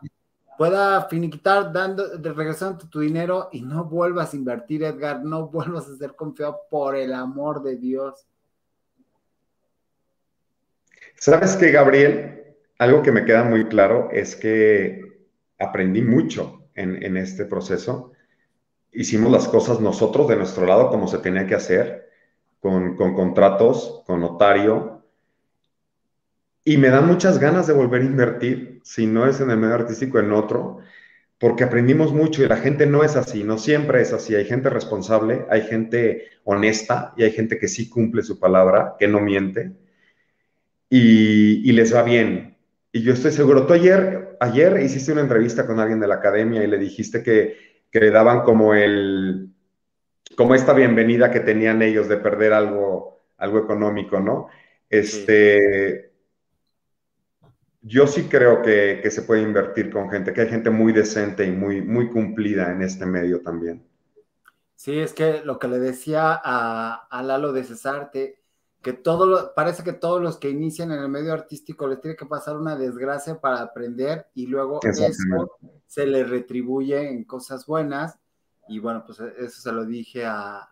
pueda 0.58 1.08
finiquitar 1.08 1.72
dando, 1.72 2.04
regresando 2.22 2.88
tu 2.88 3.00
dinero 3.00 3.50
y 3.52 3.62
no 3.62 3.86
vuelvas 3.86 4.34
a 4.34 4.38
invertir, 4.38 4.84
Edgar, 4.84 5.24
no 5.24 5.48
vuelvas 5.48 5.88
a 5.88 5.96
ser 5.96 6.16
confiado 6.16 6.62
por 6.70 6.96
el 6.96 7.14
amor 7.14 7.62
de 7.62 7.78
Dios. 7.78 8.28
¿Sabes 11.16 11.56
qué, 11.56 11.72
Gabriel? 11.72 12.46
algo 12.78 13.02
que 13.02 13.12
me 13.12 13.26
queda 13.26 13.44
muy 13.44 13.66
claro 13.66 14.10
es 14.12 14.36
que 14.36 15.02
aprendí 15.60 16.02
mucho 16.02 16.68
en, 16.74 17.16
este 17.16 17.46
proceso. 17.46 18.12
Hicimos 18.92 19.32
las 19.32 19.48
cosas 19.48 19.80
nosotros 19.80 20.28
de 20.28 20.36
nuestro 20.36 20.66
lado 20.66 20.90
como 20.90 21.08
se 21.08 21.20
tenía 21.20 21.48
que 21.48 21.56
hacer, 21.56 22.10
con, 22.60 22.96
contratos, 22.96 24.04
con 24.06 24.20
notario. 24.20 24.95
Y 26.66 26.78
me 26.78 26.90
dan 26.90 27.08
muchas 27.08 27.40
ganas 27.40 27.68
de 27.68 27.74
volver 27.74 28.02
a 28.02 28.06
invertir, 28.06 28.82
si 28.84 29.08
no 29.08 29.26
es 29.26 29.40
en 29.40 29.52
el 29.52 29.58
medio 29.58 29.76
artístico, 29.76 30.20
en 30.20 30.34
otro, 30.34 30.80
porque 31.40 31.64
aprendimos 31.64 32.12
mucho 32.12 32.44
y 32.44 32.48
la 32.48 32.58
gente 32.58 32.86
no 32.86 33.04
es 33.04 33.16
así, 33.16 33.46
no 33.46 33.58
siempre 33.58 34.02
es 34.02 34.12
así. 34.12 34.36
Hay 34.36 34.46
gente 34.46 34.70
responsable, 34.70 35.46
hay 35.50 35.62
gente 35.62 36.26
honesta 36.44 37.14
y 37.16 37.24
hay 37.24 37.32
gente 37.32 37.58
que 37.58 37.70
sí 37.70 37.88
cumple 37.88 38.24
su 38.24 38.40
palabra, 38.40 38.96
que 39.00 39.08
no 39.08 39.22
miente 39.22 39.72
y 40.90 41.72
les 41.72 41.94
va 41.94 42.04
bien. 42.04 42.56
Y 42.96 43.02
yo 43.02 43.12
estoy 43.12 43.34
seguro, 43.34 43.68
tú 43.68 43.74
ayer, 43.74 44.38
ayer 44.40 44.80
hiciste 44.82 45.12
una 45.12 45.20
entrevista 45.20 45.68
con 45.68 45.82
alguien 45.82 46.00
de 46.00 46.08
la 46.08 46.16
academia 46.16 46.64
y 46.64 46.68
le 46.68 46.78
dijiste 46.78 47.22
que, 47.22 47.76
le 47.92 48.10
daban 48.10 48.44
como 48.44 48.74
el, 48.74 49.50
como 50.38 50.56
esta 50.56 50.72
bienvenida 50.72 51.30
que 51.30 51.42
tenían 51.42 51.82
ellos 51.82 52.08
de 52.08 52.16
perder 52.16 52.54
algo, 52.54 53.22
algo 53.36 53.60
económico, 53.60 54.22
¿no? 54.22 54.48
Este, 54.90 56.14
yo 57.88 58.08
sí 58.08 58.24
creo 58.24 58.64
que, 58.64 59.08
se 59.12 59.22
puede 59.22 59.44
invertir 59.44 59.92
con 59.92 60.10
gente, 60.10 60.34
que 60.34 60.42
hay 60.42 60.50
gente 60.50 60.72
muy 60.72 60.92
decente 60.92 61.46
y 61.46 61.52
muy, 61.52 61.82
muy 61.84 62.10
cumplida 62.10 62.72
en 62.72 62.82
este 62.82 63.06
medio 63.06 63.42
también. 63.42 63.88
Sí, 64.76 65.00
es 65.00 65.14
que 65.14 65.42
lo 65.44 65.60
que 65.60 65.68
le 65.68 65.78
decía 65.78 66.40
a, 66.44 67.08
a 67.10 67.24
Lalo 67.24 67.54
de 67.54 67.64
Cesarte, 67.64 68.42
que 68.82 68.94
todo 68.94 69.54
parece 69.56 69.84
que 69.84 69.94
todos 69.94 70.22
los 70.22 70.38
que 70.38 70.50
inician 70.50 70.92
en 70.92 71.00
el 71.00 71.10
medio 71.10 71.34
artístico 71.34 71.88
les 71.88 72.02
tiene 72.02 72.16
que 72.16 72.26
pasar 72.26 72.58
una 72.58 72.76
desgracia 72.76 73.40
para 73.40 73.62
aprender 73.62 74.28
y 74.34 74.48
luego 74.48 74.80
eso 74.84 75.08
se 75.88 76.06
les 76.06 76.30
retribuye 76.30 77.10
en 77.10 77.24
cosas 77.24 77.68
buenas. 77.68 78.20
Y 78.68 78.80
bueno, 78.80 79.04
pues 79.06 79.20
e, 79.20 79.34
eso 79.40 79.62
se 79.62 79.72
lo 79.72 79.86
dije 79.86 80.26
a, 80.26 80.70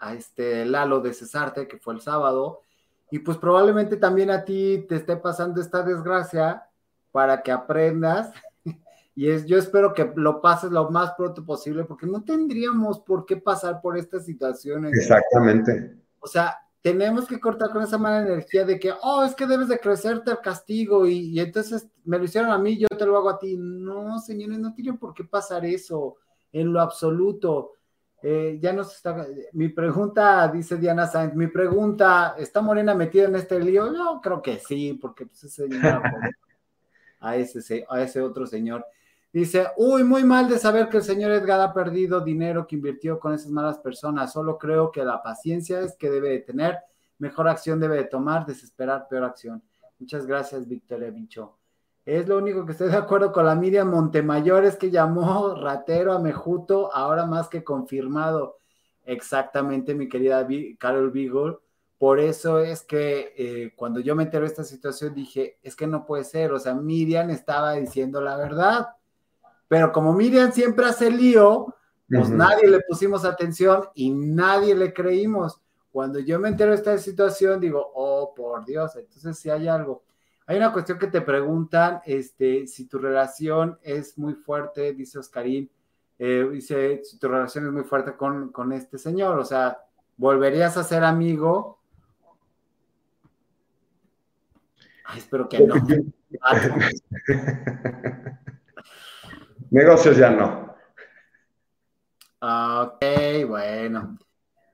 a, 0.00 0.14
este 0.14 0.64
Lalo 0.64 1.00
de 1.00 1.14
Cesarte, 1.14 1.66
que 1.66 1.78
fue 1.78 1.94
el 1.94 2.00
sábado. 2.00 2.62
Y 3.10 3.20
pues 3.20 3.38
probablemente 3.38 3.96
también 3.96 4.30
a 4.30 4.44
ti 4.44 4.84
te 4.88 4.96
esté 4.96 5.16
pasando 5.16 5.60
esta 5.60 5.82
desgracia 5.82 6.64
para 7.12 7.42
que 7.42 7.52
aprendas. 7.52 8.32
Y 9.16 9.28
es, 9.28 9.46
yo 9.46 9.56
espero 9.56 9.94
que 9.94 10.12
lo 10.16 10.40
pases 10.40 10.72
lo 10.72 10.90
más 10.90 11.12
pronto 11.12 11.46
posible, 11.46 11.84
porque 11.84 12.04
no 12.04 12.24
tendríamos 12.24 12.98
por 12.98 13.24
qué 13.24 13.36
pasar 13.36 13.80
por 13.80 13.96
estas 13.96 14.24
situaciones. 14.24 14.92
Exactamente. 14.92 15.94
O 16.18 16.26
sea, 16.26 16.58
tenemos 16.84 17.26
que 17.26 17.40
cortar 17.40 17.70
con 17.70 17.82
esa 17.82 17.96
mala 17.96 18.20
energía 18.20 18.62
de 18.66 18.78
que, 18.78 18.92
oh, 19.02 19.24
es 19.24 19.34
que 19.34 19.46
debes 19.46 19.68
de 19.68 19.78
crecerte 19.78 20.30
al 20.30 20.42
castigo 20.42 21.06
y, 21.06 21.40
entonces 21.40 21.88
me 22.04 22.18
lo 22.18 22.24
hicieron 22.24 22.50
a 22.50 22.58
mí, 22.58 22.76
yo 22.76 22.88
te 22.88 23.06
lo 23.06 23.16
hago 23.16 23.30
a 23.30 23.38
ti. 23.38 23.56
No, 23.56 24.18
señores, 24.18 24.58
no 24.58 24.74
tiene 24.74 24.92
por 24.92 25.14
qué 25.14 25.24
pasar 25.24 25.64
eso 25.64 26.16
en 26.52 26.74
lo 26.74 26.82
absoluto. 26.82 27.72
Eh, 28.26 28.58
ya 28.58 28.72
nos 28.72 28.96
está, 28.96 29.26
mi 29.52 29.68
pregunta, 29.68 30.48
dice 30.48 30.78
Diana 30.78 31.06
Sainz, 31.06 31.34
mi 31.34 31.48
pregunta, 31.48 32.34
¿está 32.38 32.62
Morena 32.62 32.94
metida 32.94 33.24
en 33.24 33.36
este 33.36 33.60
lío? 33.60 33.92
Yo 33.92 34.18
creo 34.22 34.40
que 34.40 34.58
sí, 34.60 34.94
porque 34.94 35.26
pues 35.26 35.44
ese 35.44 35.68
a 37.20 37.36
ese, 37.36 37.84
a 37.86 38.00
ese 38.00 38.22
otro 38.22 38.46
señor. 38.46 38.86
Dice, 39.30 39.66
uy, 39.76 40.04
muy 40.04 40.24
mal 40.24 40.48
de 40.48 40.58
saber 40.58 40.88
que 40.88 40.96
el 40.96 41.02
señor 41.02 41.32
Edgar 41.32 41.60
ha 41.60 41.74
perdido 41.74 42.22
dinero 42.22 42.66
que 42.66 42.76
invirtió 42.76 43.20
con 43.20 43.34
esas 43.34 43.50
malas 43.50 43.76
personas. 43.76 44.32
Solo 44.32 44.56
creo 44.56 44.90
que 44.90 45.04
la 45.04 45.22
paciencia 45.22 45.80
es 45.80 45.94
que 45.94 46.08
debe 46.08 46.30
de 46.30 46.38
tener, 46.38 46.78
mejor 47.18 47.46
acción 47.46 47.78
debe 47.78 47.96
de 47.96 48.04
tomar, 48.04 48.46
desesperar, 48.46 49.06
peor 49.06 49.24
acción. 49.24 49.62
Muchas 49.98 50.24
gracias, 50.24 50.66
Victoria 50.66 51.10
Bicho. 51.10 51.58
Es 52.04 52.28
lo 52.28 52.38
único 52.38 52.66
que 52.66 52.72
estoy 52.72 52.88
de 52.88 52.96
acuerdo 52.96 53.32
con 53.32 53.46
la 53.46 53.54
Miriam 53.54 53.90
Montemayor, 53.90 54.64
es 54.64 54.76
que 54.76 54.90
llamó 54.90 55.54
ratero 55.54 56.12
a 56.12 56.18
Mejuto, 56.18 56.94
ahora 56.94 57.24
más 57.26 57.48
que 57.48 57.64
confirmado. 57.64 58.58
Exactamente, 59.06 59.94
mi 59.94 60.08
querida 60.08 60.46
Carol 60.78 61.10
Beagle. 61.10 61.58
Por 61.98 62.20
eso 62.20 62.58
es 62.58 62.82
que 62.82 63.32
eh, 63.36 63.72
cuando 63.76 64.00
yo 64.00 64.14
me 64.14 64.24
enteré 64.24 64.42
de 64.42 64.48
esta 64.48 64.64
situación 64.64 65.14
dije, 65.14 65.58
es 65.62 65.74
que 65.74 65.86
no 65.86 66.04
puede 66.04 66.24
ser, 66.24 66.52
o 66.52 66.58
sea, 66.58 66.74
Miriam 66.74 67.30
estaba 67.30 67.72
diciendo 67.72 68.20
la 68.20 68.36
verdad 68.36 68.88
pero 69.68 69.92
como 69.92 70.12
Miriam 70.12 70.52
siempre 70.52 70.86
hace 70.86 71.10
lío, 71.10 71.74
pues 72.08 72.30
nadie 72.30 72.68
le 72.68 72.80
pusimos 72.80 73.24
atención 73.24 73.84
y 73.94 74.10
nadie 74.10 74.74
le 74.74 74.92
creímos. 74.92 75.60
Cuando 75.90 76.18
yo 76.18 76.38
me 76.38 76.48
entero 76.48 76.70
de 76.70 76.76
esta 76.76 76.98
situación, 76.98 77.60
digo, 77.60 77.90
oh, 77.94 78.34
por 78.34 78.64
Dios, 78.64 78.94
entonces 78.96 79.38
si 79.38 79.50
hay 79.50 79.68
algo. 79.68 80.04
Hay 80.46 80.58
una 80.58 80.72
cuestión 80.72 80.98
que 80.98 81.06
te 81.06 81.22
preguntan, 81.22 82.02
este, 82.04 82.66
si 82.66 82.86
tu 82.86 82.98
relación 82.98 83.78
es 83.82 84.18
muy 84.18 84.34
fuerte, 84.34 84.92
dice 84.92 85.18
Oscarín, 85.18 85.70
eh, 86.18 86.46
dice, 86.52 87.00
si 87.02 87.18
tu 87.18 87.28
relación 87.28 87.66
es 87.66 87.72
muy 87.72 87.84
fuerte 87.84 88.14
con, 88.14 88.52
con 88.52 88.72
este 88.72 88.98
señor, 88.98 89.38
o 89.38 89.44
sea, 89.44 89.78
¿volverías 90.16 90.76
a 90.76 90.84
ser 90.84 91.02
amigo? 91.02 91.80
Ay, 95.06 95.18
espero 95.18 95.48
que 95.48 95.60
no. 95.60 95.74
Negocios 99.70 100.16
ya 100.16 100.30
no. 100.30 100.74
Ok, 102.40 103.02
bueno. 103.48 104.18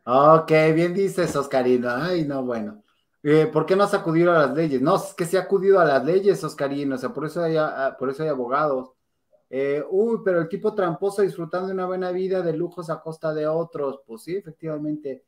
Ok, 0.04 0.50
bien 0.74 0.92
dices, 0.92 1.34
Oscarino. 1.36 1.90
Ay, 1.90 2.24
no, 2.24 2.42
bueno. 2.42 2.82
Eh, 3.22 3.46
¿Por 3.52 3.66
qué 3.66 3.76
no 3.76 3.84
has 3.84 3.94
acudido 3.94 4.32
a 4.32 4.38
las 4.38 4.54
leyes? 4.54 4.80
No, 4.80 4.96
es 4.96 5.14
que 5.14 5.26
se 5.26 5.36
ha 5.38 5.42
acudido 5.42 5.78
a 5.78 5.84
las 5.84 6.04
leyes, 6.04 6.42
Oscarino, 6.42 6.94
o 6.94 6.98
sea, 6.98 7.12
por 7.12 7.26
eso 7.26 7.42
hay, 7.42 7.56
por 7.98 8.10
eso 8.10 8.22
hay 8.22 8.30
abogados. 8.30 8.92
Eh, 9.50 9.82
uy, 9.90 10.20
pero 10.24 10.40
el 10.40 10.48
tipo 10.48 10.74
tramposo 10.74 11.22
disfrutando 11.22 11.68
de 11.68 11.74
una 11.74 11.86
buena 11.86 12.12
vida 12.12 12.40
de 12.40 12.52
lujos 12.52 12.88
a 12.88 13.00
costa 13.00 13.34
de 13.34 13.46
otros. 13.46 14.00
Pues 14.06 14.22
sí, 14.22 14.36
efectivamente. 14.36 15.24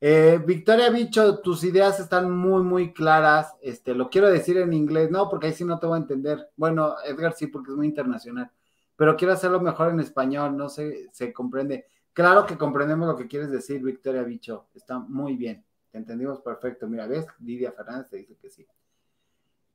Eh, 0.00 0.40
Victoria 0.46 0.90
Bicho, 0.90 1.40
tus 1.40 1.64
ideas 1.64 1.98
están 2.00 2.30
muy, 2.30 2.62
muy 2.62 2.92
claras. 2.94 3.56
Este, 3.60 3.94
lo 3.94 4.08
quiero 4.10 4.30
decir 4.30 4.56
en 4.58 4.72
inglés, 4.72 5.10
no, 5.10 5.28
porque 5.28 5.48
ahí 5.48 5.52
sí 5.52 5.64
no 5.64 5.78
te 5.78 5.86
voy 5.86 5.98
a 5.98 6.02
entender. 6.02 6.48
Bueno, 6.56 6.94
Edgar 7.04 7.34
sí, 7.34 7.48
porque 7.48 7.72
es 7.72 7.76
muy 7.76 7.88
internacional. 7.88 8.50
Pero 8.96 9.16
quiero 9.16 9.34
hacerlo 9.34 9.60
mejor 9.60 9.90
en 9.90 10.00
español, 10.00 10.56
no 10.56 10.68
sé, 10.68 11.08
se 11.12 11.32
comprende. 11.32 11.86
Claro 12.12 12.46
que 12.46 12.58
comprendemos 12.58 13.08
lo 13.08 13.16
que 13.16 13.28
quieres 13.28 13.50
decir, 13.50 13.82
Victoria 13.82 14.22
Bicho. 14.22 14.68
Está 14.74 14.98
muy 14.98 15.36
bien. 15.36 15.64
Te 15.90 15.98
entendimos 15.98 16.40
perfecto. 16.40 16.86
Mira, 16.86 17.06
¿ves? 17.06 17.26
Lidia 17.40 17.72
Fernández 17.72 18.08
te 18.10 18.16
dice 18.18 18.36
que 18.40 18.50
sí. 18.50 18.66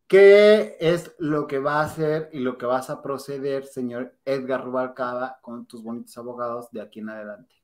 ¿Qué 0.07 0.77
es 0.79 1.15
lo 1.17 1.47
que 1.47 1.59
va 1.59 1.81
a 1.81 1.85
hacer 1.85 2.29
y 2.33 2.39
lo 2.39 2.57
que 2.57 2.65
vas 2.65 2.89
a 2.89 3.01
proceder, 3.01 3.65
señor 3.65 4.13
Edgar 4.25 4.63
Rubalcaba, 4.63 5.39
con 5.41 5.65
tus 5.65 5.81
bonitos 5.81 6.17
abogados 6.17 6.71
de 6.71 6.81
aquí 6.81 6.99
en 6.99 7.09
adelante? 7.09 7.55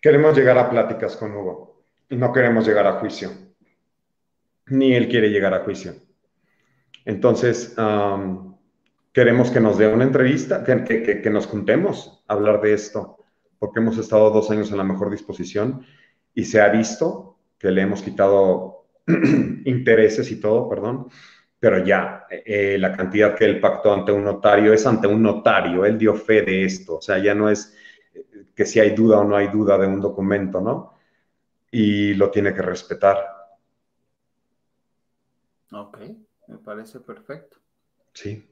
Queremos 0.00 0.36
llegar 0.36 0.58
a 0.58 0.68
pláticas 0.68 1.16
con 1.16 1.34
Hugo 1.34 1.76
no 2.10 2.32
queremos 2.32 2.66
llegar 2.66 2.86
a 2.86 3.00
juicio. 3.00 3.30
Ni 4.66 4.94
él 4.94 5.08
quiere 5.08 5.30
llegar 5.30 5.54
a 5.54 5.64
juicio. 5.64 5.94
Entonces, 7.04 7.74
queremos 9.12 9.50
que 9.50 9.60
nos 9.60 9.78
dé 9.78 9.88
una 9.88 10.04
entrevista, 10.04 10.64
que, 10.64 11.20
que 11.22 11.30
nos 11.30 11.46
juntemos 11.46 12.24
a 12.28 12.34
hablar 12.34 12.60
de 12.60 12.74
esto, 12.74 13.18
porque 13.58 13.80
hemos 13.80 13.98
estado 13.98 14.30
dos 14.30 14.50
años 14.50 14.70
en 14.70 14.78
la 14.78 14.84
mejor 14.84 15.10
disposición 15.10 15.84
y 16.34 16.44
se 16.44 16.60
ha 16.60 16.68
visto 16.68 17.35
que 17.58 17.70
le 17.70 17.82
hemos 17.82 18.02
quitado 18.02 18.86
intereses 19.64 20.30
y 20.30 20.40
todo, 20.40 20.68
perdón, 20.68 21.08
pero 21.58 21.84
ya 21.84 22.26
eh, 22.30 22.76
la 22.78 22.96
cantidad 22.96 23.34
que 23.34 23.44
él 23.44 23.60
pactó 23.60 23.92
ante 23.92 24.12
un 24.12 24.24
notario 24.24 24.72
es 24.72 24.86
ante 24.86 25.06
un 25.06 25.22
notario, 25.22 25.84
él 25.84 25.98
dio 25.98 26.14
fe 26.14 26.42
de 26.42 26.64
esto, 26.64 26.96
o 26.98 27.02
sea, 27.02 27.18
ya 27.18 27.34
no 27.34 27.48
es 27.48 27.74
eh, 28.14 28.46
que 28.54 28.66
si 28.66 28.80
hay 28.80 28.90
duda 28.90 29.18
o 29.20 29.24
no 29.24 29.36
hay 29.36 29.48
duda 29.48 29.78
de 29.78 29.86
un 29.86 30.00
documento, 30.00 30.60
¿no? 30.60 30.94
Y 31.70 32.14
lo 32.14 32.30
tiene 32.30 32.54
que 32.54 32.62
respetar. 32.62 33.18
Ok, 35.72 35.98
me 36.46 36.58
parece 36.58 37.00
perfecto. 37.00 37.56
Sí. 38.12 38.48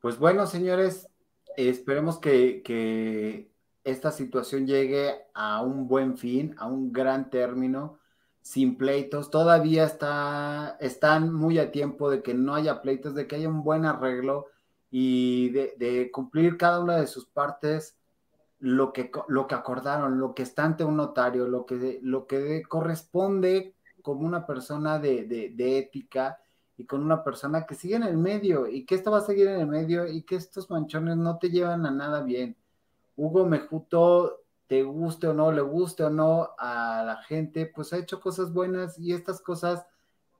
Pues 0.00 0.18
bueno, 0.18 0.46
señores, 0.46 1.08
esperemos 1.56 2.18
que, 2.18 2.62
que 2.62 3.50
esta 3.84 4.10
situación 4.10 4.66
llegue 4.66 5.12
a 5.34 5.62
un 5.62 5.88
buen 5.88 6.16
fin, 6.16 6.54
a 6.58 6.66
un 6.66 6.92
gran 6.92 7.30
término 7.30 7.98
sin 8.42 8.76
pleitos, 8.76 9.30
todavía 9.30 9.84
está, 9.84 10.76
están 10.80 11.32
muy 11.32 11.58
a 11.58 11.70
tiempo 11.70 12.10
de 12.10 12.22
que 12.22 12.34
no 12.34 12.54
haya 12.54 12.82
pleitos, 12.82 13.14
de 13.14 13.26
que 13.26 13.36
haya 13.36 13.48
un 13.48 13.62
buen 13.62 13.86
arreglo 13.86 14.48
y 14.90 15.50
de, 15.50 16.10
cumplir 16.12 16.58
cada 16.58 16.80
una 16.80 16.96
de 16.96 17.06
sus 17.06 17.24
partes 17.26 17.96
lo 18.58 18.92
que, 18.92 19.10
lo 19.28 19.46
que 19.46 19.54
acordaron, 19.54 20.18
lo 20.18 20.34
que 20.34 20.42
está 20.42 20.64
ante 20.64 20.84
un 20.84 20.96
notario, 20.96 21.48
lo 21.48 21.64
que, 21.66 22.00
lo 22.02 22.26
que 22.26 22.62
corresponde 22.68 23.74
como 24.02 24.26
una 24.26 24.46
persona 24.46 24.98
de, 24.98 25.24
de, 25.24 25.78
ética 25.78 26.38
y 26.76 26.84
con 26.84 27.02
una 27.02 27.24
persona 27.24 27.64
que 27.64 27.74
sigue 27.74 27.96
en 27.96 28.02
el 28.02 28.16
medio 28.16 28.66
y 28.66 28.84
que 28.84 28.96
esto 28.96 29.10
va 29.12 29.18
a 29.18 29.22
seguir 29.22 29.48
en 29.48 29.60
el 29.60 29.66
medio 29.66 30.06
y 30.06 30.22
que 30.22 30.36
estos 30.36 30.68
manchones 30.68 31.16
no 31.16 31.38
te 31.38 31.50
llevan 31.50 31.86
a 31.86 31.90
nada 31.90 32.22
bien. 32.22 32.56
Hugo 33.16 33.46
Mejuto 33.46 34.41
te 34.72 34.82
guste 34.84 35.28
o 35.28 35.34
no, 35.34 35.52
le 35.52 35.60
guste 35.60 36.02
o 36.02 36.08
no 36.08 36.48
a 36.56 37.02
la 37.04 37.16
gente, 37.24 37.66
pues 37.66 37.92
ha 37.92 37.98
hecho 37.98 38.22
cosas 38.22 38.54
buenas 38.54 38.98
y 38.98 39.12
estas 39.12 39.42
cosas 39.42 39.84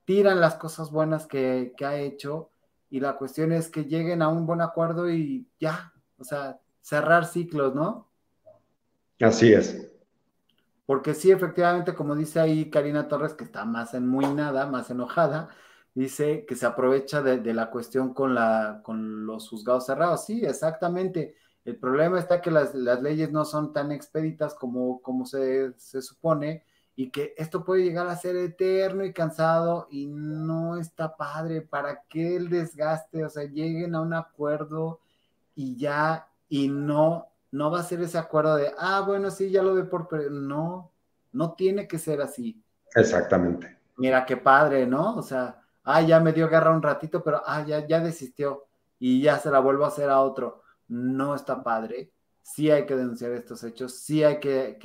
tiran 0.05 0.39
las 0.39 0.55
cosas 0.55 0.89
buenas 0.89 1.27
que, 1.27 1.71
ha 1.85 1.97
hecho 1.97 2.49
y 2.89 2.99
la 2.99 3.15
cuestión 3.15 3.51
es 3.51 3.69
que 3.69 3.85
lleguen 3.85 4.23
a 4.23 4.29
un 4.29 4.47
buen 4.47 4.61
acuerdo 4.61 5.07
y 5.07 5.47
ya, 5.59 5.93
o 6.17 6.23
sea, 6.23 6.59
cerrar 6.81 7.25
ciclos, 7.25 7.75
¿no? 7.75 8.09
Así 9.21 9.53
es. 9.53 9.87
Porque 10.87 11.13
sí, 11.13 11.29
efectivamente, 11.29 11.93
como 11.93 12.15
dice 12.15 12.39
ahí 12.39 12.71
Karina 12.71 13.07
Torres, 13.07 13.35
que 13.35 13.43
está 13.43 13.65
más 13.65 13.93
en 13.93 14.07
muy 14.07 14.25
nada, 14.25 14.65
más 14.65 14.89
enojada, 14.89 15.49
dice 15.93 16.47
que 16.47 16.55
se 16.55 16.65
aprovecha 16.65 17.21
de, 17.21 17.37
de 17.37 17.53
la 17.53 17.69
cuestión 17.69 18.15
con, 18.15 18.33
la, 18.33 18.81
con 18.83 19.27
los 19.27 19.47
juzgados 19.47 19.85
cerrados. 19.85 20.25
Sí, 20.25 20.43
exactamente. 20.43 21.35
El 21.65 21.77
problema 21.77 22.19
está 22.19 22.41
que 22.41 22.51
las, 22.51 22.73
leyes 22.73 23.31
no 23.31 23.45
son 23.45 23.71
tan 23.71 23.91
expeditas 23.91 24.53
como, 24.53 25.01
como 25.01 25.25
se, 25.25 25.73
supone 26.01 26.65
y 26.95 27.09
que 27.09 27.33
esto 27.37 27.63
puede 27.63 27.83
llegar 27.83 28.07
a 28.07 28.17
ser 28.17 28.35
eterno 28.35 29.05
y 29.05 29.13
cansado 29.13 29.87
y 29.89 30.07
no 30.07 30.77
está 30.77 31.15
padre. 31.15 31.61
¿Para 31.61 32.03
que 32.03 32.35
el 32.35 32.49
desgaste? 32.49 33.23
O 33.23 33.29
sea, 33.29 33.45
lleguen 33.45 33.95
a 33.95 34.01
un 34.01 34.13
acuerdo 34.13 34.99
y 35.55 35.77
ya, 35.77 36.27
y 36.49 36.67
no, 36.67 37.29
no 37.51 37.71
va 37.71 37.79
a 37.79 37.83
ser 37.83 38.01
ese 38.01 38.17
acuerdo 38.17 38.57
de, 38.57 38.73
ah, 38.77 39.01
bueno, 39.05 39.31
sí, 39.31 39.49
ya 39.49 39.63
lo 39.63 39.73
de 39.75 39.85
por... 39.85 40.31
No, 40.31 40.91
no 41.31 41.53
tiene 41.53 41.87
que 41.87 41.97
ser 41.97 42.21
así. 42.21 42.61
Exactamente. 42.93 43.79
Mira 43.97 44.25
qué 44.25 44.35
padre, 44.35 44.85
¿no? 44.85 45.15
O 45.15 45.21
sea, 45.21 45.61
ah, 45.85 46.01
ya 46.01 46.19
me 46.19 46.33
dio 46.33 46.49
guerra 46.49 46.71
un 46.71 46.81
ratito, 46.81 47.23
pero 47.23 47.41
ah, 47.45 47.63
ya, 47.65 47.87
ya 47.87 48.01
desistió 48.01 48.65
y 48.99 49.21
ya 49.21 49.39
se 49.39 49.49
la 49.49 49.59
vuelvo 49.59 49.85
a 49.85 49.87
hacer 49.87 50.09
a 50.09 50.19
otro 50.19 50.62
no 50.87 51.35
está 51.35 51.63
padre. 51.63 52.11
Sí 52.41 52.69
hay 52.69 52.85
que 52.85 52.95
denunciar 52.95 53.31
estos 53.31 53.63
hechos, 53.63 53.99
sí 53.99 54.23
hay 54.23 54.39
que, 54.39 54.77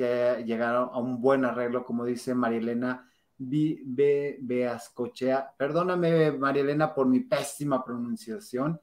llegar 0.46 0.76
a 0.76 0.99
un 0.99 1.20
buen 1.20 1.44
arreglo, 1.44 1.84
como 1.84 2.05
dice 2.05 2.34
Marielena 2.34 3.11
Beascochea. 3.38 5.55
Perdóname, 5.57 6.32
Marielena, 6.32 6.94
por 6.94 7.07
mi 7.07 7.20
pésima 7.20 7.84
pronunciación, 7.84 8.80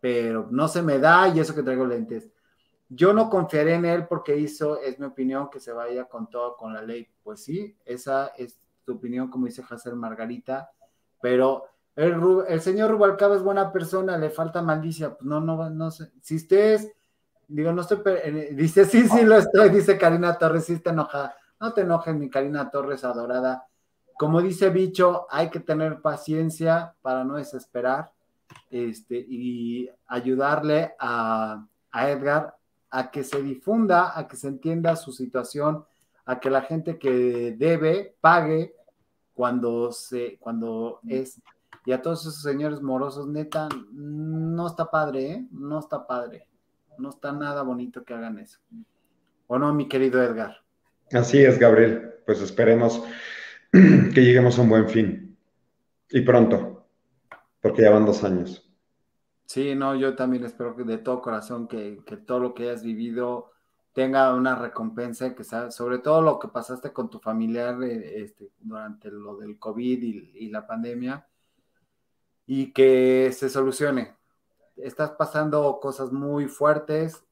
pero 0.00 0.48
no 0.50 0.68
se 0.68 0.82
me 0.82 0.98
da 0.98 1.28
y 1.28 1.40
eso 1.40 1.54
que 1.54 1.62
traigo 1.62 1.86
lentes. 1.86 2.28
Yo 2.90 3.12
no 3.12 3.28
confiaré 3.28 3.74
en 3.74 3.84
él 3.84 4.06
porque 4.06 4.36
hizo, 4.36 4.80
es 4.80 4.98
mi 4.98 5.06
opinión, 5.06 5.50
que 5.50 5.60
se 5.60 5.72
vaya 5.72 6.06
con 6.06 6.30
todo 6.30 6.56
con 6.56 6.72
la 6.72 6.82
ley. 6.82 7.06
Pues 7.22 7.44
sí, 7.44 7.76
esa 7.84 8.28
es 8.28 8.58
tu 8.84 8.94
opinión, 8.94 9.28
como 9.28 9.46
dice 9.46 9.62
Hazel 9.68 9.96
Margarita, 9.96 10.70
pero 11.20 11.64
el, 11.98 12.60
señor 12.60 12.92
Rubalcaba 12.92 13.34
es 13.34 13.42
buena 13.42 13.72
persona, 13.72 14.16
le 14.16 14.30
falta 14.30 14.62
malicia. 14.62 15.14
Pues 15.14 15.24
no, 15.24 15.40
no, 15.40 15.68
no 15.68 15.90
sé. 15.90 16.12
Si 16.22 16.36
ustedes, 16.36 16.92
digo, 17.48 17.72
no 17.72 17.82
estoy, 17.82 18.00
eh, 18.06 18.50
dice, 18.52 18.84
sí, 18.84 19.08
sí, 19.08 19.24
lo 19.24 19.36
estoy, 19.36 19.70
dice 19.70 19.98
Karina 19.98 20.38
Torres, 20.38 20.66
sí 20.66 20.74
está 20.74 20.90
enojada. 20.90 21.34
No 21.60 21.72
te 21.72 21.80
enojes, 21.80 22.14
mi 22.14 22.30
Karina 22.30 22.70
Torres 22.70 23.02
adorada. 23.02 23.66
Como 24.16 24.40
dice 24.40 24.70
Bicho, 24.70 25.26
hay 25.28 25.50
que 25.50 25.58
tener 25.58 26.00
paciencia 26.00 26.94
para 27.02 27.24
no 27.24 27.34
desesperar 27.34 28.12
este, 28.70 29.16
y 29.16 29.90
ayudarle 30.06 30.94
a, 31.00 31.66
a 31.90 32.10
Edgar 32.10 32.56
a 32.90 33.10
que 33.10 33.24
se 33.24 33.42
difunda, 33.42 34.16
a 34.16 34.28
que 34.28 34.36
se 34.36 34.46
entienda 34.46 34.94
su 34.94 35.10
situación, 35.10 35.84
a 36.24 36.38
que 36.38 36.48
la 36.48 36.62
gente 36.62 36.96
que 36.96 37.56
debe 37.58 38.16
pague 38.20 38.74
cuando 39.34 39.90
se, 39.90 40.38
cuando 40.38 41.00
es 41.06 41.40
y 41.88 41.92
a 41.92 42.02
todos 42.02 42.20
esos 42.20 42.42
señores 42.42 42.82
morosos, 42.82 43.28
neta, 43.28 43.66
no 43.92 44.66
está 44.66 44.90
padre, 44.90 45.30
¿eh? 45.30 45.48
No 45.50 45.78
está 45.78 46.06
padre. 46.06 46.46
No 46.98 47.08
está 47.08 47.32
nada 47.32 47.62
bonito 47.62 48.04
que 48.04 48.12
hagan 48.12 48.38
eso. 48.38 48.58
¿O 49.46 49.58
no, 49.58 49.72
mi 49.72 49.88
querido 49.88 50.22
Edgar? 50.22 50.58
Así 51.10 51.42
es, 51.42 51.58
Gabriel. 51.58 52.16
Pues 52.26 52.42
esperemos 52.42 53.02
que 53.72 54.20
lleguemos 54.20 54.58
a 54.58 54.62
un 54.64 54.68
buen 54.68 54.86
fin. 54.86 55.38
Y 56.10 56.20
pronto, 56.20 56.84
porque 57.62 57.80
ya 57.80 57.90
van 57.90 58.04
dos 58.04 58.22
años. 58.22 58.70
Sí, 59.46 59.74
no, 59.74 59.96
yo 59.96 60.14
también 60.14 60.44
espero 60.44 60.76
que 60.76 60.84
de 60.84 60.98
todo 60.98 61.22
corazón 61.22 61.68
que, 61.68 62.02
todo 62.26 62.38
lo 62.38 62.52
que 62.52 62.64
hayas 62.64 62.82
vivido 62.82 63.52
tenga 63.94 64.34
una 64.34 64.56
recompensa, 64.56 65.34
que 65.34 65.42
sea, 65.42 65.70
sobre 65.70 66.00
todo 66.00 66.20
lo 66.20 66.38
que 66.38 66.48
pasaste 66.48 66.92
con 66.92 67.08
tu 67.08 67.18
familiar 67.18 67.82
eh, 67.82 68.24
este, 68.24 68.50
durante 68.60 69.10
lo 69.10 69.38
del 69.38 69.58
COVID 69.58 70.02
y 70.34 70.50
la 70.50 70.66
pandemia, 70.66 71.24
y 72.48 72.72
que 72.72 73.30
se 73.32 73.50
solucione. 73.50 74.16
Estás 74.78 75.10
pasando 75.12 75.78
cosas 75.80 76.12
muy 76.12 76.46
fuertes, 76.46 77.22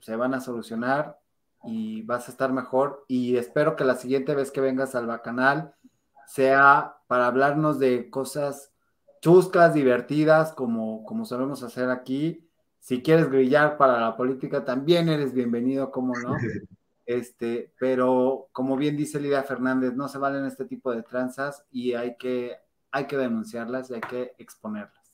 se 0.00 0.14
van 0.16 0.34
a 0.34 0.40
solucionar 0.40 1.18
y 1.64 2.02
vas 2.02 2.28
a 2.28 2.30
estar 2.30 2.52
mejor. 2.52 3.04
Y 3.08 3.38
espero 3.38 3.74
que 3.74 3.84
la 3.84 3.94
siguiente 3.94 4.34
vez 4.34 4.50
que 4.50 4.60
vengas 4.60 4.94
al 4.94 5.06
Bacanal 5.06 5.74
sea 6.26 6.98
para 7.06 7.26
hablarnos 7.26 7.78
de 7.78 8.10
cosas 8.10 8.74
chuscas, 9.22 9.72
divertidas, 9.72 10.52
como, 10.52 11.04
como 11.04 11.24
solemos 11.24 11.62
hacer 11.62 11.88
aquí. 11.88 12.46
Si 12.78 13.02
quieres 13.02 13.30
grillar 13.30 13.78
para 13.78 13.98
la 13.98 14.14
política, 14.14 14.66
también 14.66 15.08
eres 15.08 15.32
bienvenido, 15.32 15.90
como 15.90 16.14
no. 16.14 16.36
Este, 17.08 17.72
pero 17.78 18.48
como 18.50 18.76
bien 18.76 18.96
dice 18.96 19.20
Lidia 19.20 19.44
Fernández, 19.44 19.94
no 19.94 20.08
se 20.08 20.18
valen 20.18 20.44
este 20.44 20.64
tipo 20.64 20.90
de 20.90 21.04
tranzas 21.04 21.64
y 21.70 21.92
hay 21.92 22.16
que, 22.16 22.56
hay 22.96 23.06
que 23.06 23.18
denunciarlas 23.18 23.90
y 23.90 23.94
hay 23.94 24.00
que 24.00 24.34
exponerlas. 24.38 25.12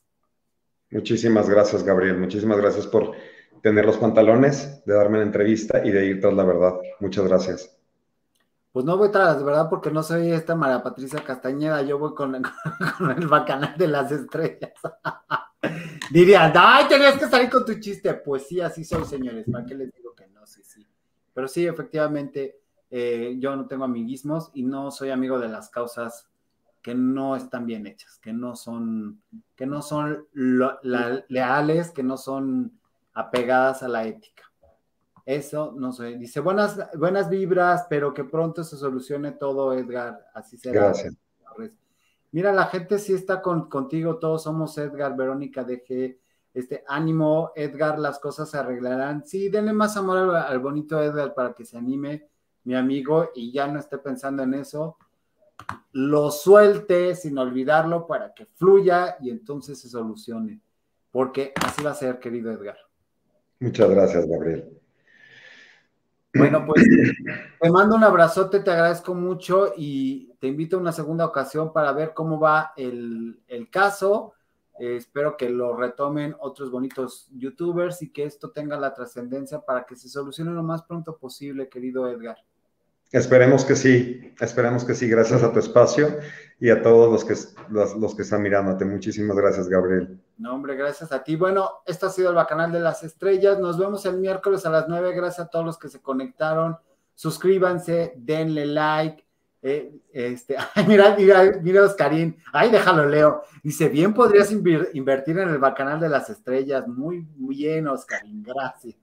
Muchísimas 0.91 1.51
gracias, 1.51 1.83
Gabriel. 1.83 2.16
Muchísimas 2.16 2.59
gracias 2.59 2.87
por 2.87 3.12
tener 3.61 3.85
los 3.85 3.97
pantalones, 3.97 4.85
de 4.85 4.95
darme 4.95 5.18
la 5.18 5.24
entrevista 5.24 5.85
y 5.85 5.91
de 5.91 6.07
ir 6.07 6.20
tras 6.20 6.35
la 6.35 6.45
verdad. 6.45 6.74
Muchas 7.01 7.26
gracias. 7.26 7.76
Pues 8.70 8.85
no 8.85 8.97
voy 8.97 9.11
tras 9.11 9.37
la 9.37 9.43
verdad 9.43 9.68
porque 9.68 9.91
no 9.91 10.03
soy 10.05 10.30
esta 10.30 10.55
María 10.55 10.83
Patricia 10.83 11.24
Castañeda, 11.24 11.83
yo 11.83 11.99
voy 11.99 12.14
con, 12.14 12.41
con 12.99 13.11
el 13.11 13.26
bacanal 13.26 13.76
de 13.76 13.89
las 13.89 14.12
estrellas. 14.12 14.74
Dirían, 16.12 16.53
ay, 16.55 16.87
tenías 16.89 17.18
que 17.18 17.26
salir 17.26 17.51
con 17.51 17.64
tu 17.64 17.74
chiste. 17.80 18.14
Pues 18.14 18.47
sí, 18.47 18.61
así 18.61 18.85
soy, 18.85 19.05
señores. 19.05 19.45
¿Para 19.51 19.64
qué 19.66 19.74
les 19.74 19.93
digo 19.93 20.14
que 20.14 20.28
no? 20.28 20.47
Sí, 20.47 20.62
sí. 20.62 20.87
Pero 21.35 21.49
sí, 21.49 21.66
efectivamente, 21.66 22.61
eh, 22.91 23.37
yo 23.41 23.57
no 23.57 23.66
tengo 23.66 23.85
amiguismos 23.85 24.53
y 24.55 24.62
no 24.62 24.93
soy 24.93 25.11
amigo 25.11 25.41
de 25.41 25.49
las 25.49 25.68
causas 25.68 26.32
que 26.83 26.95
no 26.95 27.37
están 27.37 27.64
bien 27.64 27.87
hechas, 27.87 28.18
que 28.18 28.33
no 28.33 28.57
son, 28.57 29.22
que 29.55 29.66
no 29.66 29.80
son 29.83 30.26
leales, 30.33 31.91
que 31.93 32.03
no 32.03 32.16
son 32.16 32.72
apegadas 33.14 33.85
a 33.85 33.89
la 33.89 34.05
ética. 34.05 34.43
Eso 35.24 35.72
no 35.76 35.93
sé. 35.93 36.18
Dice 36.18 36.41
buenas, 36.41 36.78
buenas 36.99 37.30
vibras, 37.30 37.87
pero 37.89 38.12
que 38.12 38.24
pronto 38.24 38.64
se 38.64 38.76
solucione 38.76 39.33
todo, 39.33 39.72
Edgar. 39.72 40.26
Así 40.35 40.59
será. 40.59 40.87
Gracias. 40.87 41.16
Mira, 42.33 42.51
la 42.51 42.64
gente 42.66 42.99
sí 42.99 43.12
está 43.12 43.43
con, 43.43 43.68
contigo, 43.68 44.18
todos 44.18 44.43
somos 44.43 44.76
Edgar, 44.78 45.14
Verónica 45.16 45.64
DG. 45.64 46.18
Este 46.55 46.83
ánimo, 46.89 47.53
Edgar, 47.55 47.99
las 47.99 48.18
cosas 48.18 48.51
se 48.51 48.59
arreglarán. 48.59 49.24
Sí, 49.24 49.51
denle 49.51 49.72
más 49.72 49.97
amor 49.97 50.18
al, 50.18 50.37
al 50.37 50.59
bonito 50.59 51.01
Edgar 51.01 51.35
para 51.35 51.53
que 51.53 51.64
se 51.64 51.76
anime, 51.76 52.28
mi 52.64 52.74
amigo, 52.74 53.30
y 53.35 53.53
ya 53.53 53.66
no 53.68 53.78
esté 53.78 53.99
pensando 53.99 54.43
en 54.43 54.55
eso 54.55 54.97
lo 55.92 56.30
suelte 56.30 57.14
sin 57.14 57.38
olvidarlo 57.38 58.07
para 58.07 58.32
que 58.34 58.46
fluya 58.46 59.16
y 59.20 59.30
entonces 59.30 59.80
se 59.80 59.88
solucione. 59.88 60.61
Porque 61.11 61.53
así 61.62 61.82
va 61.82 61.90
a 61.90 61.94
ser, 61.94 62.18
querido 62.18 62.50
Edgar. 62.50 62.78
Muchas 63.61 63.90
gracias, 63.90 64.26
Gabriel. 64.26 64.82
Bueno, 66.34 66.64
pues 66.66 66.82
te 67.61 67.70
mando 67.70 67.94
un 67.94 68.05
abrazote, 68.05 68.61
te 68.61 68.70
agradezco 68.70 69.14
mucho 69.14 69.74
y 69.76 70.32
te 70.40 70.46
invito 70.46 70.76
a 70.76 70.80
una 70.80 70.92
segunda 70.92 71.26
ocasión 71.26 71.74
para 71.74 71.92
ver 71.92 72.14
cómo 72.14 72.40
va 72.40 72.72
el, 72.76 73.38
caso. 73.70 74.32
Eh, 74.78 74.96
espero 74.96 75.36
que 75.36 75.50
lo 75.50 75.76
retomen 75.76 76.34
otros 76.40 76.70
bonitos 76.70 77.28
youtubers 77.32 78.00
y 78.00 78.11
que 78.11 78.24
esto 78.24 78.50
tenga 78.50 78.80
la 78.80 78.94
trascendencia 78.94 79.61
para 79.61 79.84
que 79.84 79.94
se 79.94 80.09
solucione 80.09 80.53
lo 80.53 80.62
más 80.62 80.82
pronto 80.84 81.18
posible, 81.18 81.68
querido 81.68 82.09
Edgar. 82.09 82.38
Esperemos 83.13 83.67
que 83.67 83.77
sí, 83.77 84.33
esperemos 84.41 84.85
que 84.87 84.95
sí, 84.95 85.07
gracias 85.07 85.43
a 85.43 85.53
tu 85.53 85.59
espacio 85.59 86.17
y 86.59 86.71
a 86.71 86.81
todos 86.81 87.13
los 87.13 87.25
que, 87.27 87.35
los, 87.69 88.15
que 88.15 88.23
están 88.23 88.41
mirándote. 88.41 88.87
Muchísimas 88.87 89.37
gracias, 89.37 89.69
Gabriel. 89.69 90.19
No, 90.39 90.55
hombre, 90.55 90.77
gracias 90.77 91.13
a 91.13 91.23
ti. 91.23 91.37
Bueno, 91.37 91.69
esto 91.85 92.07
ha 92.07 92.11
sido 92.11 92.31
el 92.31 92.37
Bacanal 92.37 92.73
de 92.73 92.81
las 92.81 93.03
Estrellas. 93.03 93.59
Nos 93.59 93.79
vemos 93.79 94.07
el 94.07 94.17
miércoles 94.17 94.65
a 94.65 94.71
las 94.71 94.89
9. 94.89 95.15
Gracias 95.15 95.47
a 95.47 95.51
todos 95.51 95.65
los 95.65 95.79
que 95.79 95.91
se 95.91 96.01
conectaron. 96.01 96.79
Suscríbanse, 97.15 98.15
denle 98.17 98.65
like. 98.65 99.27
Eh, 99.61 99.95
este, 100.11 100.57
ay, 100.75 100.87
mira, 100.89 101.15
mira, 101.15 101.53
mira, 101.61 101.85
Oscarín. 101.85 102.39
Ay, 102.51 102.71
déjalo, 102.71 103.05
Leo. 103.05 103.43
Dice, 103.63 103.91
bien 103.91 104.15
podrías 104.15 104.51
invertir 104.51 105.39
en 105.39 105.51
el 105.51 105.59
Bacanal 105.59 106.01
de 106.01 106.09
las 106.09 106.31
Estrellas. 106.31 106.89
Muy, 106.89 107.27
muy 107.37 107.57
bien, 107.57 107.89
Oscarín. 107.89 108.43
Gracias. 108.43 108.97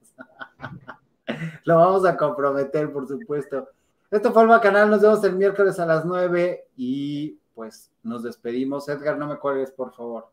Lo 1.65 1.75
vamos 1.75 2.05
a 2.05 2.17
comprometer, 2.17 2.91
por 2.91 3.07
supuesto. 3.07 3.67
Esto 4.11 4.33
fue 4.33 4.41
el 4.43 4.49
Bacanal, 4.49 4.89
nos 4.89 5.01
vemos 5.01 5.23
el 5.23 5.35
miércoles 5.35 5.79
a 5.79 5.85
las 5.85 6.03
9 6.03 6.67
y 6.75 7.39
pues 7.53 7.91
nos 8.03 8.23
despedimos. 8.23 8.89
Edgar, 8.89 9.17
no 9.17 9.27
me 9.27 9.37
cuelgues, 9.37 9.71
por 9.71 9.93
favor. 9.93 10.31